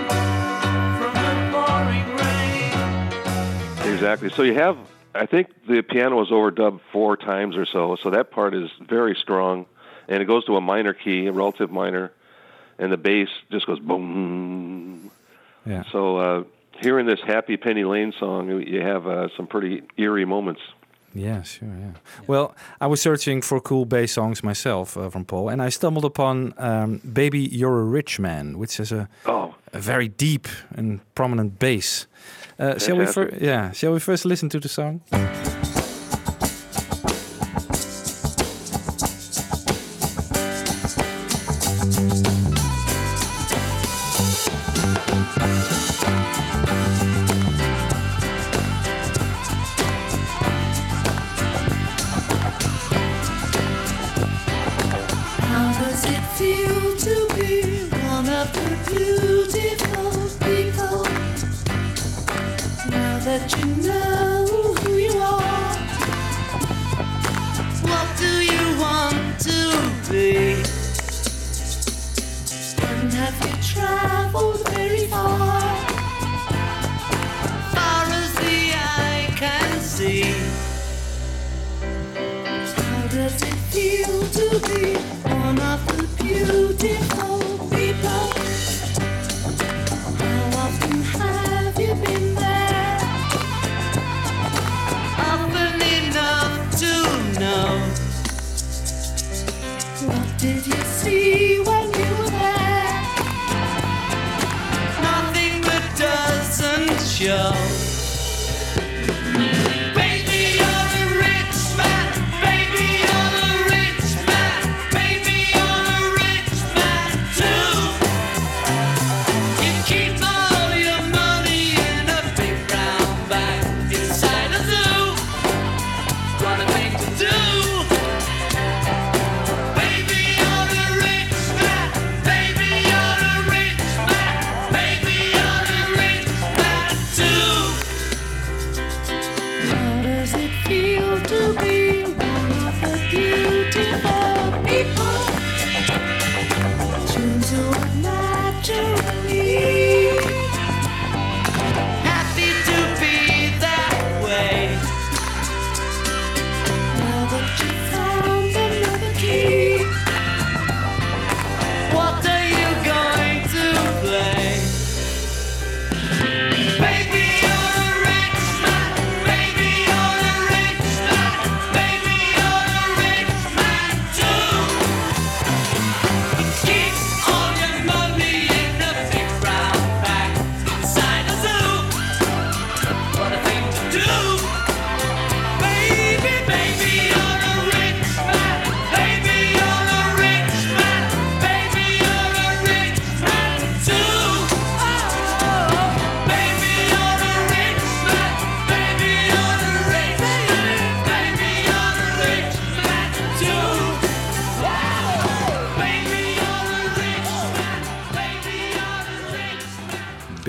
from 0.99 1.15
the 1.15 1.49
pouring 1.51 2.09
rain. 2.17 3.95
Exactly. 3.95 4.29
So 4.29 4.43
you 4.43 4.53
have, 4.55 4.77
I 5.15 5.25
think 5.25 5.49
the 5.67 5.81
piano 5.81 6.17
was 6.17 6.29
overdubbed 6.29 6.81
four 6.93 7.17
times 7.17 7.57
or 7.57 7.65
so, 7.65 7.97
so 8.03 8.11
that 8.11 8.31
part 8.31 8.55
is 8.55 8.71
very 8.81 9.15
strong, 9.15 9.65
and 10.07 10.23
it 10.23 10.27
goes 10.27 10.45
to 10.45 10.57
a 10.57 10.61
minor 10.61 10.93
key, 10.93 11.27
a 11.27 11.33
relative 11.33 11.71
minor, 11.71 12.13
and 12.79 12.93
the 12.93 12.99
bass 12.99 13.31
just 13.51 13.65
goes 13.67 13.79
boom. 13.79 15.11
Yeah. 15.65 15.85
So 15.91 16.17
uh, 16.19 16.45
hearing 16.81 17.07
this 17.07 17.21
happy 17.27 17.57
Penny 17.57 17.85
Lane 17.85 18.13
song, 18.19 18.51
you 18.61 18.83
have 18.83 19.07
uh, 19.07 19.29
some 19.35 19.47
pretty 19.47 19.83
eerie 19.97 20.27
moments. 20.27 20.61
Yeah, 21.15 21.43
sure, 21.43 21.69
yeah. 21.69 21.93
Well, 22.27 22.55
I 22.81 22.87
was 22.87 23.01
searching 23.01 23.43
for 23.43 23.61
cool 23.61 23.85
bass 23.85 24.13
songs 24.13 24.45
myself 24.45 24.97
uh, 24.97 25.11
from 25.11 25.25
Paul, 25.25 25.49
and 25.49 25.61
I 25.61 25.69
stumbled 25.69 26.05
upon 26.05 26.55
um, 26.57 26.99
"Baby 26.99 27.41
You're 27.41 27.81
a 27.81 27.85
Rich 27.85 28.21
Man," 28.21 28.59
which 28.59 28.79
is 28.79 28.93
a, 28.93 29.09
oh. 29.27 29.55
a 29.73 29.81
very 29.81 30.09
deep 30.09 30.47
and 30.71 31.01
prominent 31.15 31.59
bass. 31.59 32.07
Uh, 32.59 32.79
shall 32.79 32.97
we? 32.97 33.07
Fir- 33.07 33.37
yeah. 33.41 33.73
Shall 33.73 33.93
we 33.93 33.99
first 33.99 34.25
listen 34.25 34.49
to 34.51 34.61
the 34.61 34.69
song? 34.69 35.01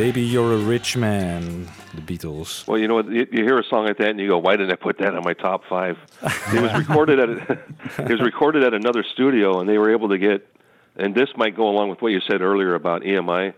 Baby, 0.02 0.24
you're 0.24 0.54
a 0.54 0.58
rich 0.58 0.98
man. 0.98 1.42
Baby 1.44 1.62
You're 1.62 1.62
a 1.62 1.68
Rich 1.68 1.68
Man. 1.68 1.70
the 1.94 2.02
Beatles. 2.02 2.68
Well, 2.68 2.80
you 2.80 2.88
know 2.88 2.96
what? 2.96 3.08
You, 3.12 3.28
you 3.32 3.44
hear 3.44 3.60
a 3.60 3.64
song 3.64 3.86
like 3.86 4.00
that, 4.00 4.10
and 4.10 4.20
you 4.20 4.28
go, 4.28 4.40
"Why 4.40 4.56
didn't 4.56 4.72
I 4.72 4.76
put 4.76 4.98
that 4.98 5.14
on 5.14 5.24
my 5.24 5.34
top 5.34 5.62
five? 5.70 5.96
it 6.24 6.60
was 6.60 6.74
recorded 6.74 7.20
at 7.20 7.30
a, 7.30 7.60
it 8.00 8.10
was 8.10 8.20
recorded 8.20 8.64
at 8.64 8.74
another 8.74 9.06
studio, 9.14 9.60
and 9.60 9.70
they 9.70 9.78
were 9.78 9.92
able 9.92 10.10
to 10.10 10.18
get. 10.18 10.48
And 10.96 11.14
this 11.14 11.30
might 11.38 11.56
go 11.56 11.70
along 11.70 11.92
with 11.92 12.02
what 12.02 12.14
you 12.14 12.20
said 12.28 12.42
earlier 12.42 12.74
about 12.74 13.04
EMI. 13.04 13.54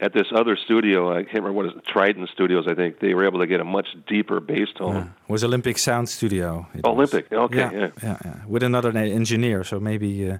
At 0.00 0.12
this 0.12 0.26
other 0.34 0.54
studio, 0.54 1.12
I 1.12 1.22
can't 1.22 1.42
remember 1.44 1.52
what 1.54 1.66
it 1.66 1.76
is, 1.76 1.82
Trident 1.86 2.28
Studios, 2.28 2.66
I 2.68 2.74
think 2.74 3.00
they 3.00 3.14
were 3.14 3.26
able 3.26 3.40
to 3.40 3.46
get 3.46 3.60
a 3.60 3.64
much 3.64 3.88
deeper 4.06 4.38
bass 4.38 4.68
tone. 4.76 4.94
Yeah. 4.94 5.06
was 5.28 5.44
Olympic 5.44 5.78
Sound 5.78 6.10
Studio. 6.10 6.66
it 6.74 6.84
was. 6.84 6.94
Olympic, 6.94 7.32
okay, 7.32 7.56
yeah, 7.56 7.70
yeah. 7.72 7.90
yeah, 8.02 8.18
yeah. 8.22 8.36
With 8.46 8.62
another 8.62 8.90
engineer, 8.96 9.64
so 9.64 9.80
maybe 9.80 10.30
uh, 10.30 10.38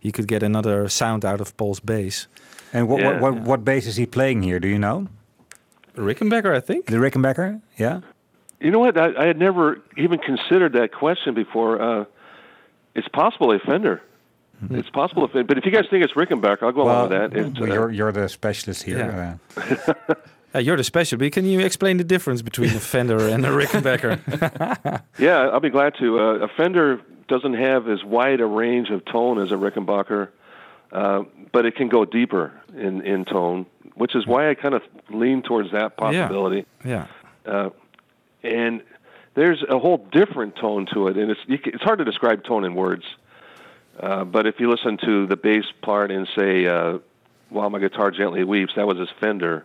he 0.00 0.10
could 0.10 0.26
get 0.26 0.42
another 0.42 0.88
sound 0.88 1.24
out 1.24 1.40
of 1.40 1.56
Paul's 1.56 1.80
bass. 1.80 2.26
And 2.72 2.88
what, 2.88 3.00
Yeah. 3.00 3.20
what, 3.20 3.34
what, 3.34 3.42
what 3.42 3.64
bass 3.64 3.86
is 3.86 3.96
he 3.96 4.06
playing 4.06 4.42
here? 4.42 4.60
Do 4.60 4.68
you 4.68 4.78
know? 4.78 5.08
Rickenbacker, 5.96 6.54
I 6.54 6.60
think. 6.60 6.86
The 6.86 6.96
Rickenbacker? 6.96 7.60
Yeah. 7.76 8.00
You 8.60 8.70
know 8.70 8.78
what? 8.78 8.98
I, 8.98 9.12
I 9.22 9.26
had 9.26 9.38
never 9.38 9.80
even 9.96 10.18
considered 10.18 10.74
that 10.74 10.92
question 10.92 11.34
before. 11.34 11.80
Uh, 11.80 12.04
it's 12.94 13.08
possible 13.08 13.52
a 13.52 13.58
Fender. 13.58 14.02
It's 14.70 14.90
possible, 14.90 15.24
if, 15.24 15.32
but 15.46 15.56
if 15.56 15.64
you 15.64 15.72
guys 15.72 15.86
think 15.88 16.04
it's 16.04 16.12
Rickenbacker, 16.12 16.64
I'll 16.64 16.72
go 16.72 16.82
along 16.82 17.08
with 17.08 17.18
that. 17.32 17.34
It's, 17.38 17.58
well, 17.58 17.70
uh, 17.70 17.74
you're, 17.74 17.90
you're 17.90 18.12
the 18.12 18.28
specialist 18.28 18.82
here. 18.82 19.38
Yeah. 19.56 19.62
uh, 20.08 20.14
Uh, 20.52 20.58
you're 20.58 20.76
the 20.76 20.82
special, 20.82 21.16
but 21.16 21.30
can 21.30 21.44
you 21.44 21.60
explain 21.60 21.96
the 21.96 22.02
difference 22.02 22.42
between 22.42 22.70
a 22.70 22.80
Fender 22.80 23.28
and 23.28 23.46
a 23.46 23.50
Rickenbacker? 23.50 25.00
Yeah, 25.18 25.48
I'll 25.48 25.60
be 25.60 25.70
glad 25.70 25.94
to. 26.00 26.18
Uh, 26.18 26.22
a 26.40 26.48
Fender 26.48 27.00
doesn't 27.28 27.54
have 27.54 27.88
as 27.88 28.02
wide 28.02 28.40
a 28.40 28.46
range 28.46 28.90
of 28.90 29.04
tone 29.04 29.38
as 29.40 29.52
a 29.52 29.54
Rickenbacker, 29.54 30.28
uh, 30.92 31.24
but 31.52 31.66
it 31.66 31.76
can 31.76 31.88
go 31.88 32.04
deeper 32.04 32.52
in, 32.76 33.02
in 33.02 33.24
tone, 33.24 33.66
which 33.94 34.14
is 34.14 34.26
why 34.26 34.50
I 34.50 34.54
kind 34.54 34.74
of 34.74 34.82
lean 35.10 35.42
towards 35.42 35.72
that 35.72 35.96
possibility. 35.96 36.66
yeah. 36.84 37.06
Uh, 37.46 37.70
and 38.42 38.82
there's 39.34 39.62
a 39.68 39.78
whole 39.78 39.98
different 39.98 40.56
tone 40.56 40.86
to 40.92 41.08
it, 41.08 41.16
and 41.16 41.30
it's 41.30 41.40
you, 41.46 41.58
ca- 41.58 41.70
it's 41.74 41.82
hard 41.82 41.98
to 41.98 42.04
describe 42.04 42.44
tone 42.44 42.64
in 42.64 42.74
words. 42.74 43.04
Uh, 43.98 44.24
but 44.24 44.46
if 44.46 44.58
you 44.60 44.70
listen 44.70 44.98
to 45.04 45.26
the 45.26 45.36
bass 45.36 45.64
part 45.82 46.10
and 46.10 46.26
say, 46.36 46.66
uh, 46.66 46.98
"While 47.48 47.70
my 47.70 47.78
guitar 47.78 48.10
gently 48.10 48.44
weeps," 48.44 48.72
that 48.76 48.86
was 48.86 48.98
his 48.98 49.08
Fender, 49.20 49.64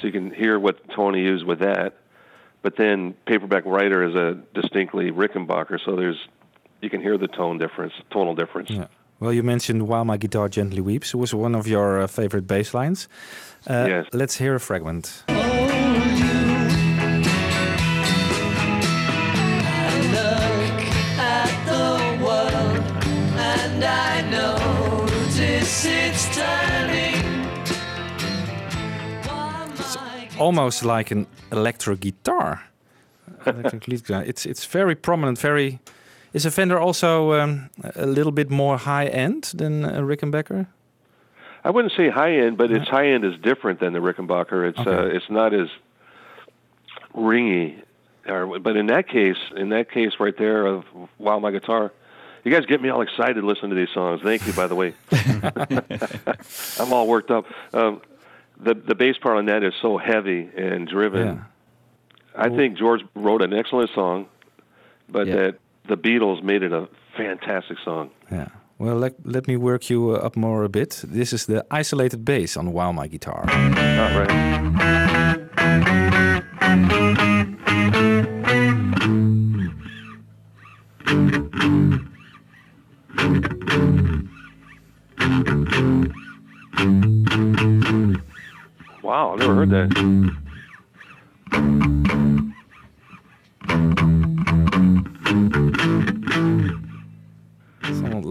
so 0.00 0.06
you 0.06 0.12
can 0.12 0.30
hear 0.32 0.58
what 0.58 0.88
tone 0.90 1.14
he 1.14 1.20
used 1.22 1.44
with 1.44 1.60
that. 1.60 1.94
But 2.62 2.76
then 2.76 3.14
Paperback 3.26 3.64
Writer 3.66 4.04
is 4.04 4.14
a 4.14 4.40
distinctly 4.54 5.10
Rickenbacker, 5.10 5.78
so 5.84 5.96
there's 5.96 6.18
you 6.80 6.90
can 6.90 7.00
hear 7.00 7.18
the 7.18 7.28
tone 7.28 7.58
difference, 7.58 7.92
tonal 8.10 8.34
difference. 8.34 8.70
Yeah. 8.70 8.86
Well, 9.22 9.32
you 9.32 9.44
mentioned 9.44 9.86
"While 9.86 10.04
My 10.04 10.16
Guitar 10.16 10.48
Gently 10.48 10.80
Weeps." 10.80 11.14
It 11.14 11.16
was 11.16 11.32
one 11.32 11.54
of 11.54 11.68
your 11.68 12.00
uh, 12.00 12.06
favorite 12.08 12.44
bass 12.48 12.74
lines. 12.74 13.06
Uh, 13.70 13.86
Yes. 13.88 14.06
Let's 14.12 14.36
hear 14.36 14.56
a 14.56 14.58
fragment. 14.58 15.22
look 20.12 20.82
at 21.18 21.52
the 21.70 22.24
world 22.24 22.84
and 23.38 23.84
I 23.84 24.22
notice 24.30 25.84
it's. 25.84 26.22
Almost 30.38 30.84
like 30.84 31.12
an 31.12 31.26
electro 31.52 31.94
guitar. 31.94 32.64
Electric 33.46 33.84
guitar. 33.84 34.24
It's 34.26 34.44
it's 34.46 34.64
very 34.66 34.96
prominent. 34.96 35.38
Very. 35.38 35.78
Is 36.32 36.46
a 36.46 36.50
Fender 36.50 36.78
also 36.78 37.32
um, 37.34 37.68
a 37.94 38.06
little 38.06 38.32
bit 38.32 38.50
more 38.50 38.78
high 38.78 39.06
end 39.06 39.52
than 39.54 39.84
a 39.84 40.00
Rickenbacker? 40.02 40.66
I 41.64 41.70
wouldn't 41.70 41.92
say 41.96 42.08
high 42.08 42.36
end, 42.38 42.56
but 42.56 42.70
its 42.72 42.88
high 42.88 43.08
end 43.08 43.24
is 43.24 43.38
different 43.40 43.80
than 43.80 43.92
the 43.92 44.00
Rickenbacker. 44.00 44.68
It's 44.70 44.78
uh, 44.86 45.10
it's 45.12 45.28
not 45.30 45.52
as 45.54 45.68
ringy. 47.14 47.82
Or, 48.26 48.58
but 48.60 48.76
in 48.76 48.86
that 48.86 49.08
case, 49.08 49.36
in 49.56 49.70
that 49.70 49.90
case 49.90 50.12
right 50.20 50.36
there 50.36 50.64
of 50.66 50.84
While 51.18 51.40
My 51.40 51.50
Guitar, 51.50 51.92
you 52.44 52.52
guys 52.52 52.66
get 52.66 52.80
me 52.80 52.88
all 52.88 53.02
excited 53.02 53.42
listening 53.44 53.70
to 53.70 53.76
these 53.76 53.90
songs. 53.92 54.22
Thank 54.22 54.46
you, 54.46 54.52
by 54.52 54.66
the 54.68 54.74
way. 54.74 54.94
I'm 56.80 56.92
all 56.92 57.06
worked 57.08 57.30
up. 57.30 57.46
Um, 57.72 58.00
the 58.58 58.74
the 58.74 58.94
bass 58.94 59.16
part 59.18 59.36
on 59.36 59.46
that 59.46 59.62
is 59.62 59.74
so 59.82 59.98
heavy 59.98 60.48
and 60.56 60.88
driven. 60.88 61.26
Yeah. 61.26 61.42
I 62.34 62.48
think 62.48 62.78
George 62.78 63.02
wrote 63.14 63.42
an 63.42 63.52
excellent 63.52 63.90
song, 63.94 64.26
but 65.08 65.26
Yeah. 65.26 65.34
that 65.36 65.58
the 65.88 65.96
Beatles 65.96 66.42
made 66.42 66.62
it 66.62 66.72
a 66.72 66.88
fantastic 67.16 67.78
song. 67.84 68.10
Yeah. 68.30 68.48
Well, 68.78 68.96
let, 68.96 69.14
let 69.24 69.46
me 69.46 69.56
work 69.56 69.90
you 69.90 70.10
uh, 70.10 70.14
up 70.14 70.36
more 70.36 70.64
a 70.64 70.68
bit. 70.68 71.02
This 71.04 71.32
is 71.32 71.46
the 71.46 71.64
isolated 71.70 72.24
bass 72.24 72.56
on 72.56 72.72
While 72.72 72.92
My 72.92 73.06
Guitar. 73.06 73.44
All 73.48 74.18
right. 74.18 74.30
Wow, 89.02 89.32
I've 89.32 89.38
never 89.40 89.54
heard 89.54 89.70
that. 89.70 90.41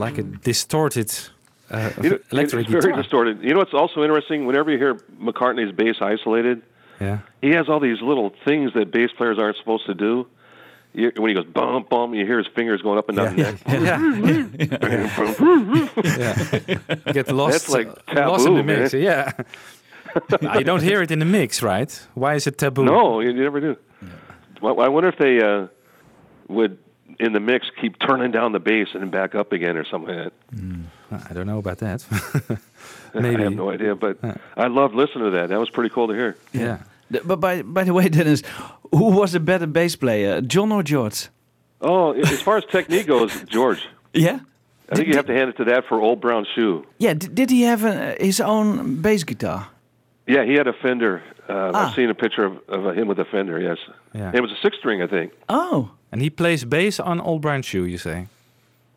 Like 0.06 0.18
a 0.18 0.24
distorted 0.24 1.10
uh, 1.70 1.90
You 2.04 2.10
know, 2.10 2.20
electric 2.32 2.68
it's 2.70 2.86
very 2.86 2.96
distorted. 3.02 3.42
You 3.42 3.52
know 3.54 3.60
what's 3.64 3.74
also 3.74 4.04
interesting? 4.04 4.46
Whenever 4.46 4.70
you 4.72 4.78
hear 4.78 4.96
McCartney's 5.28 5.72
bass 5.82 5.96
isolated, 6.02 6.62
Yeah. 7.00 7.20
he 7.42 7.52
has 7.52 7.70
all 7.70 7.80
these 7.80 8.02
little 8.02 8.30
things 8.48 8.74
that 8.74 8.92
bass 8.92 9.12
players 9.18 9.38
aren't 9.40 9.58
supposed 9.58 9.86
to 9.86 9.94
do. 9.94 10.28
You, 10.94 11.12
when 11.16 11.30
he 11.30 11.36
goes 11.40 11.46
bum 11.46 11.86
bum, 11.90 12.14
you 12.14 12.26
hear 12.26 12.38
his 12.44 12.48
fingers 12.58 12.82
going 12.82 12.98
up 13.02 13.08
and 13.10 13.16
down 13.18 13.38
Yeah, 13.38 13.52
the 13.66 13.80
neck. 13.80 14.50
yeah. 17.06 17.14
Get 17.14 17.32
lost, 17.42 17.54
That's 17.54 17.70
like 17.70 17.88
uh, 18.16 18.30
lost 18.30 18.46
in 18.48 18.54
taboo, 18.56 18.58
the 18.58 18.64
mix. 18.64 18.94
man. 18.94 19.02
Yeah. 19.02 19.32
Ah, 20.44 20.58
you 20.60 20.66
don't 20.66 20.84
hear 20.84 21.02
it 21.02 21.10
in 21.12 21.20
the 21.20 21.26
mix, 21.40 21.64
right? 21.64 21.92
Why 22.14 22.36
is 22.36 22.46
it 22.48 22.58
taboo? 22.58 22.84
No, 22.84 23.22
you, 23.22 23.30
you 23.32 23.44
never 23.44 23.62
do. 23.62 23.78
Well, 24.62 24.82
I 24.82 24.90
wonder 24.90 25.08
if 25.10 25.18
they 25.18 25.40
uh, 25.42 25.68
would 26.50 26.78
in 27.20 27.34
the 27.34 27.40
mix 27.40 27.68
keep 27.80 27.98
turning 28.00 28.32
down 28.32 28.52
the 28.52 28.60
bass 28.60 28.90
and 28.94 29.02
then 29.04 29.10
back 29.10 29.36
up 29.36 29.52
again 29.52 29.78
or 29.78 29.86
something 29.86 30.16
like 30.16 30.32
that. 30.52 31.30
I 31.30 31.34
don't 31.34 31.48
know 31.48 31.58
about 31.60 31.80
that. 31.80 32.06
Maybe. 33.14 33.28
I 33.28 33.32
Maybe. 33.32 33.44
have 33.44 33.54
no 33.54 33.70
idea, 33.72 33.96
but 33.96 34.18
I 34.58 34.68
loved 34.68 34.96
listening 34.96 35.26
to 35.26 35.32
that. 35.32 35.50
That 35.50 35.60
was 35.60 35.70
pretty 35.70 35.90
cool 35.90 36.08
to 36.08 36.14
hear. 36.14 36.36
Yeah. 36.54 36.78
The- 37.10 37.22
But 37.26 37.40
by 37.40 37.62
by 37.64 37.84
the 37.84 37.94
way, 37.94 38.08
Dennis, 38.10 38.42
who 38.92 39.12
was 39.20 39.36
a 39.36 39.40
better 39.40 39.68
bass 39.68 39.96
player, 39.98 40.42
John 40.42 40.72
or 40.72 40.84
George? 40.84 41.30
Oh, 41.82 42.14
as 42.14 42.42
far 42.42 42.58
as 42.58 42.66
technique 42.66 43.08
goes, 43.08 43.32
George. 43.50 43.86
Yeah. 44.14 44.40
I 44.92 44.96
think 44.96 45.08
you 45.08 45.16
have 45.16 45.26
to 45.28 45.34
hand 45.34 45.50
it 45.50 45.58
to 45.58 45.64
that 45.66 45.86
for 45.88 46.00
Old 46.02 46.20
Brown 46.22 46.46
Shoe. 46.54 46.86
Yeah. 47.00 47.14
d- 47.16 47.28
Did 47.34 47.50
he 47.50 47.64
have 47.64 47.84
a, 47.86 48.16
his 48.20 48.40
own 48.42 49.02
bass 49.02 49.24
guitar? 49.24 49.68
Yeah, 50.28 50.44
he 50.46 50.54
had 50.54 50.68
a 50.68 50.74
Fender. 50.74 51.22
Uh, 51.50 51.72
Ah. 51.74 51.88
I've 51.90 51.96
seen 51.96 52.10
a 52.10 52.14
picture 52.14 52.46
of, 52.46 52.54
of 52.70 52.96
him 52.98 53.08
with 53.08 53.20
a 53.20 53.26
Fender. 53.26 53.60
Yes, 53.60 53.78
Yeah. 54.14 54.32
it 54.34 54.42
was 54.42 54.52
a 54.52 54.58
six 54.62 54.78
string, 54.78 55.02
I 55.02 55.08
think. 55.08 55.32
Oh. 55.50 55.90
And 56.12 56.22
he 56.22 56.30
plays 56.30 56.66
bass 56.66 57.00
on 57.00 57.22
Old 57.22 57.42
Brown 57.42 57.62
Shoe, 57.62 57.86
you 57.86 57.98
say? 57.98 58.28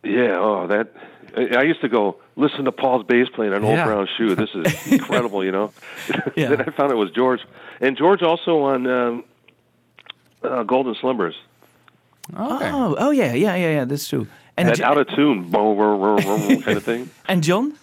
Yeah. 0.03 0.37
Oh, 0.39 0.67
that. 0.67 0.89
I 1.37 1.59
I 1.59 1.63
used 1.63 1.81
to 1.81 1.89
go 1.89 2.17
listen 2.37 2.65
to 2.65 2.73
Paul's 2.73 3.05
bass 3.07 3.29
playing 3.35 3.53
on 3.55 3.65
Old 3.65 3.75
Yeah. 3.77 3.85
Brown 3.87 4.09
Shoe. 4.17 4.35
This 4.35 4.51
is 4.55 4.93
incredible, 4.93 5.45
you 5.45 5.53
know. 5.53 5.73
Yeah. 6.37 6.49
then 6.57 6.61
I 6.63 6.71
found 6.73 6.91
it 6.93 6.97
was 6.97 7.11
George, 7.13 7.41
and 7.81 7.97
George 7.97 8.23
also 8.23 8.61
on 8.63 8.87
um, 8.87 9.25
uh, 10.43 10.63
Golden 10.65 10.95
Slumbers. 11.01 11.35
Okay. 12.35 12.71
Oh. 12.71 12.97
Oh 12.99 13.11
yeah. 13.11 13.33
Yeah. 13.35 13.55
Yeah. 13.55 13.71
Yeah. 13.73 13.85
That's 13.85 14.09
true. 14.09 14.27
And 14.57 14.69
that 14.69 14.77
Jo- 14.79 14.85
out 14.85 14.99
of 14.99 15.09
tune, 15.09 15.51
boom, 15.51 15.77
boom, 15.77 16.01
boom, 16.01 16.17
boom, 16.49 16.63
kind 16.63 16.77
of 16.77 16.83
thing. 16.85 17.11
and 17.29 17.43
John? 17.43 17.75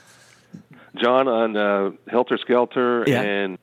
John 0.95 1.27
on 1.27 1.55
uh, 1.57 1.91
Helter 2.09 2.37
Skelter 2.37 3.03
Yeah. 3.07 3.21
and 3.21 3.57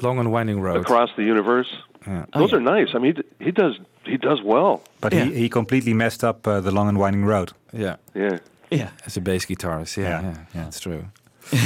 Long 0.00 0.18
and 0.18 0.30
Winding 0.32 0.60
Road. 0.60 0.80
Across 0.80 1.10
the 1.16 1.24
Universe. 1.24 1.68
Yeah. 2.06 2.24
Those 2.34 2.52
are 2.52 2.60
nice. 2.60 2.94
I 2.94 2.98
mean, 2.98 3.14
he, 3.38 3.44
he 3.46 3.50
does 3.52 3.78
he 4.04 4.16
does 4.16 4.40
well. 4.42 4.80
But 5.00 5.12
Yeah. 5.12 5.24
he, 5.24 5.34
he 5.42 5.48
completely 5.48 5.94
messed 5.94 6.24
up 6.24 6.46
uh, 6.46 6.60
the 6.60 6.70
long 6.70 6.88
and 6.88 6.98
winding 6.98 7.24
road. 7.26 7.52
Yeah. 7.72 7.96
Yeah. 8.14 8.38
Yeah. 8.70 8.90
As 9.06 9.16
a 9.16 9.20
bass 9.20 9.46
guitarist. 9.46 9.96
Yeah. 9.96 10.08
Yeah. 10.08 10.22
Yeah. 10.22 10.36
yeah. 10.54 10.64
That's 10.64 10.80
true. 10.80 11.04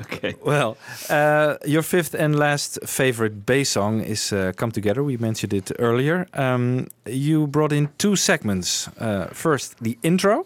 Okay. 0.00 0.34
Well, 0.44 0.76
uh, 1.10 1.56
your 1.66 1.82
fifth 1.82 2.14
and 2.14 2.38
last 2.38 2.78
favorite 2.86 3.44
bass 3.46 3.70
song 3.70 4.00
is 4.02 4.32
uh, 4.32 4.52
"Come 4.56 4.70
Together." 4.72 5.02
We 5.02 5.16
mentioned 5.16 5.52
it 5.54 5.72
earlier. 5.78 6.26
Um, 6.34 6.86
you 7.06 7.46
brought 7.46 7.72
in 7.72 7.88
two 7.96 8.16
segments. 8.16 8.88
Uh, 9.00 9.26
first, 9.32 9.76
the 9.82 9.96
intro. 10.02 10.44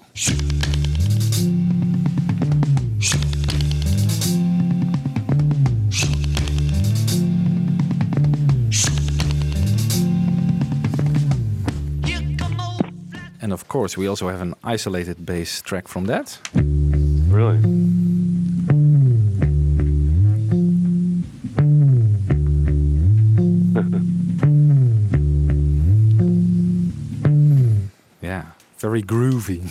And 13.48 13.54
of 13.54 13.66
course, 13.66 13.96
we 13.96 14.06
also 14.06 14.28
have 14.28 14.42
an 14.42 14.54
isolated 14.62 15.24
bass 15.24 15.62
track 15.62 15.88
from 15.88 16.04
that. 16.04 16.38
Really? 16.52 17.56
yeah, 28.20 28.44
very 28.76 29.02
groovy. 29.02 29.62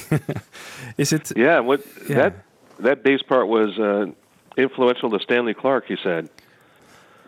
Is 0.98 1.14
it? 1.14 1.32
Yeah. 1.38 1.60
What 1.60 1.86
yeah. 2.10 2.16
that 2.16 2.34
that 2.80 3.04
bass 3.04 3.22
part 3.22 3.48
was 3.48 3.78
uh, 3.78 4.08
influential 4.60 5.12
to 5.12 5.20
Stanley 5.20 5.54
Clarke. 5.54 5.86
He 5.86 5.98
said. 6.02 6.32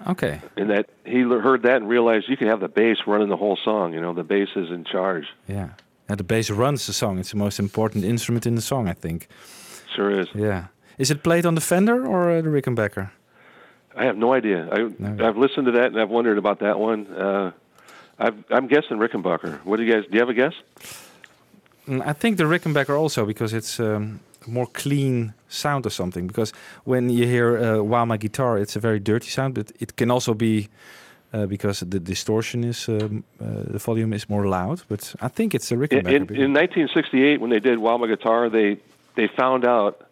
Okay. 0.08 0.42
And 0.58 0.72
that 0.72 0.90
he 1.06 1.22
heard 1.22 1.62
that 1.62 1.76
and 1.76 1.88
realized 1.88 2.28
you 2.28 2.38
can 2.38 2.48
have 2.48 2.60
the 2.60 2.70
bass 2.70 2.98
running 3.06 3.30
the 3.30 3.38
whole 3.38 3.60
song. 3.64 3.94
You 3.94 4.02
know, 4.02 4.16
the 4.16 4.24
bass 4.24 4.50
is 4.56 4.72
in 4.72 4.84
charge. 4.84 5.28
Yeah. 5.48 5.74
Yeah, 6.10 6.16
the 6.16 6.24
bass 6.24 6.50
runs 6.50 6.88
the 6.88 6.94
song. 6.94 7.20
It's 7.20 7.32
the 7.32 7.38
most 7.38 7.60
important 7.60 8.04
instrument 8.04 8.46
in 8.46 8.56
the 8.56 8.62
song, 8.62 8.88
I 8.88 8.94
think. 8.94 9.28
Sure 9.96 10.20
is. 10.20 10.28
Yeah. 10.34 10.66
Is 10.98 11.12
it 11.12 11.22
played 11.24 11.46
on 11.46 11.56
the 11.56 11.62
Fender 11.62 12.06
or 12.06 12.32
uh, 12.32 12.42
the 12.42 12.50
Rickenbacker? 12.50 13.12
I 13.96 14.06
have 14.06 14.18
no 14.18 14.34
idea. 14.34 14.68
I 14.72 14.80
I've 15.28 15.38
listened 15.38 15.66
to 15.66 15.72
that 15.74 15.88
and 15.88 16.00
I've 16.00 16.10
wondered 16.10 16.38
about 16.38 16.60
that 16.60 16.80
one. 16.80 17.08
Uh, 17.08 17.52
I've, 18.18 18.44
I'm 18.50 18.68
guessing 18.68 18.98
Rickenbacker. 18.98 19.60
What 19.66 19.78
do 19.78 19.84
you 19.84 19.94
guys? 19.94 20.04
Do 20.10 20.14
you 20.14 20.20
have 20.20 20.30
a 20.30 20.34
guess? 20.34 20.54
Mm, 21.88 22.02
I 22.06 22.14
think 22.14 22.38
the 22.38 22.44
Rickenbacker 22.44 22.98
also 22.98 23.26
because 23.26 23.54
it's 23.54 23.80
um, 23.80 24.20
a 24.46 24.50
more 24.50 24.68
clean 24.68 25.34
sound 25.48 25.86
or 25.86 25.90
something. 25.90 26.28
Because 26.28 26.54
when 26.84 27.10
you 27.10 27.26
hear 27.26 27.58
uh, 27.58 27.84
"While 27.84 28.06
My 28.06 28.18
Guitar," 28.18 28.58
it's 28.58 28.76
a 28.76 28.80
very 28.80 29.00
dirty 29.00 29.30
sound, 29.30 29.54
but 29.54 29.72
it 29.80 29.96
can 29.96 30.12
also 30.12 30.34
be 30.34 30.70
uh, 31.34 31.46
because 31.46 31.80
the 31.82 32.00
distortion 32.00 32.64
is 32.64 32.88
um, 32.90 33.24
uh, 33.40 33.46
the 33.72 33.80
volume 33.80 34.14
is 34.14 34.30
more 34.30 34.48
loud. 34.48 34.82
But 34.88 35.16
I 35.22 35.28
think 35.28 35.54
it's 35.54 35.72
In, 35.72 35.80
Rickenbacker. 35.80 36.16
in, 36.16 36.26
because- 36.26 36.44
in 36.44 36.54
1968, 36.54 37.42
when 37.42 37.50
they 37.50 37.60
did 37.60 37.78
While 37.78 37.98
My 37.98 38.08
Guitar, 38.08 38.50
they 38.50 38.78
they 39.16 39.28
found 39.28 39.66
out 39.66 40.06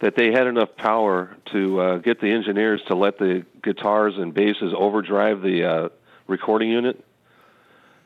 that 0.00 0.14
they 0.16 0.32
had 0.32 0.46
enough 0.46 0.74
power 0.76 1.36
to 1.52 1.80
uh, 1.80 1.96
get 1.98 2.20
the 2.20 2.30
engineers 2.30 2.80
to 2.88 2.94
let 2.94 3.18
the 3.18 3.44
guitars 3.62 4.14
and 4.16 4.32
basses 4.32 4.72
overdrive 4.76 5.42
the 5.42 5.64
uh, 5.64 5.88
recording 6.26 6.70
unit, 6.70 7.04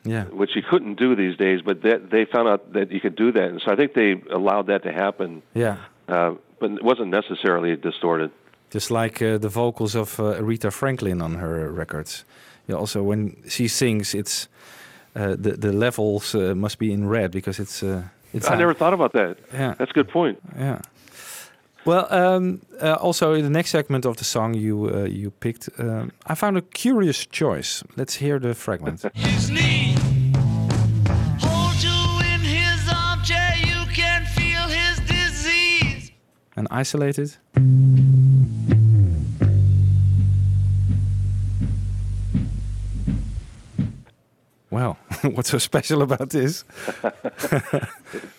yeah. 0.03 0.25
which 0.25 0.55
you 0.55 0.61
couldn't 0.61 0.95
do 0.99 1.15
these 1.15 1.37
days. 1.37 1.61
But 1.61 1.83
that, 1.83 2.09
they 2.09 2.25
found 2.25 2.49
out 2.49 2.73
that 2.73 2.91
you 2.91 2.99
could 2.99 3.15
do 3.15 3.31
that, 3.31 3.49
and 3.49 3.61
so 3.61 3.71
I 3.71 3.75
think 3.77 3.93
they 3.93 4.21
allowed 4.29 4.67
that 4.67 4.83
to 4.83 4.91
happen. 4.91 5.41
Yeah. 5.53 5.77
Uh, 6.07 6.35
but 6.59 6.71
it 6.71 6.83
wasn't 6.83 7.09
necessarily 7.09 7.75
distorted. 7.77 8.31
Just 8.75 8.91
like 8.91 9.21
uh, 9.21 9.37
the 9.37 9.47
vocals 9.47 9.95
of 9.95 10.19
uh, 10.19 10.23
Aretha 10.41 10.69
Franklin 10.69 11.21
on 11.21 11.35
her 11.35 11.71
records. 11.71 12.25
Yeah, 12.67 12.75
also 12.75 13.01
when 13.03 13.35
she 13.47 13.69
sings, 13.69 14.13
it's 14.13 14.49
uh, 15.15 15.37
the 15.41 15.57
the 15.57 15.71
levels 15.71 16.35
uh, 16.35 16.53
must 16.55 16.77
be 16.77 16.85
in 16.85 17.09
red 17.09 17.31
because 17.31 17.61
it's. 17.61 17.81
Uh, 17.81 18.01
it's 18.33 18.49
I 18.49 18.57
never 18.57 18.73
thought 18.73 18.93
about 18.93 19.13
that. 19.13 19.37
Yeah. 19.53 19.75
That's 19.77 19.91
a 19.91 19.93
good 19.93 20.09
point. 20.09 20.37
Yeah. 20.57 20.79
Well, 21.85 22.05
um, 22.09 22.59
uh, 22.81 22.95
also 22.99 23.33
in 23.33 23.43
the 23.43 23.49
next 23.49 23.69
segment 23.69 24.05
of 24.05 24.17
the 24.17 24.25
song 24.25 24.55
you 24.55 24.89
uh, 24.93 25.05
you 25.05 25.31
picked, 25.31 25.69
um, 25.77 26.11
I 26.25 26.35
found 26.35 26.57
a 26.57 26.61
curious 26.61 27.25
choice. 27.25 27.83
Let's 27.95 28.15
hear 28.15 28.39
the 28.39 28.53
fragment. 28.53 29.05
His 29.13 29.49
knee. 29.49 29.95
Well, 44.75 44.97
what's 45.35 45.49
so 45.49 45.57
special 45.57 46.01
about 46.01 46.31
this? 46.31 46.65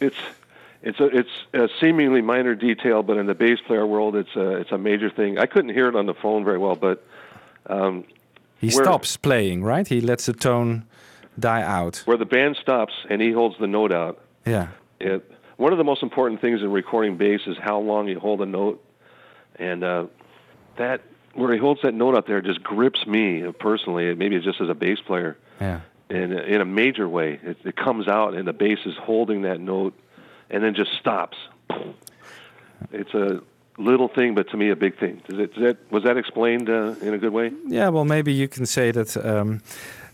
it's 0.01 0.17
it's 0.83 1.01
a 1.01 1.07
it's 1.21 1.31
a 1.55 1.69
seemingly 1.81 2.21
minor 2.21 2.55
detail, 2.55 3.03
but 3.03 3.17
in 3.17 3.25
the 3.27 3.35
bass 3.35 3.59
player 3.67 3.87
world, 3.87 4.15
it's 4.17 4.37
a 4.37 4.57
it's 4.61 4.71
a 4.71 4.77
major 4.77 5.09
thing. 5.09 5.39
I 5.39 5.47
couldn't 5.47 5.71
hear 5.73 5.89
it 5.89 5.97
on 5.97 6.05
the 6.05 6.15
phone 6.15 6.45
very 6.45 6.59
well, 6.59 6.77
but 6.77 7.03
um, 7.69 8.05
He 8.61 8.71
stops 8.71 9.17
playing, 9.17 9.65
right? 9.65 9.89
He 9.89 10.01
lets 10.03 10.27
the 10.27 10.35
tone 10.35 10.85
die 11.39 11.63
out. 11.63 12.03
where 12.05 12.19
the 12.19 12.27
band 12.27 12.57
stops 12.61 12.93
and 13.11 13.23
he 13.23 13.33
holds 13.33 13.57
the 13.59 13.67
note 13.67 13.93
out. 13.93 14.19
Yeah. 14.47 14.69
It, 15.01 15.31
one 15.57 15.73
of 15.73 15.79
the 15.79 15.85
most 15.85 16.03
important 16.03 16.41
things 16.43 16.61
in 16.61 16.71
recording 16.71 17.17
bass 17.17 17.41
is 17.47 17.57
how 17.59 17.79
long 17.81 18.09
you 18.09 18.21
hold 18.21 18.43
a 18.43 18.47
note, 18.47 18.85
and 19.59 19.83
uh, 19.83 20.07
that 20.77 21.01
where 21.33 21.51
he 21.53 21.59
holds 21.59 21.81
that 21.83 21.95
note 21.95 22.15
out 22.15 22.27
there 22.27 22.43
just 22.43 22.63
grips 22.63 23.07
me 23.07 23.43
personally. 23.59 24.15
Maybe 24.15 24.39
just 24.41 24.61
as 24.61 24.69
a 24.69 24.75
bass 24.75 24.99
player, 25.01 25.39
Yeah. 25.61 25.81
In 26.11 26.33
a, 26.33 26.43
in 26.43 26.61
a 26.61 26.65
major 26.65 27.09
way. 27.09 27.39
It, 27.43 27.57
it 27.65 27.77
comes 27.77 28.09
out 28.09 28.35
and 28.35 28.47
the 28.47 28.53
bass 28.53 28.79
is 28.87 28.95
holding 28.97 29.43
that 29.43 29.61
note, 29.61 29.95
and 30.51 30.63
then 30.63 30.75
just 30.75 30.93
stops. 31.01 31.37
It's 32.93 33.15
a 33.15 33.41
little 33.79 34.09
thing, 34.09 34.35
but 34.35 34.49
to 34.51 34.57
me 34.57 34.71
a 34.71 34.77
big 34.77 34.99
thing. 34.99 35.23
Does 35.29 35.39
it, 35.39 35.55
does 35.55 35.63
that 35.63 35.77
was 35.91 36.03
that 36.05 36.17
explained 36.17 36.69
uh, 36.69 36.95
in 37.03 37.15
a 37.15 37.19
good 37.19 37.33
way? 37.33 37.51
Yeah, 37.67 37.89
well, 37.89 38.05
maybe 38.05 38.33
you 38.33 38.49
can 38.49 38.67
say 38.67 38.91
that 38.93 39.17
um, 39.17 39.61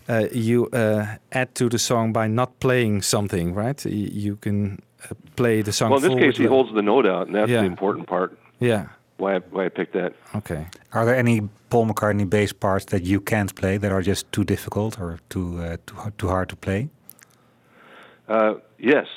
uh, 0.09 0.27
you 0.31 0.67
uh, 0.73 1.05
add 1.31 1.53
to 1.55 1.69
the 1.69 1.77
song 1.79 2.13
by 2.13 2.27
not 2.27 2.59
playing 2.59 3.01
something, 3.03 3.53
right? 3.53 3.83
You 3.85 4.35
can 4.37 4.79
uh, 5.09 5.13
play 5.35 5.61
the 5.61 5.71
song. 5.71 5.91
well, 5.91 6.03
in 6.03 6.09
this 6.11 6.19
case, 6.19 6.37
he 6.37 6.45
holds 6.45 6.73
the 6.73 6.81
note 6.81 7.05
out, 7.05 7.27
and 7.27 7.35
that's 7.35 7.49
Yeah. 7.49 7.61
the 7.61 7.67
important 7.67 8.07
part. 8.07 8.37
Yeah. 8.59 8.87
Why 9.23 9.35
I, 9.35 9.39
why 9.55 9.65
I 9.65 9.69
picked 9.69 9.93
that. 9.93 10.11
Okay. 10.35 10.67
Are 10.91 11.05
there 11.05 11.15
any 11.15 11.41
Paul 11.69 11.85
McCartney 11.87 12.29
bass 12.29 12.51
parts 12.53 12.85
that 12.93 13.03
you 13.03 13.19
can't 13.21 13.53
play 13.55 13.77
that 13.77 13.91
are 13.91 14.01
just 14.01 14.31
too 14.31 14.43
difficult 14.43 14.99
or 14.99 15.19
too 15.29 15.47
uh, 15.61 15.77
too, 15.87 15.95
hard- 15.95 16.17
too 16.17 16.27
hard 16.35 16.47
to 16.49 16.55
play? 16.55 16.89
Uh, 18.27 18.55
yes, 18.77 19.07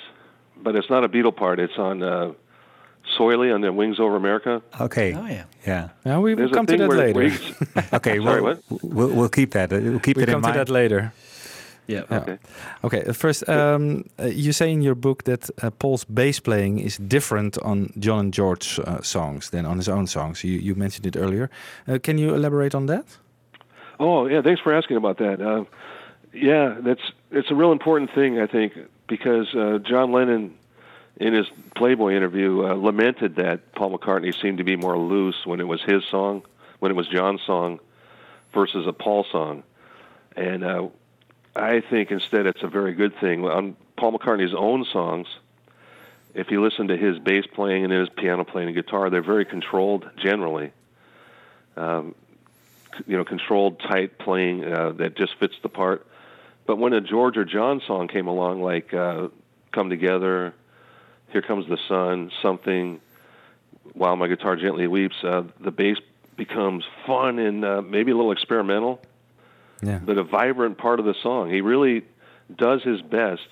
but 0.62 0.74
it's 0.76 0.90
not 0.90 1.04
a 1.04 1.08
Beatle 1.08 1.34
part. 1.34 1.58
It's 1.60 1.78
on 1.78 2.02
uh, 2.02 2.32
Soily 3.18 3.54
on 3.54 3.60
the 3.60 3.72
Wings 3.72 3.98
Over 4.00 4.16
America. 4.16 4.62
Okay. 4.80 5.14
Oh 5.14 5.26
yeah. 5.26 5.44
Yeah. 5.66 5.88
Now 6.04 6.20
we 6.20 6.34
will 6.34 6.38
There's 6.38 6.52
come 6.52 6.66
to 6.66 6.76
that 6.76 6.88
where- 6.88 7.12
later. 7.12 7.38
where 7.74 7.84
Okay. 7.98 8.18
Sorry, 8.22 8.40
we'll, 8.40 8.42
what? 8.44 8.82
we'll 8.82 9.08
we'll 9.16 9.28
keep 9.28 9.50
that. 9.52 9.70
We'll 9.70 10.00
keep 10.00 10.16
we 10.16 10.22
it 10.22 10.28
in 10.28 10.34
mind. 10.40 10.44
come 10.44 10.52
to 10.54 10.58
that 10.58 10.68
later. 10.72 11.12
Yeah. 11.86 12.02
Okay. 12.10 12.38
Okay. 12.82 13.12
First, 13.12 13.48
um, 13.48 14.04
uh, 14.18 14.26
you 14.26 14.52
say 14.52 14.72
in 14.72 14.82
your 14.82 14.94
book 14.94 15.24
that 15.24 15.50
uh, 15.62 15.70
Paul's 15.70 16.04
bass 16.04 16.40
playing 16.40 16.80
is 16.80 16.96
different 16.98 17.58
on 17.58 17.92
John 17.98 18.18
and 18.18 18.34
George 18.34 18.80
uh, 18.80 19.02
songs 19.02 19.50
than 19.50 19.66
on 19.66 19.76
his 19.76 19.88
own 19.88 20.06
songs. 20.06 20.42
You, 20.42 20.58
you 20.58 20.74
mentioned 20.74 21.06
it 21.06 21.16
earlier. 21.16 21.48
Uh, 21.86 21.98
can 22.02 22.18
you 22.18 22.34
elaborate 22.34 22.74
on 22.74 22.86
that? 22.86 23.04
Oh 23.98 24.26
yeah, 24.26 24.42
thanks 24.42 24.60
for 24.60 24.72
asking 24.74 24.96
about 24.96 25.18
that. 25.18 25.40
Uh, 25.40 25.64
yeah, 26.32 26.76
that's 26.80 27.12
it's 27.30 27.50
a 27.50 27.54
real 27.54 27.72
important 27.72 28.10
thing 28.14 28.40
I 28.40 28.46
think 28.46 28.74
because 29.06 29.54
uh, 29.54 29.78
John 29.78 30.12
Lennon, 30.12 30.54
in 31.16 31.32
his 31.32 31.46
Playboy 31.74 32.14
interview, 32.14 32.66
uh, 32.66 32.74
lamented 32.74 33.36
that 33.36 33.72
Paul 33.74 33.96
McCartney 33.96 34.38
seemed 34.38 34.58
to 34.58 34.64
be 34.64 34.76
more 34.76 34.98
loose 34.98 35.46
when 35.46 35.60
it 35.60 35.66
was 35.68 35.82
his 35.82 36.04
song, 36.10 36.42
when 36.80 36.90
it 36.90 36.94
was 36.94 37.08
John's 37.08 37.42
song, 37.46 37.80
versus 38.52 38.86
a 38.86 38.92
Paul 38.92 39.24
song, 39.30 39.62
and 40.36 40.64
uh, 40.64 40.88
I 41.56 41.80
think 41.80 42.10
instead 42.10 42.46
it's 42.46 42.62
a 42.62 42.68
very 42.68 42.92
good 42.92 43.18
thing 43.18 43.44
on 43.46 43.76
Paul 43.96 44.12
McCartney's 44.12 44.54
own 44.54 44.84
songs. 44.84 45.26
If 46.34 46.50
you 46.50 46.62
listen 46.62 46.88
to 46.88 46.98
his 46.98 47.18
bass 47.18 47.46
playing 47.46 47.84
and 47.84 47.92
his 47.92 48.10
piano 48.10 48.44
playing 48.44 48.68
and 48.68 48.76
guitar, 48.76 49.08
they're 49.08 49.22
very 49.22 49.46
controlled 49.46 50.08
generally. 50.18 50.72
Um, 51.78 52.14
you 53.06 53.16
know, 53.16 53.24
controlled, 53.24 53.80
tight 53.80 54.18
playing 54.18 54.64
uh, 54.64 54.92
that 54.92 55.16
just 55.16 55.34
fits 55.38 55.54
the 55.62 55.70
part. 55.70 56.06
But 56.66 56.76
when 56.76 56.92
a 56.92 57.00
George 57.00 57.38
or 57.38 57.44
John 57.46 57.80
song 57.86 58.08
came 58.08 58.26
along, 58.26 58.62
like 58.62 58.92
uh, 58.92 59.28
"Come 59.72 59.88
Together," 59.88 60.52
"Here 61.32 61.42
Comes 61.42 61.66
the 61.68 61.78
Sun," 61.88 62.32
something, 62.42 63.00
"While 63.94 64.16
My 64.16 64.28
Guitar 64.28 64.56
Gently 64.56 64.86
Weeps," 64.88 65.22
uh, 65.24 65.44
the 65.60 65.70
bass 65.70 65.98
becomes 66.36 66.84
fun 67.06 67.38
and 67.38 67.64
uh, 67.64 67.80
maybe 67.82 68.12
a 68.12 68.16
little 68.16 68.32
experimental, 68.32 69.00
Yeah. 69.82 69.98
but 70.02 70.16
a 70.18 70.24
vibrant 70.24 70.78
part 70.78 71.00
of 71.00 71.06
the 71.06 71.14
song. 71.22 71.50
He 71.50 71.60
really 71.60 72.02
does 72.54 72.82
his 72.82 73.02
best 73.02 73.46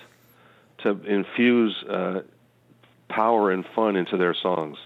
to 0.78 0.90
infuse 1.04 1.74
uh, 1.88 2.22
power 3.08 3.50
and 3.50 3.64
fun 3.74 3.96
into 3.96 4.16
their 4.16 4.34
songs. 4.34 4.78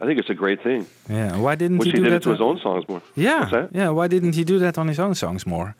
I 0.00 0.06
think 0.06 0.18
it's 0.18 0.30
a 0.30 0.34
great 0.34 0.62
thing. 0.62 0.86
Yeah. 1.08 1.36
Why 1.38 1.54
didn't 1.54 1.78
Which 1.78 1.86
he 1.88 1.92
he 1.92 1.96
do 1.98 2.04
did 2.04 2.12
that? 2.12 2.16
it 2.16 2.22
to 2.24 2.30
his 2.30 2.40
own 2.40 2.58
songs 2.60 2.84
more. 2.88 3.02
Yeah. 3.16 3.66
Yeah. 3.72 3.88
Why 3.90 4.08
didn't 4.08 4.34
he 4.34 4.44
do 4.44 4.58
that 4.60 4.78
on 4.78 4.88
his 4.88 4.98
own 5.00 5.14
songs 5.14 5.46
more? 5.46 5.74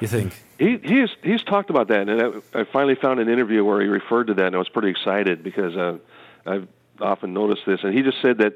You 0.00 0.06
think? 0.08 0.32
He 0.58 0.78
he's 0.82 1.08
he's 1.22 1.42
talked 1.42 1.70
about 1.70 1.88
that, 1.88 2.08
and 2.08 2.22
I, 2.54 2.60
I 2.60 2.64
finally 2.64 2.94
found 2.94 3.18
an 3.20 3.28
interview 3.28 3.64
where 3.64 3.80
he 3.80 3.88
referred 3.88 4.28
to 4.28 4.34
that, 4.34 4.46
and 4.46 4.54
I 4.54 4.58
was 4.58 4.68
pretty 4.68 4.90
excited 4.90 5.42
because 5.42 5.76
uh, 5.76 5.98
I've 6.46 6.68
often 7.00 7.32
noticed 7.34 7.62
this, 7.66 7.80
and 7.82 7.92
he 7.94 8.02
just 8.02 8.20
said 8.22 8.38
that 8.38 8.54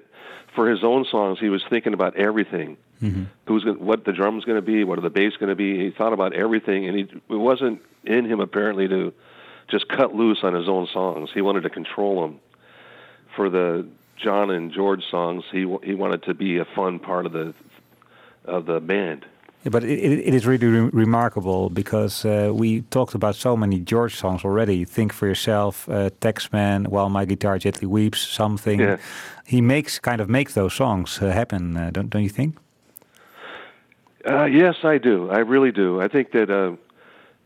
for 0.54 0.68
his 0.70 0.84
own 0.84 1.04
songs, 1.04 1.38
he 1.40 1.48
was 1.48 1.62
thinking 1.68 1.94
about 1.94 2.14
everything. 2.16 2.76
Mhm. 3.02 3.26
Who's 3.46 3.64
gonna, 3.64 3.78
what 3.78 4.04
the 4.04 4.12
drums 4.12 4.44
going 4.44 4.56
to 4.56 4.62
be, 4.62 4.84
what 4.84 4.96
are 4.96 5.02
the 5.02 5.10
bass 5.10 5.36
going 5.36 5.50
to 5.50 5.56
be. 5.56 5.76
He 5.78 5.90
thought 5.90 6.12
about 6.12 6.32
everything, 6.32 6.86
and 6.86 6.96
he 6.96 7.02
it 7.02 7.36
wasn't 7.36 7.82
in 8.04 8.24
him 8.24 8.40
apparently 8.40 8.86
to 8.88 9.12
just 9.68 9.88
cut 9.88 10.14
loose 10.14 10.40
on 10.42 10.54
his 10.54 10.68
own 10.68 10.86
songs. 10.86 11.30
He 11.34 11.40
wanted 11.40 11.62
to 11.64 11.70
control 11.70 12.22
them. 12.22 12.40
For 13.34 13.48
the 13.48 13.86
John 14.16 14.50
and 14.50 14.72
George 14.72 15.04
songs, 15.10 15.44
he 15.50 15.60
he 15.82 15.94
wanted 15.94 16.22
to 16.24 16.34
be 16.34 16.58
a 16.58 16.64
fun 16.64 16.98
part 16.98 17.26
of 17.26 17.32
the 17.32 17.54
of 18.44 18.66
the 18.66 18.80
band. 18.80 19.26
Yeah, 19.64 19.70
but 19.70 19.84
it, 19.84 20.00
it, 20.28 20.34
is 20.34 20.44
really 20.44 20.66
re- 20.66 20.90
remarkable 20.92 21.70
because 21.70 22.24
uh, 22.24 22.50
we 22.52 22.80
talked 22.90 23.14
about 23.14 23.36
so 23.36 23.56
many 23.56 23.78
George 23.78 24.16
songs 24.16 24.44
already. 24.44 24.84
Think 24.84 25.12
for 25.12 25.28
yourself, 25.28 25.88
uh, 25.88 26.10
Taxman, 26.20 26.88
While 26.88 27.08
My 27.08 27.24
Guitar 27.24 27.58
Gently 27.58 27.86
Weeps, 27.86 28.18
something. 28.18 28.80
Yeah. 28.80 28.96
He 29.46 29.60
makes 29.60 30.00
kind 30.00 30.20
of 30.20 30.28
makes 30.28 30.54
those 30.54 30.74
songs 30.74 31.22
uh, 31.22 31.30
happen, 31.30 31.76
uh, 31.76 31.90
don't 31.90 32.10
don't 32.10 32.24
you 32.24 32.28
think? 32.28 32.56
Uh, 34.28 34.44
yes, 34.44 34.76
I 34.84 34.98
do. 34.98 35.30
I 35.30 35.38
really 35.38 35.72
do. 35.72 36.00
I 36.00 36.08
think 36.08 36.32
that 36.32 36.50
uh, 36.50 36.76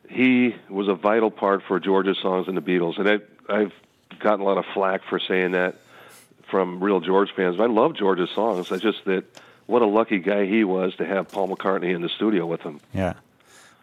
he 0.09 0.55
was 0.69 0.89
a 0.89 0.95
vital 0.95 1.31
part 1.31 1.63
for 1.67 1.81
George's 1.81 2.19
songs 2.21 2.49
and 2.49 2.57
the 2.57 2.61
Beatles, 2.63 2.99
and 2.99 3.09
I 3.09 3.19
I've 3.53 3.73
gotten 4.21 4.41
a 4.41 4.45
lot 4.45 4.59
of 4.59 4.65
flack 4.75 5.03
for 5.09 5.19
saying 5.19 5.53
that 5.53 5.77
from 6.51 6.83
real 6.83 7.01
George 7.01 7.31
fans. 7.35 7.57
But 7.57 7.65
I 7.65 7.73
love 7.73 7.95
George's 7.97 8.31
songs. 8.35 8.71
It's 8.71 8.83
just 8.83 9.05
that 9.07 9.25
what 9.67 9.83
a 9.83 9.87
lucky 9.87 10.19
guy 10.19 10.47
he 10.47 10.65
was 10.65 10.95
to 10.97 11.05
have 11.07 11.29
Paul 11.29 11.49
McCartney 11.49 11.95
in 11.95 12.03
the 12.03 12.09
studio 12.09 12.47
with 12.47 12.61
him. 12.61 12.81
Yeah. 12.93 13.15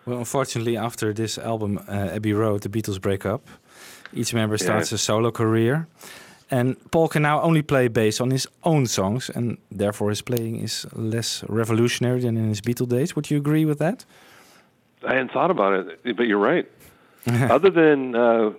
Well, 0.05 0.19
unfortunately, 0.19 0.77
after 0.77 1.13
this 1.13 1.37
album, 1.37 1.79
uh, 1.87 1.91
Abbey 2.15 2.33
Road, 2.33 2.61
the 2.61 2.69
Beatles 2.69 2.99
break 3.01 3.25
up. 3.25 3.47
Each 4.13 4.33
member 4.33 4.55
Yeah. 4.55 4.65
starts 4.65 4.91
a 4.91 4.97
solo 4.97 5.31
career. 5.31 5.87
And 6.51 6.75
Paul 6.91 7.07
can 7.07 7.21
now 7.23 7.41
only 7.41 7.61
play 7.61 7.87
bass 7.87 8.21
on 8.21 8.31
his 8.31 8.47
own 8.63 8.85
songs, 8.85 9.29
and 9.35 9.57
therefore 9.71 10.09
his 10.09 10.21
playing 10.21 10.59
is 10.63 10.85
less 10.93 11.43
revolutionary 11.49 12.19
than 12.21 12.37
in 12.37 12.47
his 12.49 12.61
Beatle 12.61 12.87
days. 12.87 13.15
Would 13.15 13.31
you 13.31 13.37
agree 13.37 13.65
with 13.65 13.79
that? 13.79 14.05
I 15.07 15.13
hadn't 15.15 15.31
thought 15.31 15.51
about 15.51 15.73
it, 16.03 16.15
but 16.17 16.27
you're 16.27 16.37
right. 16.53 16.65
Other 17.51 17.69
than 17.71 18.15
uh, 18.15 18.51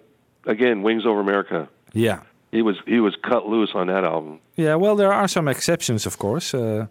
again, 0.46 0.82
Wings 0.82 1.04
Over 1.06 1.20
America, 1.20 1.68
Yeah. 1.92 2.20
he 2.50 2.62
was 2.62 2.76
he 2.86 3.00
was 3.00 3.14
cut 3.22 3.46
loose 3.46 3.70
on 3.74 3.86
that 3.88 4.04
album. 4.04 4.38
Yeah, 4.56 4.76
well, 4.76 4.96
there 4.96 5.12
are 5.12 5.28
some 5.28 5.48
exceptions, 5.50 6.06
of 6.06 6.16
course. 6.18 6.54
Uh, 6.54 6.86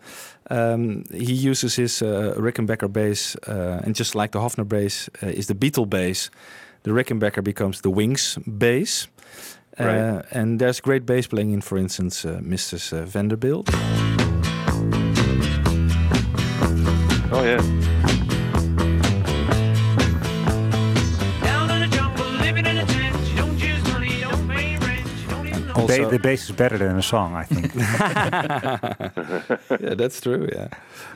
um, 0.50 1.04
he 1.12 1.34
uses 1.50 1.76
his 1.76 2.02
uh, 2.02 2.36
Rickenbacker 2.38 2.92
bass, 2.92 3.36
uh, 3.48 3.82
and 3.86 3.96
just 3.96 4.16
like 4.16 4.32
the 4.32 4.40
Hofner 4.40 4.66
bass 4.68 5.10
uh, 5.24 5.28
is 5.28 5.48
the 5.48 5.56
Beatle 5.56 5.86
bass, 5.90 6.30
the 6.84 6.92
Rickenbacker 6.92 7.44
becomes 7.44 7.82
the 7.82 7.90
Wings 7.90 8.38
bass. 8.58 9.08
Uh, 9.80 9.84
Right. 9.86 10.26
And 10.32 10.60
there's 10.60 10.80
great 10.82 11.06
bass 11.06 11.28
playing 11.28 11.52
in, 11.52 11.62
for 11.62 11.78
instance, 11.78 12.26
uh, 12.26 12.40
Mrs. 12.44 12.92
Uh, 12.94 13.06
Vanderbilt. 13.06 13.70
Oh 17.36 17.44
yeah. 17.44 17.58
Down 21.44 21.68
the 21.68 21.88
jungle, 21.90 22.26
living 22.40 22.66
in 22.66 22.78
a 22.78 22.86
tent. 22.86 23.16
You 23.30 23.36
don't 23.38 23.60
use 23.60 23.84
money, 23.92 24.14
you 24.16 24.22
don't 24.22 24.48
pay 24.48 24.78
rent. 24.78 25.08
You 25.08 25.28
don't 25.30 25.48
even 25.48 25.68
know. 25.68 25.88
The, 25.88 26.00
ba- 26.04 26.10
the 26.12 26.20
bass 26.20 26.44
is 26.50 26.56
better 26.56 26.78
than 26.78 26.96
a 26.98 27.02
song, 27.02 27.36
I 27.36 27.44
think. 27.44 27.74
yeah, 29.82 29.96
that's 29.96 30.22
true. 30.22 30.48
Yeah. 30.54 30.68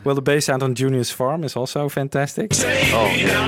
Well, 0.03 0.15
the 0.15 0.21
bass 0.23 0.45
sound 0.45 0.63
on 0.63 0.73
Junior's 0.75 1.11
Farm 1.11 1.43
is 1.43 1.55
also 1.55 1.87
fantastic. 1.89 2.51
Oh 2.55 3.11
yeah. 3.15 3.47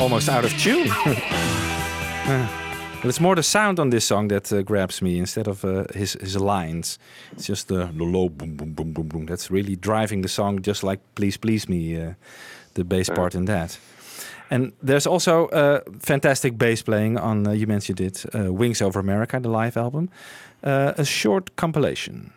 Almost 0.00 0.28
out 0.28 0.44
of 0.44 0.52
tune. 0.58 0.90
Uh, 2.30 2.46
but 3.00 3.08
it's 3.08 3.20
more 3.20 3.34
the 3.34 3.42
sound 3.42 3.80
on 3.80 3.88
this 3.88 4.04
song 4.04 4.28
that 4.28 4.52
uh, 4.52 4.60
grabs 4.60 5.00
me 5.00 5.18
instead 5.18 5.48
of 5.48 5.64
uh, 5.64 5.84
his 5.94 6.12
his 6.20 6.36
lines. 6.36 6.98
It's 7.32 7.46
just 7.46 7.68
the, 7.68 7.86
the 7.96 8.04
low 8.04 8.28
boom 8.28 8.56
boom 8.56 8.74
boom 8.74 8.92
boom 8.92 9.08
boom. 9.08 9.26
That's 9.26 9.50
really 9.50 9.76
driving 9.76 10.22
the 10.22 10.28
song, 10.28 10.60
just 10.60 10.82
like 10.82 11.00
"Please 11.14 11.38
Please 11.38 11.70
Me," 11.70 11.96
uh, 11.96 12.14
the 12.74 12.84
bass 12.84 13.08
part 13.08 13.34
in 13.34 13.46
that. 13.46 13.78
And 14.50 14.72
there's 14.82 15.06
also 15.06 15.46
uh, 15.48 15.80
fantastic 16.00 16.58
bass 16.58 16.82
playing 16.82 17.18
on. 17.18 17.46
Uh, 17.46 17.52
you 17.52 17.66
mentioned 17.66 18.00
it, 18.00 18.26
uh, 18.34 18.52
"Wings 18.52 18.82
Over 18.82 19.00
America," 19.00 19.40
the 19.40 19.48
live 19.48 19.76
album, 19.80 20.10
uh, 20.62 20.92
a 20.98 21.04
short 21.04 21.56
compilation. 21.56 22.32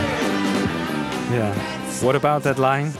Yeah. 1.31 1.53
What 2.01 2.15
about 2.15 2.41
that 2.43 2.57
line? 2.57 2.91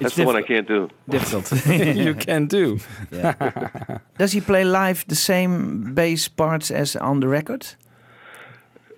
That's 0.00 0.16
the 0.16 0.24
one 0.26 0.36
I 0.36 0.42
can't 0.42 0.68
do. 0.68 0.88
Difficult. 1.08 1.66
you 1.96 2.14
can 2.14 2.46
do. 2.46 2.78
Yeah. 3.10 3.98
Does 4.18 4.32
he 4.32 4.40
play 4.42 4.64
live 4.64 5.06
the 5.08 5.14
same 5.14 5.94
bass 5.94 6.28
parts 6.28 6.70
as 6.70 6.94
on 6.96 7.20
the 7.20 7.28
record? 7.28 7.66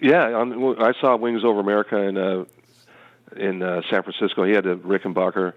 Yeah, 0.01 0.35
on, 0.35 0.83
I 0.83 0.93
saw 1.01 1.17
Wings 1.17 1.45
Over 1.45 1.61
America 1.61 1.97
in 1.97 2.17
uh, 2.17 2.45
in 3.37 3.62
uh, 3.62 3.83
San 3.89 4.03
Francisco. 4.03 4.45
He 4.45 4.53
had 4.53 4.67
a 4.67 4.75
Rickenbacker, 4.77 5.53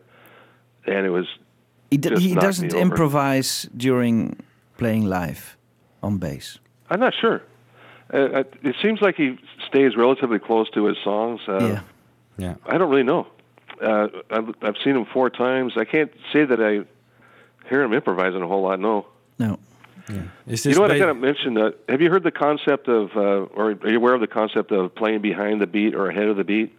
and 0.86 1.06
it 1.06 1.10
was 1.10 1.26
He, 1.90 1.98
d- 1.98 2.10
just 2.10 2.22
he 2.22 2.36
doesn't 2.36 2.74
me 2.74 2.80
over. 2.80 2.82
improvise 2.92 3.68
during 3.76 4.38
playing 4.78 5.06
live 5.06 5.58
on 6.04 6.20
bass. 6.20 6.60
I'm 6.92 7.00
not 7.00 7.14
sure. 7.20 7.42
Uh, 8.14 8.44
it 8.64 8.76
seems 8.82 9.02
like 9.02 9.16
he 9.16 9.38
stays 9.68 9.96
relatively 9.98 10.40
close 10.40 10.70
to 10.72 10.86
his 10.86 10.98
songs. 11.04 11.42
Uh, 11.48 11.60
Yeah. 11.60 11.82
Yeah. 12.40 12.56
I 12.68 12.78
don't 12.78 12.90
really 12.90 13.04
know. 13.04 13.28
Uh, 13.82 14.08
I've, 14.30 14.50
I've 14.62 14.76
seen 14.84 14.96
him 14.96 15.06
four 15.06 15.30
times. 15.30 15.74
I 15.76 15.86
can't 15.86 16.12
say 16.32 16.46
that 16.46 16.62
I 16.62 16.86
hear 17.68 17.82
him 17.82 17.94
improvising 17.94 18.42
a 18.42 18.48
whole 18.48 18.62
lot. 18.62 18.80
No. 18.80 19.08
No. 19.40 19.58
Is 20.46 20.66
You 20.66 20.74
know 20.76 20.82
what 20.82 20.92
I 20.92 20.96
ba- 20.96 21.00
got 21.00 21.06
to 21.08 21.14
mention? 21.16 21.58
Uh, 21.58 21.72
have 21.90 22.02
you 22.02 22.10
heard 22.10 22.24
the 22.24 22.32
concept 22.32 22.88
of, 22.88 23.12
uh, 23.18 23.20
or 23.54 23.72
are 23.72 23.90
you 23.90 23.98
aware 23.98 24.14
of 24.14 24.22
the 24.22 24.28
concept 24.28 24.72
of 24.72 24.96
playing 24.96 25.22
behind 25.22 25.60
the 25.62 25.68
beat 25.68 25.96
or 25.96 26.10
ahead 26.10 26.28
of 26.28 26.38
the 26.38 26.44
beat? 26.46 26.78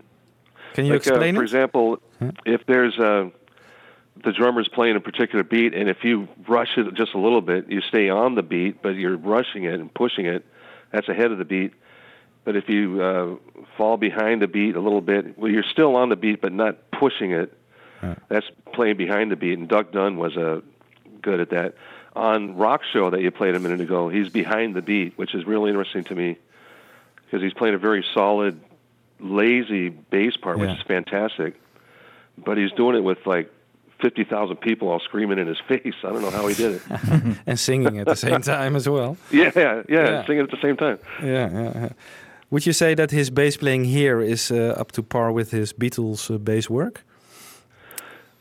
Can 0.74 0.86
you 0.86 0.94
like, 0.94 1.06
uh, 1.06 1.16
for 1.16 1.22
it? 1.24 1.36
example, 1.36 1.98
if 2.46 2.64
there's 2.66 2.98
uh, 2.98 3.28
the 4.24 4.32
drummer's 4.32 4.68
playing 4.68 4.96
a 4.96 5.00
particular 5.00 5.44
beat, 5.44 5.74
and 5.74 5.88
if 5.90 6.04
you 6.04 6.26
rush 6.48 6.78
it 6.78 6.94
just 6.94 7.12
a 7.14 7.18
little 7.18 7.42
bit, 7.42 7.70
you 7.70 7.80
stay 7.82 8.08
on 8.08 8.34
the 8.34 8.42
beat, 8.42 8.80
but 8.80 8.90
you're 8.94 9.16
rushing 9.16 9.64
it 9.64 9.74
and 9.74 9.92
pushing 9.92 10.24
it. 10.26 10.46
That's 10.92 11.08
ahead 11.08 11.30
of 11.32 11.38
the 11.38 11.44
beat. 11.44 11.74
But 12.44 12.56
if 12.56 12.68
you 12.68 13.02
uh, 13.02 13.36
fall 13.76 13.96
behind 13.96 14.40
the 14.40 14.46
beat 14.46 14.74
a 14.74 14.80
little 14.80 15.00
bit, 15.00 15.38
well, 15.38 15.50
you're 15.50 15.64
still 15.70 15.96
on 15.96 16.08
the 16.08 16.16
beat, 16.16 16.40
but 16.40 16.52
not 16.52 16.90
pushing 16.90 17.32
it. 17.32 17.52
That's 18.28 18.46
playing 18.72 18.96
behind 18.96 19.30
the 19.30 19.36
beat, 19.36 19.58
and 19.58 19.68
Duck 19.68 19.92
Dunn 19.92 20.16
was 20.16 20.36
uh, 20.36 20.60
good 21.20 21.40
at 21.40 21.50
that. 21.50 21.74
On 22.14 22.56
Rock 22.56 22.82
Show 22.92 23.10
that 23.10 23.20
you 23.20 23.30
played 23.30 23.54
a 23.54 23.60
minute 23.60 23.80
ago, 23.80 24.08
he's 24.08 24.28
behind 24.28 24.74
the 24.74 24.82
beat, 24.82 25.18
which 25.18 25.34
is 25.34 25.46
really 25.46 25.70
interesting 25.70 26.04
to 26.04 26.14
me 26.14 26.38
because 27.24 27.42
he's 27.42 27.52
playing 27.52 27.74
a 27.74 27.78
very 27.78 28.04
solid, 28.14 28.60
lazy 29.20 29.88
bass 29.90 30.36
part, 30.36 30.58
which 30.58 30.70
is 30.70 30.82
fantastic. 30.86 31.60
But 32.38 32.56
he's 32.56 32.72
doing 32.72 32.96
it 32.96 33.04
with 33.04 33.26
like 33.26 33.52
50,000 34.00 34.56
people 34.56 34.88
all 34.88 35.00
screaming 35.00 35.38
in 35.38 35.46
his 35.46 35.58
face. 35.68 35.94
I 36.04 36.08
don't 36.12 36.22
know 36.22 36.30
how 36.30 36.46
he 36.46 36.54
did 36.54 36.72
it. 36.76 36.82
and 37.46 37.58
singing 37.58 37.98
at 37.98 38.06
the 38.06 38.14
same 38.26 38.40
time 38.42 38.76
as 38.76 38.88
well. 38.88 39.16
yeah, 39.30 39.50
yeah, 39.56 39.82
Yeah. 39.88 40.24
singing 40.26 40.42
at 40.44 40.50
the 40.50 40.60
same 40.62 40.76
time. 40.76 40.98
Yeah, 41.22 41.50
yeah, 41.50 41.72
yeah. 41.74 41.88
Would 42.50 42.64
you 42.66 42.72
say 42.72 42.94
that 42.94 43.10
his 43.10 43.30
bass 43.30 43.56
playing 43.56 43.84
here 43.84 44.20
is 44.20 44.50
uh, 44.50 44.74
up 44.80 44.92
to 44.92 45.02
par 45.02 45.32
with 45.32 45.50
his 45.50 45.72
Beatles 45.72 46.30
uh, 46.34 46.38
bass 46.38 46.70
work? 46.70 47.04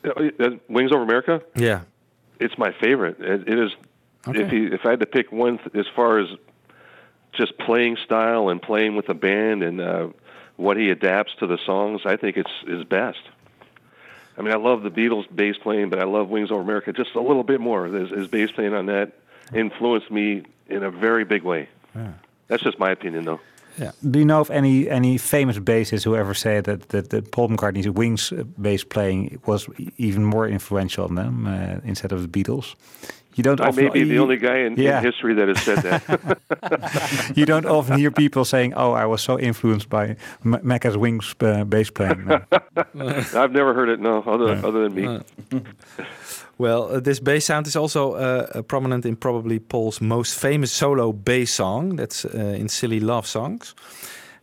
Uh, 0.05 0.29
uh, 0.39 0.49
Wings 0.69 0.91
Over 0.91 1.03
America, 1.03 1.41
Yeah. 1.55 1.81
it's 2.39 2.57
my 2.57 2.71
favorite. 2.81 3.17
It, 3.19 3.47
it 3.47 3.59
is. 3.59 3.71
Okay. 4.27 4.41
If 4.43 4.49
he, 4.51 4.65
if 4.65 4.81
I 4.85 4.91
had 4.91 4.99
to 4.99 5.05
pick 5.05 5.31
one, 5.31 5.57
th- 5.57 5.75
as 5.75 5.85
far 5.95 6.19
as 6.19 6.27
just 7.33 7.57
playing 7.59 7.97
style 8.05 8.49
and 8.49 8.61
playing 8.61 8.95
with 8.95 9.07
the 9.07 9.13
band 9.13 9.63
and 9.63 9.81
uh, 9.81 10.07
what 10.55 10.77
he 10.77 10.89
adapts 10.89 11.33
to 11.39 11.47
the 11.47 11.57
songs, 11.65 12.01
I 12.05 12.15
think 12.17 12.37
it's 12.37 12.51
his 12.67 12.83
best. 12.83 13.19
I 14.37 14.41
mean, 14.41 14.53
I 14.53 14.57
love 14.57 14.83
the 14.83 14.91
Beatles 14.91 15.25
bass 15.33 15.57
playing, 15.57 15.89
but 15.89 15.99
I 15.99 16.03
love 16.03 16.29
Wings 16.29 16.51
Over 16.51 16.61
America 16.61 16.93
just 16.93 17.15
a 17.15 17.21
little 17.21 17.43
bit 17.43 17.59
more. 17.59 17.87
His, 17.87 18.09
his 18.11 18.27
bass 18.27 18.51
playing 18.51 18.73
on 18.73 18.85
that 18.85 19.13
influenced 19.53 20.11
me 20.11 20.43
in 20.67 20.83
a 20.83 20.91
very 20.91 21.23
big 21.23 21.43
way. 21.43 21.69
That's 22.47 22.63
just 22.63 22.79
my 22.79 22.91
opinion, 22.91 23.25
though. 23.25 23.39
Yeah. 23.77 23.91
Do 24.09 24.19
you 24.19 24.25
know 24.25 24.39
of 24.39 24.49
any 24.49 24.89
any 24.89 25.17
famous 25.17 25.59
bassists 25.59 26.03
who 26.03 26.15
ever 26.15 26.33
said 26.33 26.63
that 26.63 26.89
that, 26.89 27.09
that 27.11 27.31
Paul 27.31 27.49
McCartney's 27.49 27.89
Wings 27.89 28.31
uh, 28.31 28.43
bass 28.59 28.83
playing 28.83 29.39
was 29.45 29.67
even 29.97 30.23
more 30.25 30.47
influential 30.47 31.05
on 31.05 31.15
them 31.15 31.45
uh, 31.45 31.79
instead 31.83 32.11
of 32.11 32.21
the 32.21 32.27
Beatles? 32.27 32.75
You 33.37 33.43
don't 33.43 33.61
I 33.61 33.67
often, 33.67 33.83
may 33.85 33.89
be 33.91 34.03
the 34.03 34.13
you- 34.15 34.21
only 34.23 34.37
guy 34.37 34.57
in, 34.65 34.75
yeah. 34.77 34.97
in 34.97 35.05
history 35.05 35.33
that 35.35 35.47
has 35.47 35.61
said 35.61 35.77
that. 35.83 37.31
you 37.37 37.45
don't 37.45 37.65
often 37.65 37.97
hear 37.97 38.11
people 38.11 38.43
saying, 38.45 38.73
"Oh, 38.75 38.91
I 38.93 39.05
was 39.05 39.21
so 39.21 39.37
influenced 39.39 39.89
by 39.89 40.15
M- 40.43 40.61
Macca's 40.63 40.97
Wings 40.97 41.35
uh, 41.41 41.63
bass 41.63 41.91
playing." 41.91 42.25
No. 42.25 42.41
I've 43.41 43.51
never 43.51 43.73
heard 43.73 43.89
it. 43.89 43.99
No, 43.99 44.21
other 44.25 44.67
other 44.67 44.89
than 44.89 44.93
me. 44.95 45.19
Well, 46.57 46.89
uh, 46.95 46.99
this 46.99 47.19
bass 47.19 47.45
sound 47.45 47.67
is 47.67 47.75
also 47.75 48.13
uh, 48.13 48.47
uh, 48.55 48.61
prominent 48.63 49.05
in 49.05 49.15
probably 49.15 49.59
Paul's 49.59 50.01
most 50.01 50.39
famous 50.39 50.71
solo 50.71 51.13
bass 51.13 51.51
song. 51.53 51.95
That's 51.97 52.25
uh, 52.25 52.57
in 52.59 52.67
Silly 52.69 52.99
Love 52.99 53.27
Songs. 53.27 53.75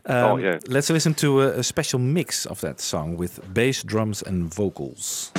Um, 0.07 0.15
Oh, 0.33 0.37
yeah. 0.37 0.59
Let's 0.69 0.91
listen 0.91 1.15
to 1.15 1.41
a, 1.41 1.59
a 1.59 1.63
special 1.63 1.99
mix 1.99 2.47
of 2.47 2.61
that 2.61 2.81
song 2.81 3.17
with 3.17 3.41
bass, 3.55 3.83
drums, 3.83 4.23
and 4.23 4.55
vocals. 4.55 5.33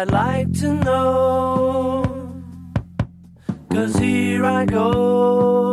I'd 0.00 0.12
like 0.12 0.52
to 0.60 0.74
know. 0.74 2.04
Cause 3.68 3.96
here 3.96 4.44
I 4.44 4.64
go 4.64 5.67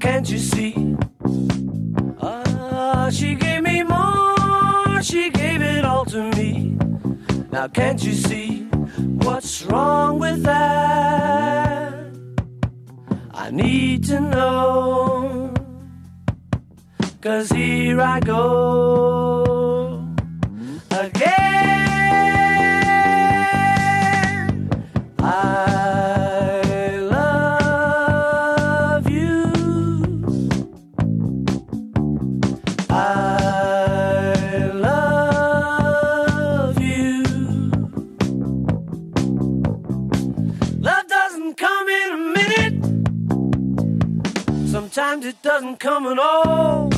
can't 0.00 0.28
you 0.30 0.38
see? 0.38 0.96
Ah, 2.20 3.08
she 3.10 3.34
gave 3.34 3.62
me 3.62 3.82
more. 3.82 5.02
She 5.02 5.30
gave 5.30 5.62
it 5.62 5.84
all 5.84 6.04
to 6.06 6.30
me. 6.36 6.76
Now 7.50 7.68
can't 7.68 8.02
you 8.02 8.12
see 8.12 8.64
what's 9.26 9.64
wrong 9.64 10.18
with 10.18 10.42
that? 10.42 11.94
I 13.32 13.50
need 13.50 14.04
to 14.04 14.20
know. 14.20 15.52
Cause 17.20 17.48
here 17.50 18.00
I 18.00 18.20
go 18.20 19.53
Doesn't 45.64 45.80
come 45.80 46.04
at. 46.18 46.93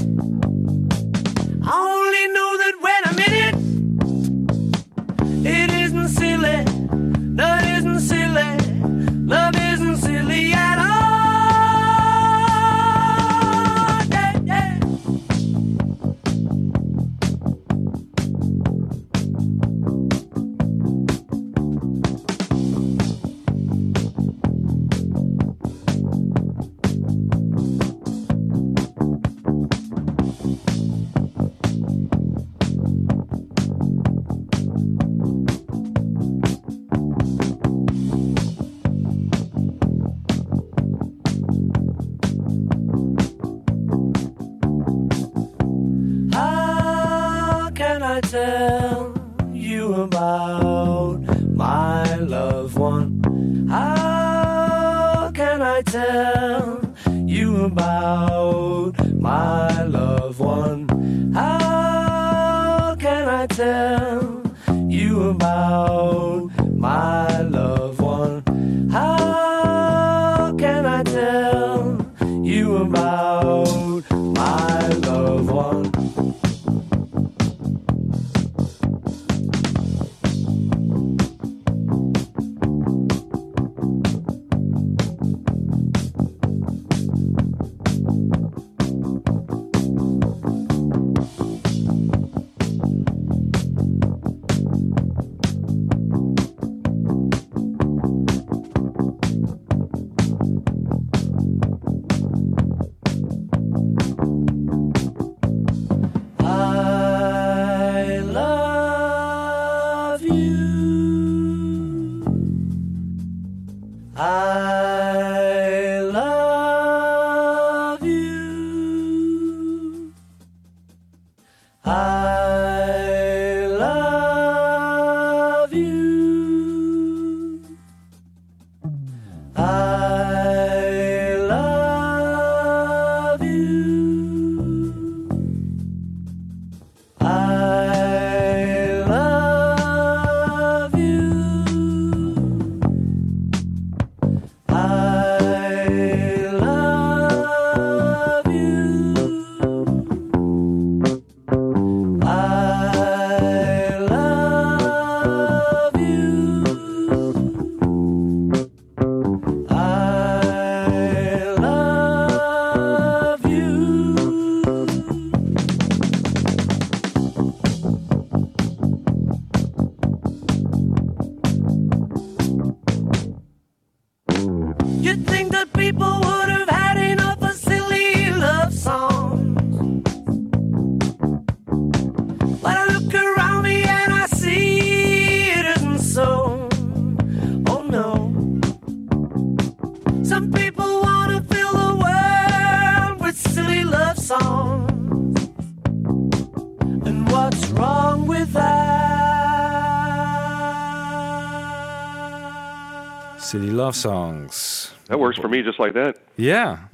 Silly 203.56 203.70
Love 203.70 203.96
Songs. 203.96 204.92
That 205.06 205.18
works 205.18 205.38
for 205.38 205.48
me 205.48 205.62
just 205.62 205.80
like 205.80 205.94
that. 205.94 206.18
Yeah, 206.36 206.80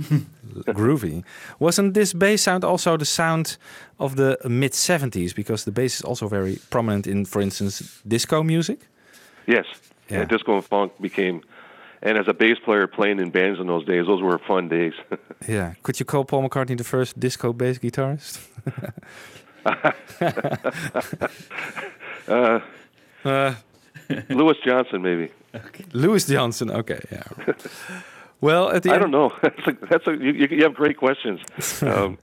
groovy. 0.68 1.24
Wasn't 1.58 1.94
this 1.94 2.12
bass 2.12 2.42
sound 2.42 2.62
also 2.62 2.96
the 2.96 3.04
sound 3.04 3.56
of 3.98 4.14
the 4.14 4.38
mid 4.48 4.70
70s? 4.70 5.34
Because 5.34 5.64
the 5.64 5.72
bass 5.72 5.96
is 5.96 6.02
also 6.02 6.28
very 6.28 6.60
prominent 6.70 7.08
in, 7.08 7.24
for 7.24 7.42
instance, 7.42 8.00
disco 8.06 8.44
music. 8.44 8.78
Yes. 9.48 9.64
Yeah. 10.08 10.24
disco 10.24 10.54
and 10.54 10.64
funk 10.64 10.92
became, 11.00 11.42
and 12.00 12.16
as 12.16 12.28
a 12.28 12.34
bass 12.34 12.58
player 12.64 12.86
playing 12.86 13.18
in 13.18 13.30
bands 13.30 13.58
in 13.58 13.66
those 13.66 13.84
days, 13.84 14.06
those 14.06 14.22
were 14.22 14.38
fun 14.38 14.68
days. 14.68 14.92
yeah. 15.48 15.74
Could 15.82 15.98
you 15.98 16.06
call 16.06 16.24
Paul 16.24 16.48
McCartney 16.48 16.78
the 16.78 16.84
first 16.84 17.18
disco 17.18 17.52
bass 17.52 17.80
guitarist? 17.80 18.38
uh, 22.28 22.60
uh, 23.24 23.54
Louis 24.28 24.56
Johnson, 24.64 25.02
maybe. 25.02 25.30
Okay. 25.54 25.84
Louis 25.92 26.26
Johnson. 26.26 26.70
Okay, 26.70 27.00
yeah. 27.10 27.24
well, 28.40 28.70
at 28.70 28.82
the 28.82 28.90
I 28.90 28.94
end, 28.94 29.02
don't 29.02 29.10
know. 29.10 29.32
That's 29.42 29.66
a, 29.66 29.86
that's 29.90 30.06
a 30.06 30.12
you, 30.16 30.32
you 30.50 30.62
have 30.62 30.74
great 30.74 30.96
questions. 30.96 31.40
Um, 31.82 32.18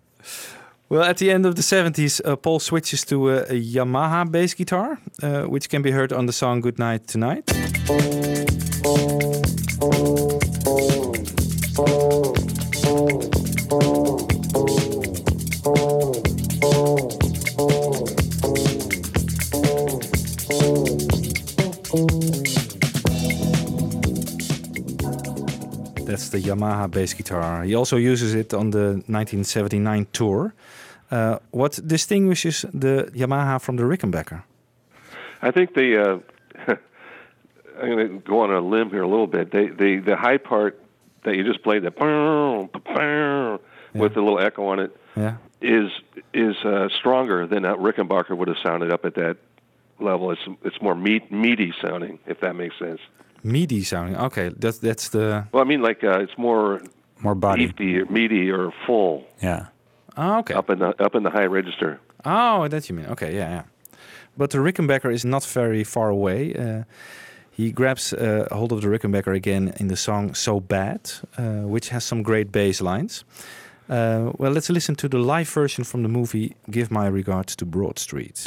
well, 0.89 1.03
at 1.03 1.17
the 1.17 1.29
end 1.29 1.45
of 1.45 1.55
the 1.55 1.61
70s, 1.61 2.19
uh, 2.25 2.35
Paul 2.35 2.59
switches 2.59 3.05
to 3.05 3.29
a, 3.29 3.41
a 3.43 3.61
Yamaha 3.61 4.29
bass 4.31 4.55
guitar, 4.55 4.97
uh, 5.21 5.43
which 5.43 5.69
can 5.69 5.83
be 5.83 5.91
heard 5.91 6.11
on 6.11 6.25
the 6.25 6.33
song 6.33 6.61
Good 6.61 6.79
Night 6.79 7.05
Tonight. 7.07 7.45
That's 26.19 26.31
the 26.31 26.49
Yamaha 26.49 26.91
bass 26.91 27.13
guitar. 27.13 27.63
He 27.63 27.75
also 27.75 27.95
uses 27.95 28.33
it 28.33 28.53
on 28.53 28.71
the 28.71 29.01
1979 29.07 30.07
tour. 30.11 30.53
Uh, 31.09 31.39
what 31.51 31.79
distinguishes 31.87 32.65
the 32.73 33.09
Yamaha 33.15 33.61
from 33.61 33.77
the 33.77 33.83
Rickenbacker? 33.83 34.43
I 35.41 35.51
think 35.51 35.75
they. 35.75 35.95
Uh, 35.95 36.19
I'm 37.81 37.89
going 37.89 38.09
to 38.09 38.19
go 38.19 38.41
on 38.41 38.51
a 38.51 38.59
limb 38.59 38.89
here 38.89 39.03
a 39.03 39.07
little 39.07 39.27
bit. 39.27 39.51
They, 39.51 39.67
they, 39.67 39.99
the 39.99 40.17
high 40.17 40.37
part 40.37 40.83
that 41.23 41.37
you 41.37 41.45
just 41.45 41.63
played, 41.63 41.83
the 41.83 41.91
with 43.93 44.13
the 44.13 44.21
little 44.21 44.39
echo 44.39 44.67
on 44.67 44.79
it, 44.79 44.97
yeah. 45.15 45.37
is 45.61 45.89
is 46.33 46.57
uh, 46.65 46.89
stronger 46.99 47.47
than 47.47 47.63
a 47.63 47.77
Rickenbacker 47.77 48.35
would 48.35 48.49
have 48.49 48.57
sounded 48.61 48.91
up 48.91 49.05
at 49.05 49.15
that 49.15 49.37
level. 50.01 50.31
It's 50.31 50.45
it's 50.65 50.81
more 50.81 50.95
meat, 50.95 51.31
meaty 51.31 51.73
sounding, 51.81 52.19
if 52.25 52.41
that 52.41 52.57
makes 52.57 52.77
sense. 52.77 52.99
Meaty 53.43 53.83
sounding. 53.83 54.15
Okay, 54.17 54.51
that's 54.57 54.79
that's 54.79 55.09
the. 55.09 55.47
Well, 55.51 55.63
I 55.63 55.67
mean, 55.67 55.81
like 55.81 56.03
uh, 56.03 56.19
it's 56.19 56.37
more 56.37 56.81
more 57.21 57.35
body, 57.35 57.67
meaty, 57.67 57.99
or, 57.99 58.05
meaty 58.05 58.51
or 58.51 58.73
full. 58.85 59.25
Yeah. 59.41 59.67
Oh, 60.17 60.39
okay. 60.39 60.53
Up 60.53 60.69
in 60.69 60.79
the 60.79 61.03
up 61.03 61.15
in 61.15 61.23
the 61.23 61.29
high 61.29 61.45
register. 61.45 61.99
Oh, 62.25 62.67
that 62.67 62.89
you 62.89 62.95
mean? 62.95 63.05
Okay, 63.07 63.35
yeah, 63.35 63.49
yeah. 63.49 63.63
But 64.37 64.51
the 64.51 64.57
Rickenbacker 64.57 65.11
is 65.13 65.23
not 65.25 65.45
very 65.45 65.83
far 65.83 66.09
away. 66.09 66.53
Uh, 66.53 66.83
he 67.51 67.71
grabs 67.71 68.13
uh, 68.13 68.47
hold 68.51 68.71
of 68.71 68.81
the 68.81 68.87
Rickenbacker 68.87 69.35
again 69.35 69.73
in 69.79 69.87
the 69.87 69.95
song 69.95 70.33
"So 70.33 70.59
Bad," 70.59 71.11
uh, 71.37 71.67
which 71.67 71.89
has 71.89 72.03
some 72.03 72.23
great 72.23 72.51
bass 72.51 72.81
lines. 72.81 73.25
Uh, 73.89 74.31
well, 74.37 74.51
let's 74.51 74.69
listen 74.69 74.95
to 74.95 75.09
the 75.09 75.17
live 75.17 75.49
version 75.49 75.83
from 75.83 76.03
the 76.03 76.09
movie 76.09 76.55
"Give 76.69 76.91
My 76.91 77.07
Regards 77.07 77.55
to 77.57 77.65
Broad 77.65 77.99
Street." 77.99 78.45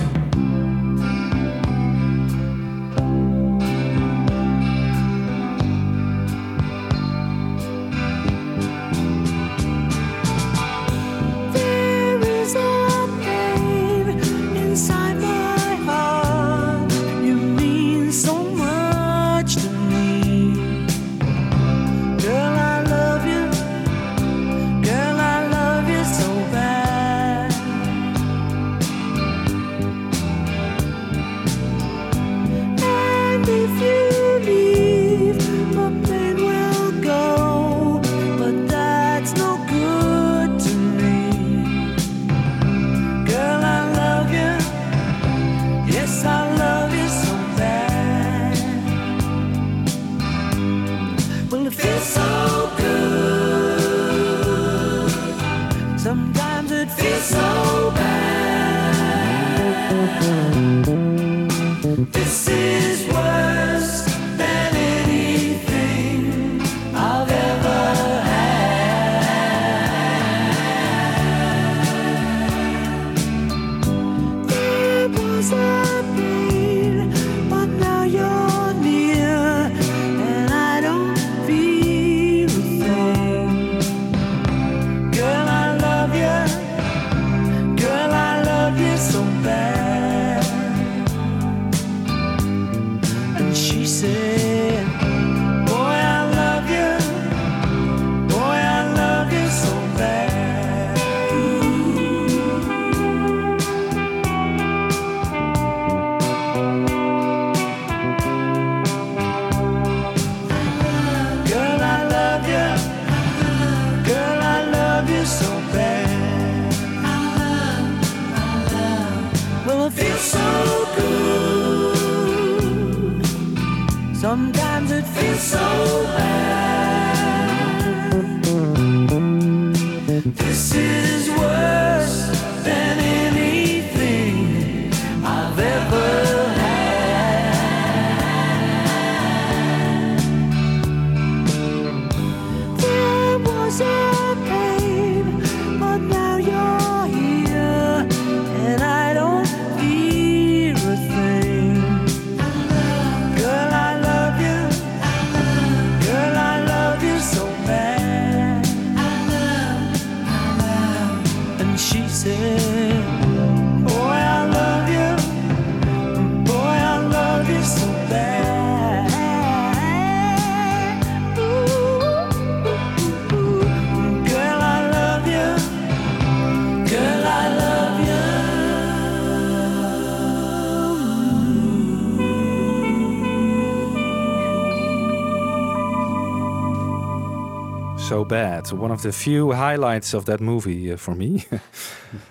One 188.72 188.90
of 188.90 189.02
the 189.02 189.12
few 189.12 189.52
highlights 189.52 190.14
of 190.14 190.24
that 190.26 190.40
movie 190.40 190.92
uh, 190.92 190.96
for 190.96 191.14
me. 191.14 191.46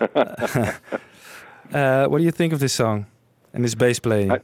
uh, 0.00 2.06
what 2.06 2.18
do 2.18 2.24
you 2.24 2.30
think 2.30 2.52
of 2.52 2.60
this 2.60 2.72
song 2.72 3.06
and 3.52 3.64
this 3.64 3.74
bass 3.74 3.98
playing? 3.98 4.32
I, 4.32 4.40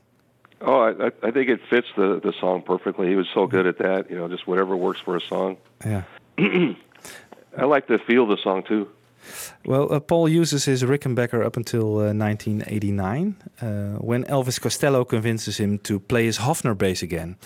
oh, 0.61 0.83
I, 0.83 1.27
I 1.27 1.31
think 1.31 1.49
it 1.49 1.61
fits 1.69 1.89
the, 1.97 2.21
the 2.23 2.33
song 2.41 2.63
perfectly. 2.63 3.09
He 3.09 3.17
was 3.17 3.27
so 3.35 3.47
good 3.47 3.67
at 3.67 3.79
that. 3.79 4.11
You 4.11 4.17
know, 4.17 4.29
just 4.29 4.47
whatever 4.47 4.77
works 4.77 5.01
for 5.01 5.17
a 5.17 5.21
song. 5.21 5.57
Yeah. 5.85 6.03
I 6.39 7.65
like 7.65 7.87
the 7.87 7.99
feel 7.99 8.25
of 8.25 8.29
the 8.29 8.43
song 8.43 8.63
too. 8.63 8.89
Well, 9.65 9.93
uh, 9.93 10.01
Paul 10.01 10.29
uses 10.29 10.65
his 10.65 10.83
Rickenbacker 10.83 11.45
up 11.45 11.57
until 11.57 11.99
uh, 11.99 12.15
1989, 12.15 13.37
uh, 13.61 13.67
when 13.99 14.25
Elvis 14.25 14.61
Costello 14.61 15.05
convinces 15.05 15.59
him 15.59 15.79
to 15.81 16.01
play 16.01 16.25
his 16.25 16.39
Hofner 16.39 16.77
bass 16.77 17.03
again. 17.03 17.37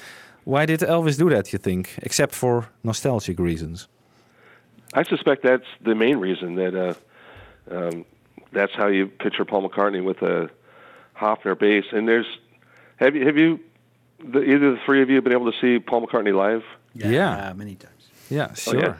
Why 0.44 0.66
did 0.66 0.80
Elvis 0.80 1.18
do 1.18 1.30
that, 1.30 1.52
you 1.52 1.58
think, 1.58 1.94
except 2.02 2.34
for 2.34 2.68
nostalgic 2.82 3.38
reasons? 3.38 3.88
I 4.92 5.04
suspect 5.04 5.42
that's 5.42 5.66
the 5.80 5.94
main 5.94 6.18
reason 6.18 6.56
that 6.56 6.74
uh, 6.74 6.94
um, 7.74 8.04
that's 8.52 8.72
how 8.74 8.88
you 8.88 9.06
picture 9.06 9.44
Paul 9.44 9.68
McCartney 9.68 10.04
with 10.04 10.22
a 10.22 10.50
Hofner 11.16 11.58
bass. 11.58 11.84
And 11.92 12.06
there's 12.08 12.26
have 12.96 13.14
you 13.16 13.26
have 13.26 13.36
you 13.36 13.60
the, 14.22 14.40
either 14.42 14.72
the 14.72 14.80
three 14.84 15.02
of 15.02 15.10
you 15.10 15.20
been 15.22 15.32
able 15.32 15.50
to 15.50 15.58
see 15.60 15.78
Paul 15.78 16.06
McCartney 16.06 16.34
live? 16.34 16.62
Yeah, 16.94 17.08
yeah. 17.10 17.52
many 17.54 17.74
times. 17.74 18.08
Yeah, 18.28 18.52
sure. 18.54 18.76
Oh, 18.76 18.80
yeah. 18.80 18.94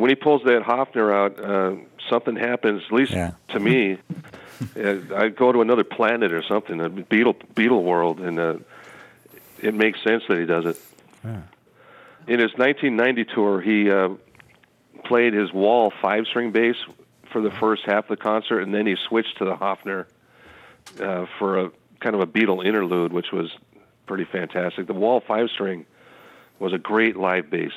When 0.00 0.10
he 0.10 0.16
pulls 0.16 0.42
that 0.44 0.62
Hofner 0.62 1.12
out, 1.14 1.38
uh, 1.38 1.76
something 2.10 2.34
happens. 2.36 2.82
At 2.86 2.92
least 2.92 3.12
Yeah. 3.12 3.32
to 3.50 3.60
me, 3.60 3.98
Uh, 4.76 4.96
I 5.14 5.28
go 5.28 5.50
to 5.52 5.60
another 5.62 5.84
planet 5.84 6.32
or 6.32 6.42
something, 6.42 6.80
a 6.80 6.88
Beatle 6.88 7.34
Beatle 7.54 7.82
world, 7.82 8.20
and 8.20 8.38
uh, 8.38 8.54
it 9.60 9.74
makes 9.74 10.02
sense 10.02 10.22
that 10.28 10.38
he 10.38 10.46
does 10.46 10.64
it. 10.64 10.78
In 12.26 12.38
his 12.38 12.52
1990 12.56 13.24
tour, 13.24 13.60
he 13.60 13.90
uh, 13.90 14.10
played 15.04 15.34
his 15.34 15.52
Wal 15.52 15.92
five-string 16.02 16.52
bass 16.52 16.76
for 17.32 17.40
the 17.40 17.50
first 17.50 17.82
half 17.84 18.04
of 18.04 18.08
the 18.08 18.16
concert, 18.16 18.60
and 18.60 18.74
then 18.74 18.86
he 18.86 18.96
switched 19.08 19.38
to 19.38 19.44
the 19.44 19.56
Hofner 19.56 20.06
uh, 21.00 21.26
for 21.38 21.58
a 21.58 21.70
kind 22.00 22.14
of 22.14 22.20
a 22.20 22.26
Beatle 22.26 22.64
interlude, 22.64 23.12
which 23.12 23.32
was 23.32 23.50
pretty 24.06 24.24
fantastic. 24.24 24.86
The 24.86 24.94
Wal 24.94 25.20
five-string 25.20 25.86
was 26.58 26.72
a 26.72 26.78
great 26.78 27.16
live 27.16 27.50
bass. 27.50 27.72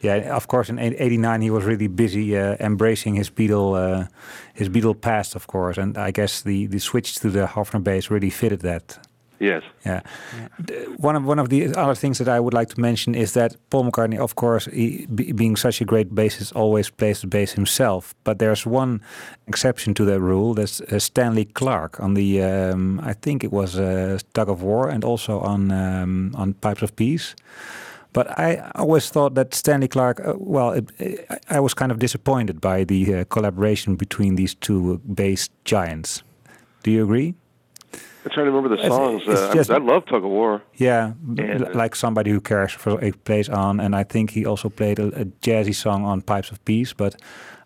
Yeah, 0.00 0.36
of 0.36 0.46
course. 0.46 0.68
In 0.68 0.78
'89, 0.78 1.40
he 1.40 1.50
was 1.50 1.64
really 1.64 1.88
busy 1.88 2.36
uh, 2.36 2.56
embracing 2.60 3.16
his 3.16 3.30
Beatle, 3.30 3.76
uh, 3.76 4.06
his 4.54 4.68
Beatle 4.68 5.00
past, 5.00 5.34
of 5.34 5.46
course, 5.48 5.76
and 5.76 5.98
I 5.98 6.12
guess 6.12 6.42
the 6.42 6.66
the 6.66 6.78
switch 6.78 7.16
to 7.16 7.30
the 7.30 7.46
Hofner 7.46 7.82
bass 7.82 8.10
really 8.10 8.30
fitted 8.30 8.60
that. 8.60 9.07
Yes. 9.40 9.62
Yeah. 9.86 10.00
The- 10.66 10.86
One 11.00 11.16
of 11.16 11.24
one 11.24 11.38
of 11.42 11.48
the 11.48 11.66
other 11.76 11.94
things 11.94 12.18
that 12.18 12.28
I 12.28 12.40
would 12.40 12.54
like 12.54 12.74
to 12.74 12.80
mention 12.80 13.14
is 13.14 13.32
that 13.32 13.56
Paul 13.70 13.84
McCartney, 13.84 14.18
of 14.18 14.34
course, 14.34 14.64
he, 14.72 15.06
be, 15.14 15.32
being 15.32 15.56
such 15.56 15.80
a 15.80 15.84
great 15.84 16.14
bassist, 16.14 16.52
always 16.56 16.90
plays 16.90 17.20
the 17.20 17.26
bass 17.28 17.52
himself. 17.52 18.14
But 18.24 18.38
there's 18.38 18.66
one 18.66 19.00
exception 19.46 19.94
to 19.94 20.04
that 20.04 20.20
rule. 20.20 20.54
That's 20.54 20.80
uh, 20.80 20.98
Stanley 20.98 21.44
Clarke 21.44 22.00
on 22.00 22.14
the, 22.14 22.42
um, 22.42 23.00
I 23.10 23.14
think 23.14 23.44
it 23.44 23.52
was 23.52 23.76
uh, 23.76 24.18
Tug 24.32 24.48
of 24.48 24.60
War, 24.62 24.88
and 24.90 25.04
also 25.04 25.38
on 25.40 25.70
um, 25.70 26.32
on 26.34 26.54
Pipes 26.54 26.82
of 26.82 26.90
Peace. 26.96 27.34
But 28.12 28.26
I 28.38 28.70
always 28.74 29.10
thought 29.10 29.34
that 29.34 29.54
Stanley 29.54 29.88
Clarke, 29.88 30.20
uh, 30.26 30.34
well, 30.38 30.72
it, 30.72 30.90
I, 31.30 31.56
I 31.56 31.60
was 31.60 31.74
kind 31.74 31.92
of 31.92 31.98
disappointed 31.98 32.60
by 32.60 32.84
the 32.84 33.14
uh, 33.14 33.24
collaboration 33.28 33.96
between 33.96 34.36
these 34.36 34.56
two 34.56 34.98
bass 35.14 35.48
giants. 35.64 36.22
Do 36.82 36.90
you 36.90 37.04
agree? 37.04 37.34
I'm 38.24 38.30
trying 38.32 38.46
to 38.46 38.52
remember 38.52 38.68
the 38.68 38.82
It's- 38.84 38.90
songs. 38.96 39.22
it's 39.26 39.40
uh, 39.40 39.54
just- 39.54 39.70
I, 39.70 39.74
I 39.76 39.78
love 39.78 40.04
Tug 40.06 40.24
of 40.24 40.30
War. 40.30 40.60
Yeah, 40.74 41.12
And, 41.38 41.64
uh, 41.64 41.70
like 41.74 41.94
somebody 41.96 42.30
who 42.30 42.40
cares 42.40 42.72
for 42.72 42.98
a 43.04 43.12
plays 43.12 43.48
on, 43.48 43.80
and 43.80 43.94
I 43.94 44.04
think 44.04 44.30
he 44.30 44.44
also 44.46 44.68
played 44.68 44.98
a, 44.98 45.06
a 45.20 45.24
jazzy 45.42 45.74
song 45.74 46.04
on 46.04 46.20
Pipes 46.22 46.50
of 46.50 46.58
Peace, 46.64 46.92
but 46.92 47.14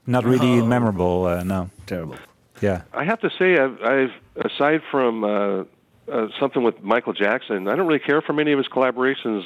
not 0.07 0.25
really 0.25 0.61
Oh. 0.61 0.67
memorable. 0.67 1.27
Uh, 1.27 1.43
no, 1.45 1.71
terrible. 1.87 2.17
Yeah, 2.61 2.83
I 2.95 3.05
have 3.05 3.21
to 3.21 3.31
say, 3.39 3.59
I've, 3.59 3.83
I've 3.83 4.13
aside 4.45 4.83
from 4.91 5.25
uh, 5.25 5.65
uh, 6.11 6.29
something 6.39 6.63
with 6.63 6.81
Michael 6.83 7.13
Jackson, 7.13 7.67
I 7.69 7.75
don't 7.77 7.87
really 7.87 7.99
care 8.05 8.21
for 8.23 8.33
many 8.35 8.53
of 8.53 8.59
his 8.59 8.69
collaborations 8.69 9.43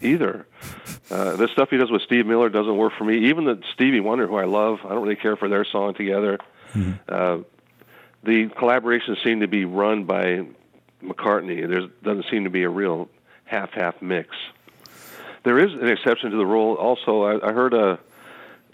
either. 0.00 0.46
Uh, 1.10 1.36
the 1.36 1.48
stuff 1.48 1.68
he 1.70 1.76
does 1.76 1.90
with 1.90 2.02
Steve 2.02 2.26
Miller 2.26 2.48
doesn't 2.48 2.76
work 2.76 2.92
for 2.96 3.04
me. 3.04 3.28
Even 3.28 3.44
the 3.44 3.60
Stevie 3.74 4.00
Wonder, 4.00 4.26
who 4.26 4.36
I 4.36 4.44
love, 4.44 4.78
I 4.84 4.90
don't 4.90 5.02
really 5.02 5.16
care 5.16 5.36
for 5.36 5.48
their 5.48 5.64
song 5.64 5.94
together. 5.94 6.38
Uh, 7.08 7.38
the 8.24 8.48
collaborations 8.48 9.22
seem 9.22 9.40
to 9.40 9.48
be 9.48 9.64
run 9.64 10.04
by 10.04 10.46
McCartney. 11.02 11.68
There 11.68 11.88
doesn't 12.02 12.30
seem 12.30 12.44
to 12.44 12.50
be 12.50 12.62
a 12.62 12.68
real 12.70 13.08
half-half 13.44 14.00
mix. 14.02 14.30
There 15.42 15.58
is 15.58 15.72
an 15.74 15.88
exception 15.88 16.30
to 16.30 16.36
the 16.36 16.46
rule. 16.46 16.74
Also, 16.74 17.22
I, 17.24 17.48
I 17.50 17.52
heard 17.52 17.74
a 17.74 17.98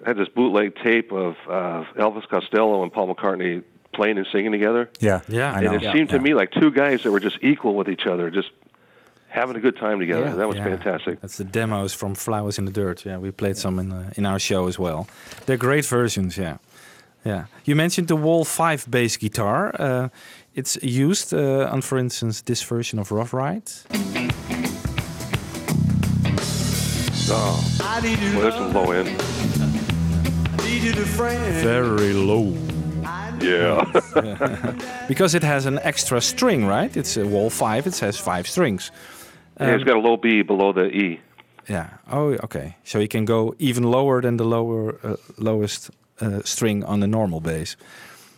I 0.05 0.09
had 0.09 0.17
this 0.17 0.29
bootleg 0.29 0.77
tape 0.77 1.13
of 1.13 1.37
uh, 1.47 1.85
Elvis 1.97 2.27
Costello 2.29 2.83
and 2.83 2.91
Paul 2.93 3.15
McCartney 3.15 3.63
playing 3.93 4.17
and 4.17 4.27
singing 4.33 4.53
together. 4.53 4.89
yeah, 5.01 5.21
Yeah, 5.29 5.53
I 5.53 5.59
And 5.59 5.65
know. 5.67 5.89
it 5.89 5.93
seemed 5.93 6.09
to 6.11 6.19
me 6.19 6.33
like 6.33 6.53
two 6.53 6.71
guys 6.71 7.03
that 7.03 7.11
were 7.11 7.21
just 7.21 7.39
equal 7.43 7.75
with 7.75 7.89
each 7.89 8.07
other, 8.07 8.31
just 8.31 8.49
having 9.29 9.57
a 9.57 9.61
good 9.61 9.77
time 9.77 9.99
together. 9.99 10.27
Yeah. 10.27 10.35
that 10.37 10.49
was 10.49 10.57
Yeah. 10.57 10.65
fantastic. 10.65 11.21
That's 11.21 11.37
the 11.37 11.45
demos 11.45 11.93
from 11.93 12.15
Flowers 12.15 12.59
in 12.59 12.65
the 12.65 12.73
Dirt. 12.73 13.05
Yeah, 13.05 13.19
we 13.19 13.31
played 13.31 13.57
some 13.59 13.79
in 13.79 13.93
uh, 13.93 14.11
in 14.17 14.25
our 14.25 14.39
show 14.39 14.69
as 14.69 14.79
well. 14.79 15.07
They're 15.47 15.59
great 15.59 15.85
versions. 15.85 16.39
Yeah, 16.39 16.59
yeah. 17.25 17.45
You 17.65 17.77
mentioned 17.77 18.09
the 18.09 18.17
Wal 18.17 18.45
Five 18.45 18.91
bass 18.91 19.17
guitar. 19.17 19.75
Uh, 19.79 20.09
it's 20.55 20.77
used 20.83 21.33
uh, 21.33 21.69
on, 21.73 21.81
for 21.83 21.99
instance, 21.99 22.43
this 22.43 22.63
version 22.63 22.99
of 22.99 23.13
Rough 23.13 23.33
Ride. 23.33 23.71
Oh, 27.33 27.79
I 27.81 28.01
need 28.01 28.19
you 28.19 28.33
well, 28.33 28.41
there's 28.41 28.55
some 28.55 28.73
low 28.73 28.91
end. 28.91 29.09
I 30.59 30.67
need 30.67 30.83
you 30.83 30.93
to 30.93 31.07
friend. 31.07 31.55
Very 31.63 32.13
low. 32.13 32.57
Yeah. 33.41 33.85
because 35.09 35.35
it 35.35 35.43
has 35.43 35.67
an 35.67 35.79
extra 35.83 36.21
string, 36.21 36.67
right? 36.67 36.97
It's 36.97 37.17
a 37.17 37.27
Wal 37.27 37.51
Five. 37.51 37.87
It 37.87 37.99
has 38.01 38.19
five 38.19 38.49
strings. 38.49 38.91
yeah, 39.61 39.75
it's 39.75 39.85
got 39.85 39.97
a 39.97 40.01
low 40.01 40.17
B 40.17 40.43
below 40.43 40.73
the 40.73 40.87
E. 40.87 41.21
Yeah. 41.69 41.91
Oh, 42.11 42.37
okay. 42.45 42.77
So 42.85 42.99
you 42.99 43.09
can 43.09 43.25
go 43.25 43.55
even 43.59 43.85
lower 43.85 44.21
than 44.21 44.37
the 44.37 44.45
lower 44.45 44.99
uh, 45.03 45.17
lowest 45.39 45.91
string 46.45 46.85
on 46.85 47.01
the 47.01 47.07
normal 47.07 47.41
bass. 47.41 47.77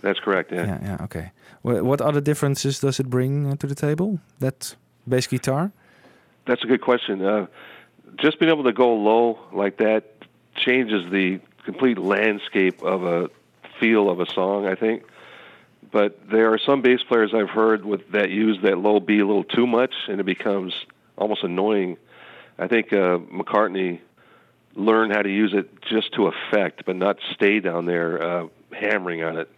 That's 0.03 0.21
correct. 0.21 0.53
Yeah. 0.53 0.67
Yeah. 0.67 0.79
Yeah. 0.83 1.05
Okay. 1.05 1.31
Wh- 1.63 1.83
What 1.85 2.01
other 2.01 2.21
differences 2.21 2.81
does 2.81 2.99
it 3.01 3.07
bring 3.09 3.47
uh, 3.47 3.57
to 3.57 3.67
the 3.67 3.75
table? 3.75 4.19
That 4.41 4.77
bass 5.07 5.27
guitar? 5.29 5.71
That's 6.47 6.65
a 6.65 6.67
good 6.67 6.81
question. 6.81 7.23
Uh, 7.23 7.47
just 8.17 8.39
being 8.41 8.51
able 8.53 8.65
to 8.65 8.73
go 8.73 8.95
low 8.95 9.39
like 9.53 9.77
that 9.79 10.03
changes 10.57 11.11
the 11.11 11.41
complete 11.65 11.99
landscape 11.99 12.83
of 12.83 13.05
a 13.05 13.29
feel 13.79 14.11
of 14.11 14.19
a 14.21 14.27
song, 14.27 14.67
I 14.67 14.75
think. 14.75 15.03
But 15.93 16.29
there 16.31 16.53
are 16.53 16.59
some 16.59 16.83
bass 16.83 17.03
players 17.07 17.33
I've 17.35 17.51
heard 17.51 17.85
with 17.85 18.11
that 18.13 18.31
use 18.31 18.59
that 18.63 18.79
low 18.79 18.99
B 19.01 19.19
a 19.21 19.27
little 19.27 19.45
too 19.45 19.67
much, 19.67 19.95
and 20.09 20.21
it 20.21 20.25
becomes 20.27 20.73
almost 21.17 21.43
annoying. 21.45 21.97
I 22.59 22.67
think 22.67 22.93
uh, 22.93 23.19
McCartney 23.33 24.01
learned 24.75 25.13
how 25.13 25.23
to 25.23 25.29
use 25.31 25.53
it 25.55 25.69
just 25.83 26.13
to 26.15 26.27
effect, 26.29 26.85
but 26.87 26.97
not 26.97 27.19
stay 27.35 27.61
down 27.61 27.87
there 27.87 28.23
uh, 28.23 28.47
hammering 28.73 29.23
on 29.23 29.37
it, 29.39 29.49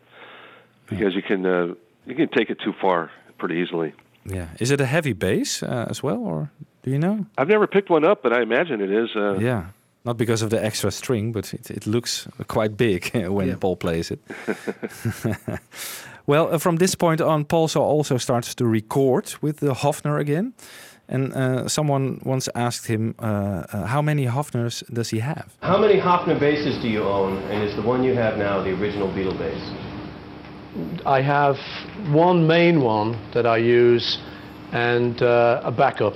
because 0.89 1.15
you 1.15 1.23
can 1.23 1.45
uh, 1.47 1.75
you 2.07 2.15
can 2.15 2.29
take 2.29 2.51
it 2.51 2.59
too 2.61 2.73
far 2.81 3.11
pretty 3.39 3.57
easily. 3.57 3.93
Yeah. 4.27 4.49
Is 4.59 4.71
it 4.71 4.81
a 4.81 4.87
heavy 4.87 5.13
bass 5.13 5.63
uh, 5.63 5.87
as 5.91 6.03
well, 6.03 6.19
or 6.25 6.51
do 6.83 6.91
you 6.91 6.99
know? 6.99 7.27
I've 7.37 7.49
never 7.49 7.67
picked 7.67 7.91
one 7.91 8.05
up, 8.05 8.23
but 8.23 8.33
I 8.33 8.43
imagine 8.43 8.81
it 8.81 8.91
is. 8.91 9.11
Uh, 9.17 9.39
Yeah. 9.39 9.65
Not 10.07 10.19
because 10.19 10.43
of 10.45 10.51
the 10.51 10.63
extra 10.63 10.91
string, 10.91 11.33
but 11.33 11.55
it, 11.55 11.71
it 11.71 11.87
looks 11.87 12.29
quite 12.47 12.77
big 12.77 13.11
when 13.31 13.49
Yeah. 13.49 13.57
Paul 13.59 13.77
plays 13.77 14.11
it. 14.11 14.21
well, 16.27 16.53
uh, 16.55 16.59
from 16.59 16.77
this 16.77 16.95
point 16.95 17.21
on, 17.21 17.45
Paul 17.45 17.69
so 17.69 17.83
also 17.83 18.19
starts 18.19 18.55
to 18.57 18.67
record 18.67 19.35
with 19.41 19.61
the 19.61 19.75
Hofner 19.75 20.19
again. 20.21 20.53
And 21.09 21.33
uh, 21.35 21.69
someone 21.69 22.21
once 22.25 22.49
asked 22.55 22.87
him, 22.87 23.15
uh, 23.19 23.23
uh, 23.25 23.87
how 23.87 24.01
many 24.01 24.27
Hofners 24.27 24.83
does 24.93 25.11
he 25.11 25.19
have? 25.19 25.53
How 25.61 25.79
many 25.79 26.01
Hofner 26.01 26.39
basses 26.41 26.81
do 26.81 26.89
you 26.89 27.03
own, 27.03 27.37
and 27.51 27.63
is 27.63 27.77
the 27.77 27.83
one 27.83 28.03
you 28.03 28.15
have 28.15 28.39
now 28.39 28.63
the 28.63 28.71
original 28.71 29.09
Beatle 29.09 29.39
bass? 29.39 29.61
I 31.07 31.21
have 31.21 31.57
one 32.13 32.47
main 32.47 32.81
one 32.81 33.19
that 33.35 33.47
I 33.47 33.59
use 33.59 34.19
and 34.73 35.23
uh, 35.23 35.61
a 35.63 35.71
backup. 35.71 36.15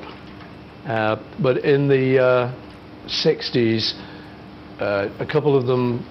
Uh, 0.86 1.16
but 1.40 1.58
in 1.58 1.86
the 1.86 2.18
uh, 2.18 2.54
60s, 3.06 3.92
uh, 4.80 5.08
a 5.20 5.26
couple 5.26 5.56
of 5.56 5.66
them 5.66 6.04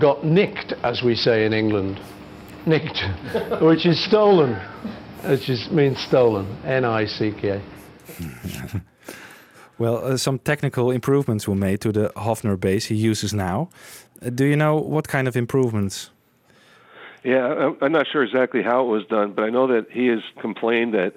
got 0.00 0.24
nicked, 0.24 0.72
as 0.82 1.02
we 1.02 1.14
say 1.14 1.46
in 1.46 1.52
England. 1.52 2.00
Nicked, 2.66 2.98
which 3.62 3.86
is 3.86 4.04
stolen, 4.04 4.54
which 5.24 5.48
is, 5.48 5.70
means 5.70 5.98
stolen, 6.00 6.46
N-I-C-K. 6.64 7.62
Well, 9.76 10.04
uh, 10.04 10.16
some 10.16 10.38
technical 10.38 10.92
improvements 10.92 11.48
were 11.48 11.56
made 11.56 11.80
to 11.80 11.90
the 11.90 12.12
Hofner 12.16 12.58
bass 12.58 12.86
he 12.86 12.94
uses 12.94 13.34
now. 13.34 13.70
Uh, 14.24 14.30
do 14.30 14.44
you 14.44 14.54
know 14.56 14.76
what 14.76 15.08
kind 15.08 15.26
of 15.26 15.36
improvements? 15.36 16.10
Yeah, 17.24 17.46
I'm- 17.46 17.76
I'm 17.80 17.90
not 17.90 18.06
sure 18.06 18.22
exactly 18.22 18.62
how 18.62 18.84
it 18.84 18.88
was 18.88 19.04
done, 19.06 19.32
but 19.32 19.44
I 19.44 19.50
know 19.50 19.66
that 19.66 19.90
he 19.90 20.06
has 20.08 20.20
complained 20.40 20.94
that 20.94 21.14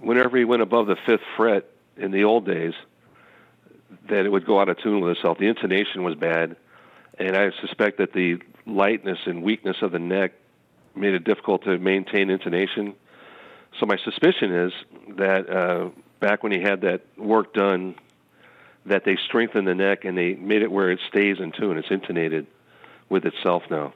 whenever 0.00 0.36
he 0.36 0.44
went 0.44 0.60
above 0.62 0.86
the 0.86 0.96
fifth 0.96 1.22
fret 1.36 1.64
in 1.96 2.10
the 2.10 2.24
old 2.24 2.44
days, 2.44 2.74
that 4.08 4.26
it 4.26 4.30
would 4.32 4.44
go 4.44 4.60
out 4.60 4.68
of 4.68 4.76
tune 4.78 5.00
with 5.00 5.16
itself. 5.16 5.38
The 5.38 5.46
intonation 5.48 6.02
was 6.02 6.14
bad, 6.14 6.56
and 7.18 7.36
I 7.36 7.52
suspect 7.60 7.98
that 7.98 8.12
the 8.12 8.38
lightness 8.66 9.18
and 9.26 9.42
weakness 9.42 9.80
of 9.80 9.92
the 9.92 9.98
neck 9.98 10.32
made 10.94 11.14
it 11.14 11.24
difficult 11.24 11.64
to 11.64 11.78
maintain 11.78 12.28
intonation. 12.28 12.94
So 13.78 13.86
my 13.86 13.96
suspicion 13.96 14.52
is 14.52 14.72
that 15.16 15.48
uh, 15.48 15.88
back 16.20 16.42
when 16.42 16.52
he 16.52 16.60
had 16.60 16.80
that 16.82 17.02
work 17.16 17.52
done, 17.54 17.94
that 18.86 19.04
they 19.04 19.16
strengthened 19.28 19.66
the 19.68 19.74
neck 19.74 20.04
and 20.04 20.16
they 20.16 20.34
made 20.34 20.62
it 20.62 20.70
where 20.70 20.90
it 20.90 21.00
stays 21.08 21.36
in 21.40 21.52
tune. 21.52 21.76
It's 21.78 21.90
intonated 21.90 22.46
with 23.08 23.24
itself 23.24 23.62
now. 23.70 23.92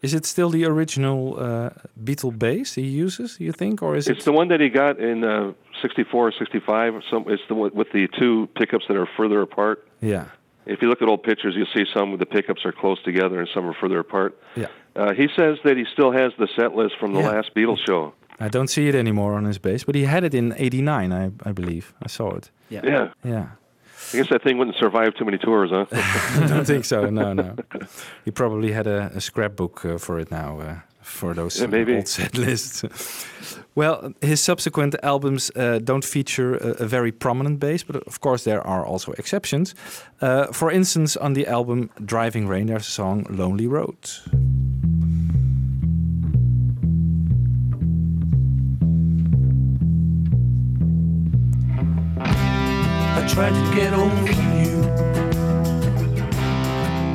Is 0.00 0.14
it 0.14 0.24
still 0.24 0.50
the 0.50 0.64
original 0.64 1.36
uh, 1.40 1.70
Beatle 2.02 2.36
bass 2.38 2.74
he 2.74 2.82
uses? 2.82 3.40
You 3.40 3.50
think, 3.52 3.82
or 3.82 3.96
is 3.96 4.06
It's 4.08 4.20
it? 4.20 4.24
the 4.26 4.32
one 4.32 4.48
that 4.48 4.60
he 4.60 4.68
got 4.68 5.00
in 5.00 5.24
uh, 5.24 5.52
'64 5.82 6.28
or 6.28 6.32
'65. 6.32 6.94
or 6.94 7.02
Some 7.10 7.24
it's 7.28 7.42
the 7.48 7.54
one 7.56 7.70
with 7.74 7.90
the 7.92 8.06
two 8.18 8.48
pickups 8.54 8.84
that 8.88 8.96
are 8.96 9.08
further 9.16 9.42
apart. 9.42 9.88
Yeah. 10.00 10.26
If 10.66 10.82
you 10.82 10.88
look 10.88 11.02
at 11.02 11.08
old 11.08 11.22
pictures, 11.24 11.54
you'll 11.56 11.66
see 11.74 11.84
some 11.92 12.12
of 12.12 12.20
the 12.20 12.26
pickups 12.26 12.64
are 12.64 12.72
close 12.72 13.02
together 13.02 13.40
and 13.40 13.48
some 13.52 13.66
are 13.66 13.74
further 13.80 13.98
apart. 13.98 14.38
Yeah. 14.54 14.66
Uh, 14.94 15.14
he 15.14 15.26
says 15.34 15.56
that 15.64 15.76
he 15.76 15.84
still 15.92 16.12
has 16.12 16.32
the 16.38 16.46
set 16.56 16.76
list 16.76 16.94
from 17.00 17.12
the 17.14 17.20
Yeah. 17.20 17.30
last 17.30 17.54
Beatles 17.56 17.78
show. 17.84 18.12
I 18.40 18.48
don't 18.48 18.68
see 18.68 18.88
it 18.88 18.94
anymore 18.94 19.34
on 19.34 19.44
his 19.44 19.58
bass, 19.58 19.84
but 19.84 19.94
he 19.94 20.04
had 20.04 20.24
it 20.24 20.34
in 20.34 20.54
'89, 20.56 21.12
I, 21.12 21.30
I 21.48 21.52
believe. 21.52 21.92
I 22.02 22.08
saw 22.08 22.36
it. 22.36 22.50
Yeah. 22.70 22.80
Yeah. 22.84 23.08
Yeah. 23.24 23.46
I 24.12 24.16
guess 24.16 24.28
that 24.30 24.42
thing 24.42 24.58
wouldn't 24.58 24.76
survive 24.76 25.14
too 25.14 25.24
many 25.24 25.38
tours, 25.38 25.70
huh? 25.70 25.84
I 26.44 26.46
don't 26.48 26.64
think 26.66 26.84
so. 26.84 27.10
No, 27.10 27.32
no. 27.34 27.56
He 28.24 28.30
probably 28.30 28.72
had 28.72 28.86
a, 28.86 29.10
a 29.14 29.20
scrapbook 29.20 29.84
uh, 29.84 29.98
for 29.98 30.18
it 30.20 30.30
now, 30.30 30.60
uh, 30.60 30.74
for 31.02 31.34
those 31.34 31.60
Yeah, 31.60 31.66
maybe. 31.66 31.96
old 31.96 32.08
set 32.08 32.38
lists. 32.38 32.84
well, 33.74 34.12
his 34.22 34.40
subsequent 34.40 34.94
albums 35.02 35.50
uh, 35.56 35.80
don't 35.84 36.04
feature 36.04 36.54
a, 36.56 36.84
a 36.84 36.86
very 36.86 37.12
prominent 37.12 37.58
bass, 37.60 37.82
but 37.84 37.96
of 38.06 38.20
course 38.20 38.44
there 38.44 38.66
are 38.66 38.86
also 38.86 39.12
exceptions. 39.12 39.74
Uh, 40.22 40.46
for 40.52 40.70
instance, 40.70 41.16
on 41.16 41.34
the 41.34 41.46
album 41.46 41.90
Driving 42.04 42.48
Rain, 42.48 42.66
there's 42.66 42.86
a 42.88 42.90
song 42.90 43.26
"Lonely 43.28 43.66
Road." 43.66 43.96
Tried 53.38 53.54
to 53.54 53.76
get 53.76 53.92
over 53.94 54.32
you. 54.32 54.82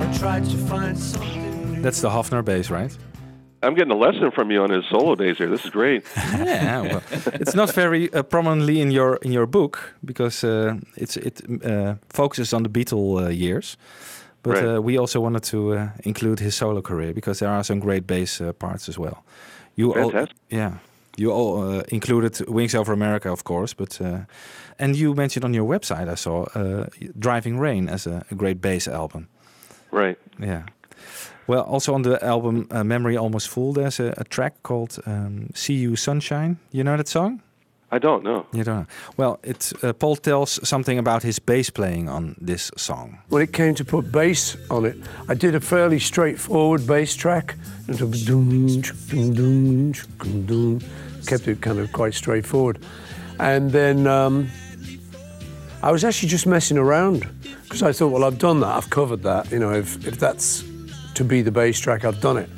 I 0.01 0.17
tried 0.17 0.45
to 0.45 0.57
find 0.69 0.97
something. 0.97 1.81
That's 1.81 1.99
the 1.99 2.09
Hofner 2.09 2.41
bass, 2.45 2.69
right? 2.69 2.97
I'm 3.61 3.75
getting 3.75 3.91
a 3.91 3.97
lesson 3.97 4.31
from 4.31 4.49
you 4.49 4.63
on 4.63 4.69
his 4.69 4.85
solo 4.89 5.15
days 5.15 5.37
here. 5.37 5.49
This 5.49 5.65
is 5.65 5.71
great. 5.71 6.05
yeah, 6.15 6.81
well, 6.81 7.01
it's 7.41 7.55
not 7.55 7.73
very 7.73 8.09
uh, 8.13 8.23
prominently 8.23 8.79
in 8.79 8.91
your 8.91 9.17
in 9.21 9.33
your 9.33 9.45
book 9.47 9.95
because 10.05 10.47
uh, 10.47 10.75
it's 10.95 11.17
it 11.17 11.41
uh, 11.65 11.95
focuses 12.09 12.53
on 12.53 12.63
the 12.63 12.69
Beatle 12.69 13.25
uh, 13.25 13.29
years. 13.29 13.77
But 14.43 14.53
Right. 14.53 14.75
uh, 14.75 14.81
we 14.81 14.99
also 14.99 15.19
wanted 15.19 15.43
to 15.43 15.57
uh, 15.73 15.87
include 16.03 16.39
his 16.39 16.55
solo 16.55 16.81
career 16.81 17.13
because 17.13 17.39
there 17.39 17.51
are 17.51 17.63
some 17.63 17.79
great 17.79 18.05
bass 18.07 18.39
uh, 18.41 18.53
parts 18.53 18.89
as 18.89 18.97
well. 18.97 19.23
You 19.75 19.93
all, 19.93 20.11
yeah, 20.49 20.71
you 21.17 21.31
all 21.31 21.57
uh, 21.63 21.83
included 21.87 22.41
Wings 22.47 22.75
Over 22.75 22.93
America, 22.93 23.31
of 23.31 23.43
course, 23.43 23.75
but 23.75 24.01
uh, 24.01 24.17
and 24.79 24.95
you 24.95 25.13
mentioned 25.13 25.45
on 25.45 25.53
your 25.53 25.67
website 25.67 26.09
I 26.09 26.15
saw 26.15 26.43
uh, 26.55 26.87
Driving 27.17 27.59
Rain 27.59 27.89
as 27.89 28.07
a, 28.07 28.25
a 28.31 28.35
great 28.35 28.61
bass 28.61 28.87
album. 28.87 29.27
Right. 29.91 30.17
Yeah. 30.39 30.63
Well, 31.47 31.63
also 31.63 31.93
on 31.93 32.03
the 32.03 32.23
album 32.23 32.67
uh, 32.71 32.83
Memory 32.83 33.17
Almost 33.17 33.49
Full, 33.49 33.73
there's 33.73 33.99
a, 33.99 34.13
a 34.17 34.23
track 34.23 34.63
called 34.63 34.97
um, 35.05 35.49
"See 35.53 35.73
Your 35.73 35.97
Sunshine." 35.97 36.57
You 36.71 36.83
know 36.83 36.97
that 36.97 37.07
song? 37.07 37.41
I 37.93 37.99
don't 37.99 38.23
know. 38.23 38.47
You 38.51 38.63
don't 38.63 38.79
know. 38.79 38.85
Well, 39.17 39.39
it 39.43 39.71
uh, 39.83 39.93
Paul 39.93 40.15
tells 40.15 40.67
something 40.67 40.97
about 40.97 41.21
his 41.21 41.37
bass 41.37 41.69
playing 41.69 42.09
on 42.09 42.35
this 42.41 42.71
song. 42.75 43.19
When 43.29 43.43
it 43.43 43.53
came 43.53 43.75
to 43.75 43.85
put 43.85 44.11
bass 44.11 44.57
on 44.71 44.85
it, 44.85 44.97
I 45.29 45.35
did 45.35 45.53
a 45.53 45.59
fairly 45.59 45.99
straightforward 45.99 46.87
bass 46.87 47.15
track. 47.15 47.55
Kept 51.27 51.47
it 51.47 51.61
kind 51.61 51.79
of 51.79 51.91
quite 51.91 52.13
straightforward. 52.15 52.79
And 53.39 53.71
then 53.71 54.07
um, 54.07 54.49
I 55.83 55.91
was 55.91 56.05
actually 56.05 56.29
just 56.29 56.47
messing 56.47 56.77
around 56.77 57.27
because 57.63 57.83
I 57.83 57.91
thought, 57.91 58.07
well, 58.07 58.23
I've 58.23 58.37
done 58.37 58.61
that, 58.61 58.69
I've 58.69 58.89
covered 58.89 59.21
that. 59.23 59.51
You 59.51 59.59
know, 59.59 59.73
if, 59.73 60.07
if 60.07 60.17
that's 60.17 60.63
to 61.15 61.25
be 61.25 61.41
the 61.41 61.51
bass 61.51 61.77
track, 61.77 62.05
I've 62.05 62.21
done 62.21 62.37
it. 62.37 62.49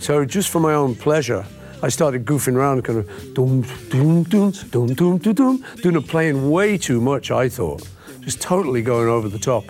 So 0.00 0.24
just 0.24 0.48
for 0.48 0.58
my 0.58 0.74
own 0.74 0.96
pleasure, 0.96 1.46
I 1.80 1.90
started 1.90 2.24
goofing 2.24 2.56
around, 2.56 2.82
kind 2.82 2.98
of 2.98 3.34
doom, 3.34 3.62
doom, 3.88 4.24
doom, 4.24 4.50
doom, 4.50 4.94
doom, 4.94 5.18
doom, 5.18 5.34
doom, 5.34 5.64
doing 5.76 6.02
playing 6.02 6.50
way 6.50 6.76
too 6.76 7.00
much, 7.00 7.30
I 7.30 7.48
thought. 7.48 7.88
Just 8.22 8.42
totally 8.42 8.82
going 8.82 9.06
over 9.06 9.28
the 9.28 9.38
top. 9.38 9.62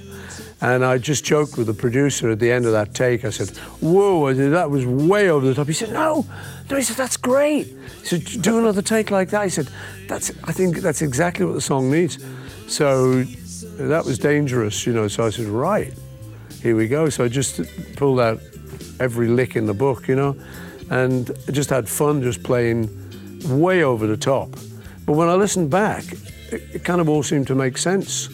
And 0.62 0.82
I 0.82 0.96
just 0.96 1.22
joked 1.22 1.58
with 1.58 1.66
the 1.66 1.74
producer 1.74 2.30
at 2.30 2.38
the 2.38 2.50
end 2.50 2.64
of 2.64 2.72
that 2.72 2.94
take. 2.94 3.26
I 3.26 3.30
said, 3.30 3.50
Whoa, 3.82 4.26
I 4.28 4.34
said, 4.34 4.52
that 4.52 4.70
was 4.70 4.86
way 4.86 5.28
over 5.28 5.44
the 5.44 5.52
top. 5.52 5.66
He 5.66 5.74
said, 5.74 5.92
No, 5.92 6.24
no, 6.70 6.76
he 6.76 6.82
said, 6.82 6.96
That's 6.96 7.18
great. 7.18 7.66
He 8.00 8.06
said, 8.06 8.24
Do 8.42 8.58
another 8.58 8.80
take 8.80 9.10
like 9.10 9.28
that. 9.30 9.44
He 9.44 9.50
said, 9.50 9.68
That's 10.08 10.30
I 10.44 10.52
think 10.52 10.78
that's 10.78 11.02
exactly 11.02 11.44
what 11.44 11.52
the 11.52 11.60
song 11.60 11.90
needs. 11.90 12.18
So 12.68 13.22
that 13.78 14.04
was 14.04 14.18
dangerous, 14.18 14.86
you 14.86 14.92
know. 14.92 15.08
So 15.08 15.24
I 15.26 15.30
said, 15.30 15.46
Right, 15.46 15.92
here 16.62 16.76
we 16.76 16.88
go. 16.88 17.08
So 17.08 17.24
I 17.24 17.28
just 17.28 17.60
pulled 17.96 18.20
out 18.20 18.40
every 19.00 19.28
lick 19.28 19.56
in 19.56 19.66
the 19.66 19.74
book, 19.74 20.08
you 20.08 20.16
know, 20.16 20.36
and 20.90 21.30
just 21.50 21.70
had 21.70 21.88
fun 21.88 22.22
just 22.22 22.42
playing 22.42 22.90
way 23.44 23.82
over 23.82 24.06
the 24.06 24.16
top. 24.16 24.50
But 25.04 25.12
when 25.12 25.28
I 25.28 25.34
listened 25.34 25.70
back, 25.70 26.04
it, 26.50 26.62
it 26.74 26.84
kind 26.84 27.00
of 27.00 27.08
all 27.08 27.22
seemed 27.22 27.46
to 27.48 27.54
make 27.54 27.78
sense. 27.78 28.28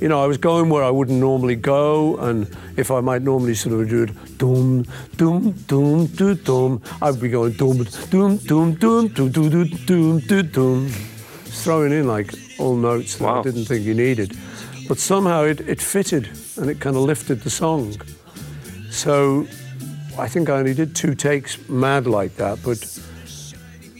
You 0.00 0.08
know, 0.08 0.22
I 0.22 0.26
was 0.26 0.38
going 0.38 0.70
where 0.70 0.82
I 0.82 0.90
wouldn't 0.90 1.18
normally 1.18 1.56
go, 1.56 2.16
and 2.18 2.48
if 2.76 2.90
I 2.90 3.00
might 3.00 3.22
normally 3.22 3.54
sort 3.54 3.80
of 3.80 3.88
do 3.88 4.02
it, 4.02 4.38
dum, 4.38 4.84
dum, 5.16 5.52
dum, 5.66 6.06
dum, 6.06 6.34
dum, 6.36 6.82
I'd 7.00 7.20
be 7.20 7.28
going 7.28 7.52
dum, 7.52 7.84
dum, 8.10 8.36
dum, 8.38 8.74
dum, 8.74 9.08
dum, 9.08 9.30
dum, 9.30 9.30
dum, 9.30 9.68
dum, 9.86 10.18
dum, 10.20 10.48
dum, 10.48 10.88
throwing 10.88 11.92
in 11.92 12.06
like 12.06 12.32
all 12.58 12.76
notes 12.76 13.16
that 13.16 13.28
I 13.28 13.42
didn't 13.42 13.64
think 13.64 13.84
you 13.84 13.94
needed. 13.94 14.36
But 14.88 14.98
somehow 14.98 15.44
it, 15.44 15.60
it 15.62 15.80
fitted, 15.80 16.28
and 16.56 16.68
it 16.68 16.80
kind 16.80 16.96
of 16.96 17.02
lifted 17.02 17.40
the 17.40 17.50
song. 17.50 17.94
So 18.90 19.46
I 20.18 20.28
think 20.28 20.48
I 20.48 20.58
only 20.58 20.74
did 20.74 20.94
two 20.94 21.14
takes 21.14 21.68
mad 21.68 22.06
like 22.06 22.36
that, 22.36 22.62
but 22.62 22.78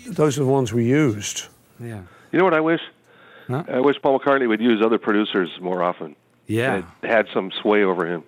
those 0.06 0.38
are 0.38 0.44
the 0.44 0.50
ones 0.50 0.72
we 0.72 0.84
used. 0.84 1.46
Yeah. 1.80 2.02
You 2.32 2.38
know 2.38 2.44
what 2.44 2.54
I 2.54 2.60
wish? 2.60 2.80
I 3.48 3.80
wish 3.80 4.00
Paul 4.00 4.18
McCartney 4.18 4.48
would 4.48 4.60
use 4.60 4.82
other 4.82 4.98
producers 4.98 5.50
more 5.60 5.82
often. 5.82 6.16
Yeah. 6.46 6.74
And 6.74 6.84
it 7.02 7.10
had 7.10 7.26
some 7.32 7.50
sway 7.60 7.82
over 7.82 8.06
him. 8.06 8.24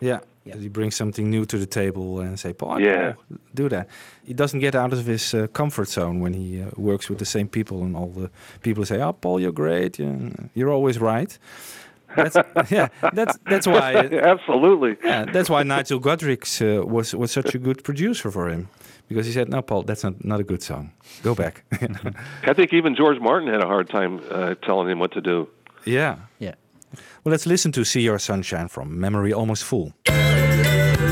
Yeah. 0.00 0.20
That 0.54 0.62
he 0.62 0.68
brings 0.68 0.94
something 0.96 1.30
new 1.30 1.44
to 1.46 1.58
the 1.58 1.66
table 1.66 2.20
and 2.20 2.38
say, 2.38 2.52
Paul, 2.52 2.80
Yeah. 2.80 3.14
Do 3.54 3.68
that. 3.68 3.88
He 4.26 4.34
doesn't 4.34 4.60
get 4.60 4.74
out 4.74 4.92
of 4.92 5.06
his 5.06 5.34
uh, 5.34 5.46
comfort 5.52 5.88
zone 5.88 6.20
when 6.20 6.34
he 6.34 6.62
uh, 6.62 6.70
works 6.76 7.08
with 7.08 7.18
the 7.18 7.24
same 7.24 7.48
people, 7.48 7.82
and 7.82 7.96
all 7.96 8.08
the 8.12 8.30
people 8.62 8.84
say, 8.84 9.00
"Oh, 9.00 9.12
Paul, 9.12 9.40
you're 9.40 9.52
great. 9.54 9.98
You're, 9.98 10.30
you're 10.54 10.70
always 10.72 10.98
right." 11.00 11.38
That's, 12.16 12.36
yeah, 12.70 12.88
that's 13.14 13.38
that's 13.50 13.66
why. 13.66 13.94
Absolutely. 14.34 14.96
Yeah, 15.04 15.32
that's 15.32 15.48
why 15.50 15.62
Nigel 15.64 15.98
Godrich's 16.00 16.60
uh, 16.60 16.82
was 16.86 17.14
was 17.14 17.30
such 17.32 17.54
a 17.54 17.58
good 17.58 17.82
producer 17.84 18.30
for 18.30 18.48
him, 18.48 18.68
because 19.08 19.26
he 19.26 19.32
said, 19.32 19.48
"No, 19.48 19.62
Paul, 19.62 19.82
that's 19.84 20.02
not 20.04 20.14
not 20.24 20.40
a 20.40 20.44
good 20.44 20.62
song. 20.62 20.90
Go 21.22 21.34
back." 21.34 21.62
I 22.50 22.54
think 22.54 22.72
even 22.72 22.94
George 22.94 23.20
Martin 23.20 23.48
had 23.52 23.62
a 23.62 23.66
hard 23.66 23.88
time 23.88 24.20
uh, 24.30 24.54
telling 24.66 24.88
him 24.90 24.98
what 24.98 25.12
to 25.12 25.20
do. 25.20 25.46
yeah. 25.86 26.16
Yeah. 26.38 26.54
Well, 27.24 27.30
let's 27.32 27.46
listen 27.46 27.72
to 27.72 27.84
"See 27.84 28.00
Your 28.02 28.18
Sunshine" 28.18 28.68
from 28.68 28.98
Memory 29.00 29.32
Almost 29.32 29.64
Full. 29.64 29.92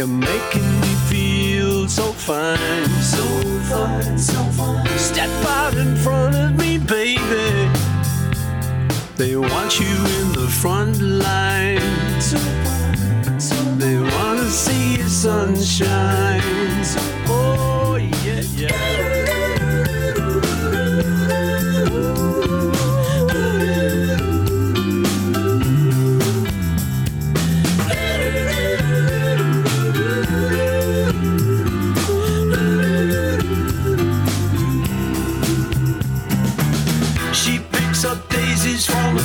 You're 0.00 0.06
making 0.06 0.80
me 0.80 0.94
feel 1.10 1.86
so 1.86 2.04
fine, 2.04 2.88
so 3.02 3.22
fine, 3.68 4.18
so 4.18 4.42
fine. 4.56 4.88
Step 4.96 5.28
out 5.44 5.76
in 5.76 5.94
front 5.94 6.34
of 6.34 6.56
me, 6.56 6.78
baby. 6.78 7.68
They 9.16 9.36
want 9.36 9.78
you 9.78 9.94
in 10.18 10.32
the 10.32 10.48
front 10.48 11.02
line. 11.02 11.82
So 12.18 12.38
fine, 12.38 13.38
so 13.38 13.56
fine. 13.56 13.78
They 13.78 13.98
want 13.98 14.38
to 14.38 14.48
see 14.48 14.96
your 14.96 15.08
sunshine. 15.08 16.40
Oh, 17.28 17.96
yeah, 18.24 18.40
yeah. 18.56 19.09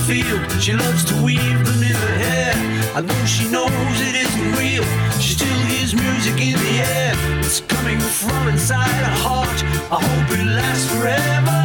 She 0.06 0.73
loves 0.73 1.03
to 1.06 1.15
weave 1.23 1.65
them 1.65 1.82
in 1.82 1.95
her 1.95 2.18
hair. 2.18 2.53
And 2.95 3.10
though 3.10 3.26
she 3.26 3.49
knows 3.49 3.72
it 4.02 4.15
isn't 4.15 4.52
real, 4.53 4.84
she 5.19 5.34
still 5.34 5.60
hears 5.65 5.95
music 5.95 6.40
in 6.40 6.53
the 6.57 6.76
air. 6.80 7.14
It's 7.40 7.61
coming 7.61 7.99
from 7.99 8.48
inside 8.48 8.88
her 8.88 9.15
heart. 9.26 9.64
I 9.91 9.99
hope 10.02 10.30
it 10.38 10.45
lasts 10.45 10.91
forever. 10.91 11.61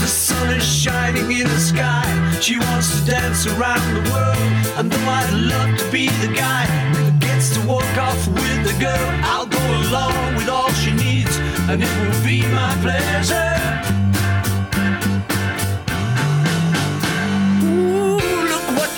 The 0.00 0.06
sun 0.06 0.56
is 0.56 0.62
shining 0.62 1.32
in 1.32 1.48
the 1.48 1.60
sky. 1.60 2.04
She 2.40 2.58
wants 2.58 3.00
to 3.00 3.10
dance 3.10 3.46
around 3.46 3.94
the 3.94 4.10
world. 4.10 4.76
And 4.76 4.92
though 4.92 5.08
I'd 5.08 5.32
love 5.32 5.78
to 5.78 5.90
be 5.90 6.08
the 6.20 6.34
guy 6.34 6.66
that 6.66 7.18
gets 7.18 7.54
to 7.56 7.66
walk 7.66 7.96
off 7.96 8.28
with 8.28 8.60
the 8.68 8.76
girl, 8.78 9.08
I'll 9.24 9.46
go 9.46 9.64
along 9.88 10.36
with 10.36 10.48
all 10.50 10.70
she 10.72 10.92
needs, 10.92 11.34
and 11.68 11.82
it 11.82 11.92
will 12.00 12.24
be 12.24 12.42
my 12.52 12.76
pleasure. 12.82 14.01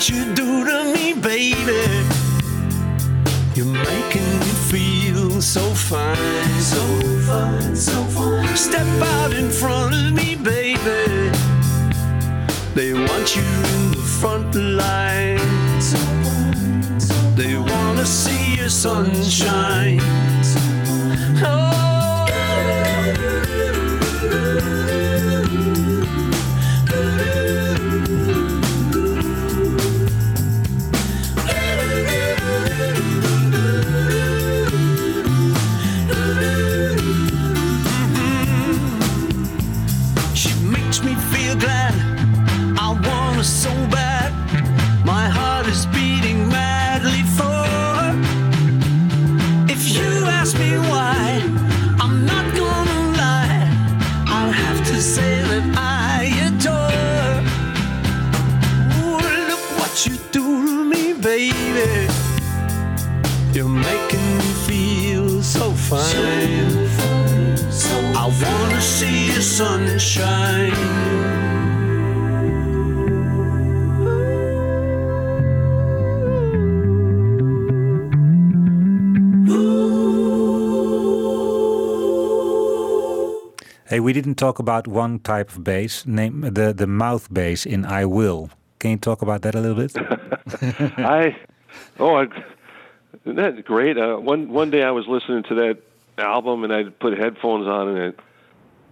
What 0.05 0.15
you 0.15 0.35
do 0.35 0.65
to 0.65 0.93
me, 0.93 1.13
baby. 1.13 2.05
You're 3.55 3.65
making 3.65 4.39
me 4.39 4.51
feel 4.69 5.41
so 5.41 5.61
fine, 5.73 6.61
so 6.61 6.83
fine, 7.25 7.75
so 7.75 8.03
fine. 8.05 8.55
Step 8.55 8.85
out 9.01 9.33
in 9.33 9.49
front 9.49 9.95
of 9.95 10.13
me, 10.13 10.35
baby. 10.35 11.31
They 12.75 12.93
want 12.93 13.35
you 13.35 13.41
in 13.41 13.91
the 13.91 14.05
front 14.19 14.53
line. 14.53 15.39
So 15.81 15.97
fine, 15.97 16.99
so 16.99 17.13
fine. 17.15 17.35
They 17.35 17.57
wanna 17.57 18.05
see 18.05 18.57
your 18.57 18.69
sunshine. 18.69 19.99
She 20.43 21.74
Hey, 83.95 84.01
we 84.01 84.11
didn't 84.11 84.35
talk 84.35 84.59
about 84.59 84.89
one 84.89 85.19
type 85.19 85.55
of 85.55 85.63
bass, 85.63 86.05
name 86.05 86.41
the 86.41 86.73
the 86.73 86.85
mouth 86.85 87.33
bass 87.33 87.65
in 87.65 87.85
I 87.85 88.03
Will. 88.03 88.49
Can 88.79 88.91
you 88.91 88.97
talk 88.97 89.21
about 89.21 89.41
that 89.43 89.55
a 89.55 89.61
little 89.61 89.77
bit? 89.77 89.95
I 90.99 91.33
oh, 91.97 92.15
I, 92.15 92.23
isn't 93.23 93.37
that 93.37 93.63
great? 93.63 93.97
Uh, 93.97 94.17
one 94.17 94.49
one 94.49 94.69
day 94.69 94.83
I 94.83 94.91
was 94.91 95.07
listening 95.07 95.43
to 95.43 95.55
that 95.55 95.77
album 96.17 96.65
and 96.65 96.73
I 96.73 96.89
put 96.89 97.17
headphones 97.17 97.67
on 97.67 97.87
and 97.87 97.97
it, 97.97 98.19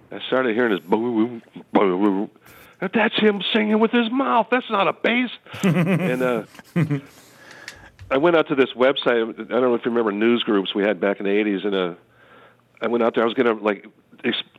I 0.10 0.26
started 0.28 0.56
hearing 0.56 0.72
this 0.72 0.86
boom 0.90 1.42
boom 1.74 2.02
boom. 2.02 2.30
That's 2.80 3.20
him 3.20 3.42
singing 3.52 3.80
with 3.82 3.92
his 3.92 4.10
mouth. 4.10 4.48
That's 4.52 4.70
not 4.70 4.88
a 4.88 4.94
bass. 4.94 5.32
and 5.64 6.22
uh, 6.22 6.44
I 8.10 8.20
went 8.20 8.38
out 8.38 8.48
to 8.48 8.56
this 8.56 8.72
website. 8.72 9.38
I 9.38 9.44
don't 9.44 9.64
know 9.64 9.76
if 9.76 9.84
you 9.84 9.92
remember 9.92 10.14
news 10.14 10.44
groups 10.44 10.74
we 10.74 10.84
had 10.84 11.02
back 11.02 11.20
in 11.20 11.26
the 11.26 11.32
'80s, 11.32 11.66
and 11.66 11.76
uh, 11.76 11.94
I 12.82 12.88
went 12.88 13.04
out 13.04 13.16
there. 13.16 13.24
I 13.24 13.28
was 13.28 13.34
gonna 13.34 13.56
like, 13.56 13.86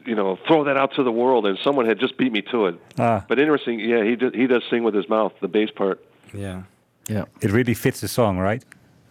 you 0.05 0.15
know, 0.15 0.39
throw 0.47 0.65
that 0.65 0.77
out 0.77 0.95
to 0.95 1.03
the 1.03 1.13
world, 1.13 1.47
and 1.47 1.59
someone 1.59 1.87
had 1.87 1.99
just 1.99 2.17
beat 2.17 2.33
me 2.33 2.43
to 2.43 2.67
it. 2.67 2.81
Ah. 2.99 3.25
But 3.29 3.39
interesting, 3.39 3.81
yeah, 3.81 4.05
he 4.05 4.17
do, 4.17 4.31
he 4.31 4.47
does 4.47 4.63
sing 4.71 4.85
with 4.85 4.95
his 4.95 5.09
mouth, 5.09 5.33
the 5.41 5.49
bass 5.49 5.71
part. 5.71 6.05
Yeah. 6.33 6.63
Yeah. 7.09 7.25
It 7.41 7.51
really 7.53 7.75
fits 7.75 8.01
the 8.01 8.09
song, 8.09 8.39
right? 8.39 8.63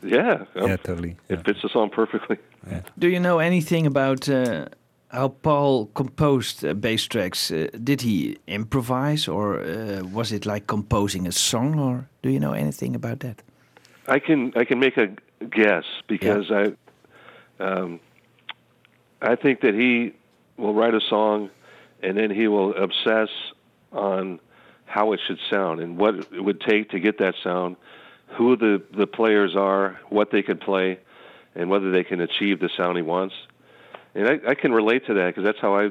Yeah, 0.03 0.45
um, 0.55 0.67
Yeah, 0.67 0.77
totally. 0.77 1.15
It 1.29 1.45
fits 1.45 1.61
the 1.61 1.69
song 1.69 1.89
perfectly. 1.89 2.37
Yeah. 2.69 2.81
Do 2.97 3.07
you 3.07 3.19
know 3.19 3.39
anything 3.39 3.87
about 3.87 4.27
uh, 4.29 4.65
how 5.09 5.29
Paul 5.29 5.85
composed 5.93 6.65
uh, 6.65 6.73
bass 6.73 7.07
tracks? 7.07 7.51
Uh, 7.51 7.67
did 7.83 8.01
he 8.01 8.37
improvise, 8.47 9.27
or 9.27 9.61
uh, 9.61 10.03
was 10.11 10.31
it 10.31 10.45
like 10.45 10.67
composing 10.67 11.27
a 11.27 11.31
song? 11.31 11.79
Or 11.79 12.07
do 12.21 12.29
you 12.29 12.39
know 12.39 12.53
anything 12.53 12.95
about 12.95 13.19
that? 13.19 13.41
I 14.07 14.19
can 14.19 14.51
I 14.55 14.65
can 14.65 14.79
make 14.79 14.97
a 14.97 15.07
guess 15.49 15.85
because 16.07 16.51
I 16.51 16.73
um, 17.63 17.99
I 19.21 19.35
think 19.35 19.61
that 19.61 19.73
he 19.73 20.13
will 20.57 20.73
write 20.73 20.93
a 20.93 21.01
song 21.09 21.49
and 22.01 22.17
then 22.17 22.29
he 22.29 22.47
will 22.47 22.75
obsess 22.75 23.29
on 23.91 24.39
how 24.85 25.13
it 25.13 25.19
should 25.25 25.39
sound 25.49 25.79
and 25.79 25.97
what 25.97 26.15
it 26.15 26.43
would 26.43 26.61
take 26.61 26.91
to 26.91 26.99
get 26.99 27.17
that 27.19 27.33
sound, 27.43 27.77
who 28.37 28.55
the 28.55 28.83
the 28.95 29.07
players 29.07 29.55
are, 29.55 29.99
what 30.09 30.29
they 30.31 30.41
can 30.43 30.57
play, 30.57 30.99
and 31.55 31.69
whether 31.69 31.91
they 31.91 32.03
can 32.03 32.21
achieve 32.21 32.59
the 32.59 32.69
sound 32.77 32.97
he 32.97 33.03
wants. 33.03 33.33
And 34.15 34.27
I, 34.27 34.51
I 34.51 34.55
can 34.55 34.71
relate 34.71 35.07
to 35.07 35.15
that 35.15 35.27
because 35.27 35.43
that's 35.43 35.59
how 35.59 35.75
I 35.75 35.89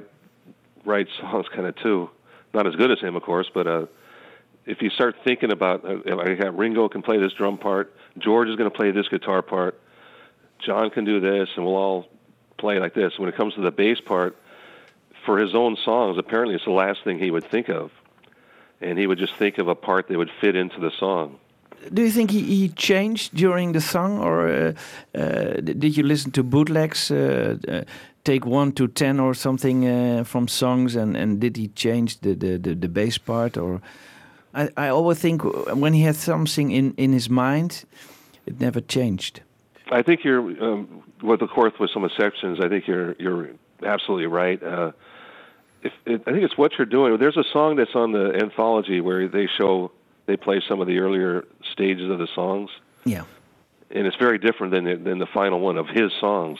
write 0.84 1.08
songs 1.20 1.46
kind 1.54 1.66
of 1.66 1.76
too. 1.76 2.10
Not 2.54 2.66
as 2.66 2.74
good 2.76 2.90
as 2.90 3.00
him, 3.00 3.16
of 3.16 3.22
course, 3.22 3.50
but 3.52 3.66
uh, 3.66 3.86
if 4.66 4.82
you 4.82 4.90
start 4.90 5.16
thinking 5.24 5.50
about, 5.50 5.84
uh, 5.84 6.18
I 6.18 6.34
got 6.34 6.56
Ringo 6.56 6.88
can 6.88 7.02
play 7.02 7.18
this 7.18 7.32
drum 7.32 7.58
part, 7.58 7.94
George 8.18 8.48
is 8.48 8.56
going 8.56 8.70
to 8.70 8.76
play 8.76 8.90
this 8.90 9.08
guitar 9.08 9.42
part, 9.42 9.80
John 10.64 10.90
can 10.90 11.04
do 11.04 11.18
this, 11.18 11.48
and 11.56 11.64
we'll 11.64 11.76
all 11.76 12.06
play 12.58 12.78
like 12.78 12.94
this. 12.94 13.18
When 13.18 13.28
it 13.28 13.36
comes 13.36 13.54
to 13.54 13.62
the 13.62 13.72
bass 13.72 13.98
part, 14.00 14.36
for 15.24 15.38
his 15.38 15.54
own 15.54 15.76
songs, 15.76 16.18
apparently 16.18 16.54
it's 16.54 16.64
the 16.64 16.70
last 16.70 17.04
thing 17.04 17.18
he 17.18 17.30
would 17.30 17.44
think 17.44 17.68
of, 17.68 17.90
and 18.80 18.98
he 18.98 19.06
would 19.06 19.18
just 19.18 19.34
think 19.36 19.58
of 19.58 19.68
a 19.68 19.74
part 19.74 20.08
that 20.08 20.16
would 20.16 20.30
fit 20.40 20.56
into 20.56 20.80
the 20.80 20.90
song. 20.98 21.38
Do 21.92 22.02
you 22.02 22.10
think 22.10 22.30
he, 22.30 22.42
he 22.42 22.68
changed 22.68 23.34
during 23.34 23.72
the 23.72 23.80
song, 23.80 24.18
or 24.18 24.48
uh, 24.48 24.72
uh, 25.14 25.60
did 25.60 25.96
you 25.96 26.04
listen 26.04 26.30
to 26.32 26.42
bootlegs, 26.42 27.10
uh, 27.10 27.56
uh, 27.68 27.82
take 28.24 28.46
one 28.46 28.72
to 28.72 28.86
ten 28.86 29.18
or 29.18 29.34
something 29.34 29.86
uh, 29.86 30.24
from 30.24 30.46
songs, 30.46 30.94
and, 30.94 31.16
and 31.16 31.40
did 31.40 31.56
he 31.56 31.68
change 31.68 32.20
the, 32.20 32.34
the, 32.34 32.56
the, 32.56 32.74
the 32.74 32.88
bass 32.88 33.18
part? 33.18 33.56
Or 33.56 33.80
I, 34.54 34.68
I 34.76 34.88
always 34.88 35.18
think 35.18 35.42
when 35.42 35.92
he 35.92 36.02
had 36.02 36.14
something 36.14 36.70
in, 36.70 36.94
in 36.96 37.12
his 37.12 37.28
mind, 37.28 37.84
it 38.46 38.60
never 38.60 38.80
changed. 38.80 39.40
I 39.90 40.02
think 40.02 40.24
you're, 40.24 40.40
um, 40.62 41.02
with 41.22 41.42
of 41.42 41.50
course, 41.50 41.72
with 41.80 41.90
some 41.90 42.04
exceptions. 42.04 42.60
I 42.60 42.68
think 42.68 42.86
you're 42.86 43.14
you're 43.18 43.50
absolutely 43.84 44.26
right. 44.26 44.62
Uh, 44.62 44.92
if 45.82 45.92
it, 46.06 46.22
I 46.26 46.30
think 46.32 46.44
it's 46.44 46.56
what 46.58 46.72
you're 46.78 46.86
doing. 46.86 47.16
There's 47.18 47.36
a 47.36 47.44
song 47.52 47.76
that's 47.76 47.94
on 47.94 48.12
the 48.12 48.34
anthology 48.34 49.00
where 49.00 49.28
they 49.28 49.46
show 49.58 49.90
they 50.26 50.36
play 50.36 50.62
some 50.68 50.80
of 50.80 50.86
the 50.86 50.98
earlier 50.98 51.44
stages 51.72 52.10
of 52.10 52.18
the 52.18 52.28
songs, 52.34 52.70
Yeah. 53.04 53.24
and 53.90 54.06
it's 54.06 54.16
very 54.16 54.38
different 54.38 54.72
than 54.72 54.84
the, 54.84 54.96
than 54.96 55.18
the 55.18 55.26
final 55.26 55.60
one 55.60 55.76
of 55.76 55.88
his 55.88 56.12
songs. 56.20 56.58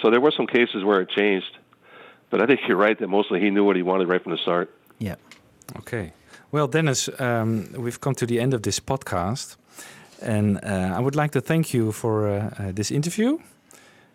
So 0.00 0.10
there 0.10 0.20
were 0.20 0.30
some 0.30 0.46
cases 0.46 0.84
where 0.84 1.00
it 1.00 1.08
changed, 1.10 1.58
but 2.30 2.40
I 2.40 2.46
think 2.46 2.60
you're 2.68 2.76
right 2.76 2.98
that 2.98 3.08
mostly 3.08 3.40
he 3.40 3.50
knew 3.50 3.64
what 3.64 3.76
he 3.76 3.82
wanted 3.82 4.08
right 4.08 4.22
from 4.22 4.32
the 4.32 4.38
start. 4.38 4.70
Yeah. 4.98 5.16
Okay. 5.80 6.12
Well, 6.52 6.68
Dennis, 6.68 7.08
um, 7.20 7.66
we've 7.76 8.00
come 8.00 8.14
to 8.16 8.26
the 8.26 8.40
end 8.40 8.54
of 8.54 8.62
this 8.62 8.80
podcast. 8.80 9.56
And 10.22 10.58
uh, 10.62 10.94
I 10.96 11.00
would 11.00 11.16
like 11.16 11.30
to 11.32 11.40
thank 11.40 11.72
you 11.72 11.92
for 11.92 12.28
uh, 12.28 12.50
uh, 12.58 12.72
this 12.72 12.90
interview 12.90 13.38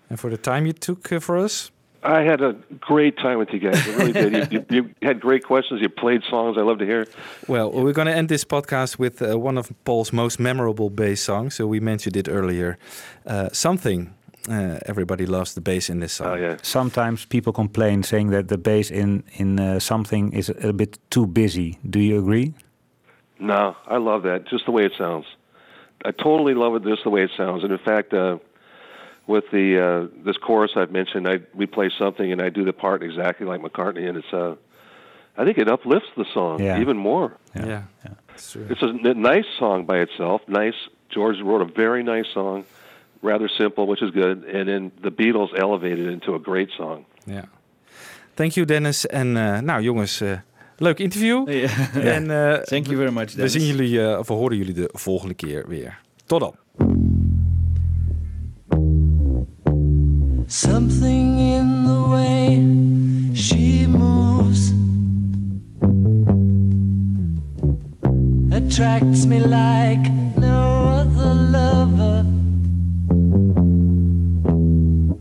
and 0.09 0.19
for 0.19 0.29
the 0.29 0.37
time 0.37 0.67
you 0.67 0.73
took 0.73 1.11
uh, 1.11 1.19
for 1.19 1.35
us. 1.37 1.71
I 2.05 2.21
had 2.21 2.41
a 2.41 2.53
great 2.79 3.17
time 3.17 3.39
with 3.39 3.49
you 3.51 3.59
guys. 3.59 3.87
I 3.87 3.91
really 3.95 4.13
did. 4.13 4.33
You, 4.33 4.47
you, 4.51 4.65
you 4.69 4.95
had 5.01 5.19
great 5.19 5.43
questions. 5.43 5.81
You 5.81 5.89
played 5.89 6.21
songs 6.29 6.55
I 6.57 6.61
love 6.61 6.77
to 6.79 6.85
hear. 6.85 7.07
Well, 7.47 7.71
we're 7.71 7.93
going 7.93 8.07
to 8.07 8.15
end 8.15 8.29
this 8.29 8.45
podcast 8.45 8.99
with 8.99 9.21
uh, 9.21 9.39
one 9.39 9.57
of 9.57 9.71
Paul's 9.83 10.13
most 10.13 10.39
memorable 10.39 10.89
bass 10.89 11.21
songs. 11.21 11.55
So 11.55 11.65
we 11.65 11.79
mentioned 11.79 12.15
it 12.15 12.29
earlier. 12.29 12.77
Uh, 13.25 13.49
something. 13.51 14.13
Uh, 14.47 14.77
everybody 14.85 15.25
loves 15.25 15.55
the 15.55 15.61
bass 15.61 15.89
in 15.89 15.99
this 15.99 16.13
song. 16.13 16.27
Oh, 16.27 16.35
yeah. 16.35 16.57
Sometimes 16.61 17.25
people 17.25 17.51
complain 17.51 18.03
saying 18.03 18.29
that 18.29 18.47
the 18.47 18.57
bass 18.59 18.91
in 18.91 19.23
in 19.33 19.59
uh, 19.59 19.79
something 19.79 20.33
is 20.33 20.49
a, 20.49 20.69
a 20.69 20.73
bit 20.73 20.99
too 21.09 21.25
busy. 21.25 21.79
Do 21.89 21.99
you 21.99 22.19
agree? 22.19 22.53
No, 23.39 23.75
I 23.87 23.97
love 23.97 24.21
that. 24.23 24.47
Just 24.47 24.65
the 24.65 24.71
way 24.71 24.85
it 24.85 24.93
sounds. 24.97 25.25
I 26.05 26.11
totally 26.11 26.53
love 26.53 26.75
it 26.75 26.83
just 26.83 27.03
the 27.03 27.09
way 27.09 27.23
it 27.23 27.31
sounds. 27.35 27.63
And 27.63 27.71
in 27.71 27.79
fact, 27.79 28.13
uh, 28.13 28.37
with 29.27 29.43
the 29.51 29.67
uh, 29.79 30.23
this 30.25 30.37
chorus 30.37 30.71
I've 30.75 30.91
mentioned, 30.91 31.27
I 31.27 31.39
we 31.53 31.65
play 31.65 31.89
something 31.97 32.31
and 32.31 32.41
I 32.41 32.49
do 32.49 32.63
the 32.63 32.73
part 32.73 33.01
exactly 33.03 33.45
like 33.47 33.61
McCartney, 33.61 34.07
and 34.09 34.17
it's 34.17 34.33
uh, 34.33 34.55
I 35.37 35.43
think 35.45 35.57
it 35.57 35.67
uplifts 35.67 36.09
the 36.15 36.25
song 36.33 36.59
Yeah. 36.61 36.81
even 36.81 36.97
more. 36.97 37.29
Yeah, 37.53 37.81
it's 38.33 38.51
true. 38.51 38.65
It's 38.69 38.81
a 38.81 38.89
n- 39.09 39.21
nice 39.21 39.47
song 39.57 39.85
by 39.85 39.97
itself. 40.01 40.41
Nice. 40.47 40.89
George 41.09 41.41
wrote 41.41 41.61
a 41.61 41.71
very 41.75 42.03
nice 42.03 42.27
song, 42.33 42.63
rather 43.21 43.47
simple, 43.49 43.85
which 43.87 44.01
is 44.01 44.11
good. 44.11 44.43
And 44.55 44.65
then 44.67 44.91
the 45.01 45.11
Beatles 45.11 45.53
elevated 45.59 45.99
it 45.99 46.11
into 46.11 46.33
a 46.33 46.39
great 46.39 46.69
song. 46.71 47.05
Ja. 47.25 47.43
Thank 48.33 48.51
you, 48.55 48.65
Dennis. 48.65 49.05
En 49.07 49.37
eh, 49.37 49.59
nou, 49.61 49.81
jongens, 49.81 50.21
eh, 50.21 50.31
leuk 50.77 50.99
interview. 50.99 51.47
En, 51.93 52.31
eh, 52.31 52.53
Thank 52.53 52.85
you 52.85 52.97
very 52.97 53.11
much, 53.13 53.29
We 53.29 53.35
Dennis. 53.35 53.51
zien 53.53 53.65
jullie, 53.75 54.01
eh, 54.11 54.19
of 54.19 54.27
we 54.27 54.33
horen 54.33 54.57
jullie 54.57 54.73
de 54.73 54.89
volgende 54.93 55.33
keer 55.33 55.63
weer. 55.67 55.99
Tot 56.25 56.39
dan. 56.39 56.55
Something 60.47 61.39
in 61.39 61.85
the 61.85 62.07
way 62.07 63.33
she 63.33 63.87
moves 63.87 64.71
attracts 68.51 69.25
me 69.25 69.39
like 69.39 70.11
no 70.37 70.87
other 71.01 71.33
lover. 71.33 72.25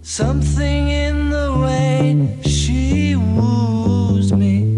Something 0.03 0.89
in 0.89 1.31
the 1.31 1.59
way 1.59 2.39
she 2.43 3.17
woos 3.17 4.31
me. 4.33 4.77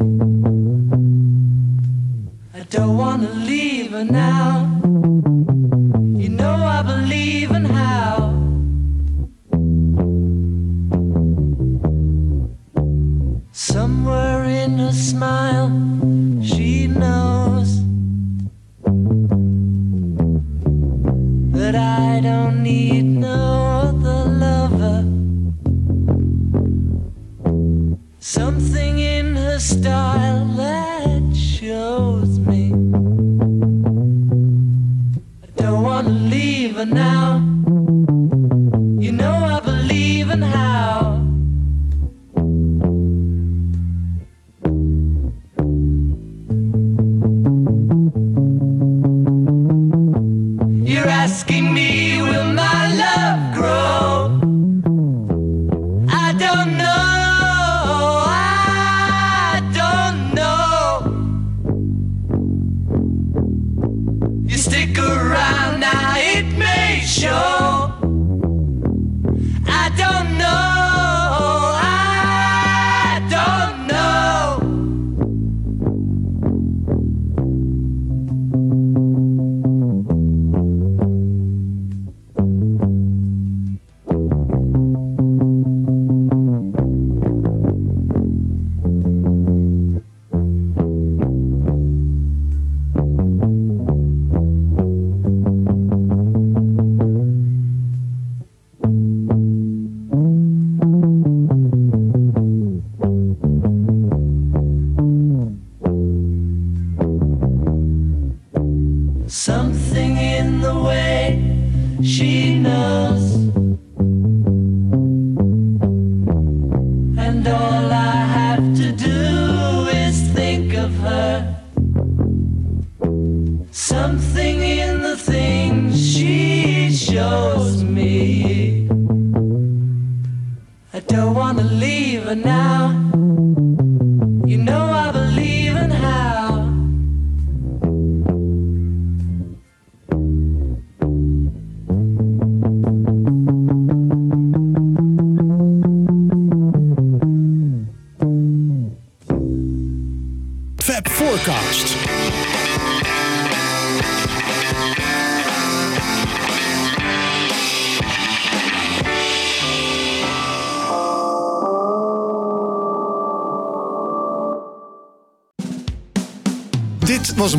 I 2.54 2.62
don't 2.70 2.96
wanna 2.96 3.30
leave 3.30 3.90
her 3.90 4.04
now. 4.04 4.65
Smile, 15.16 16.15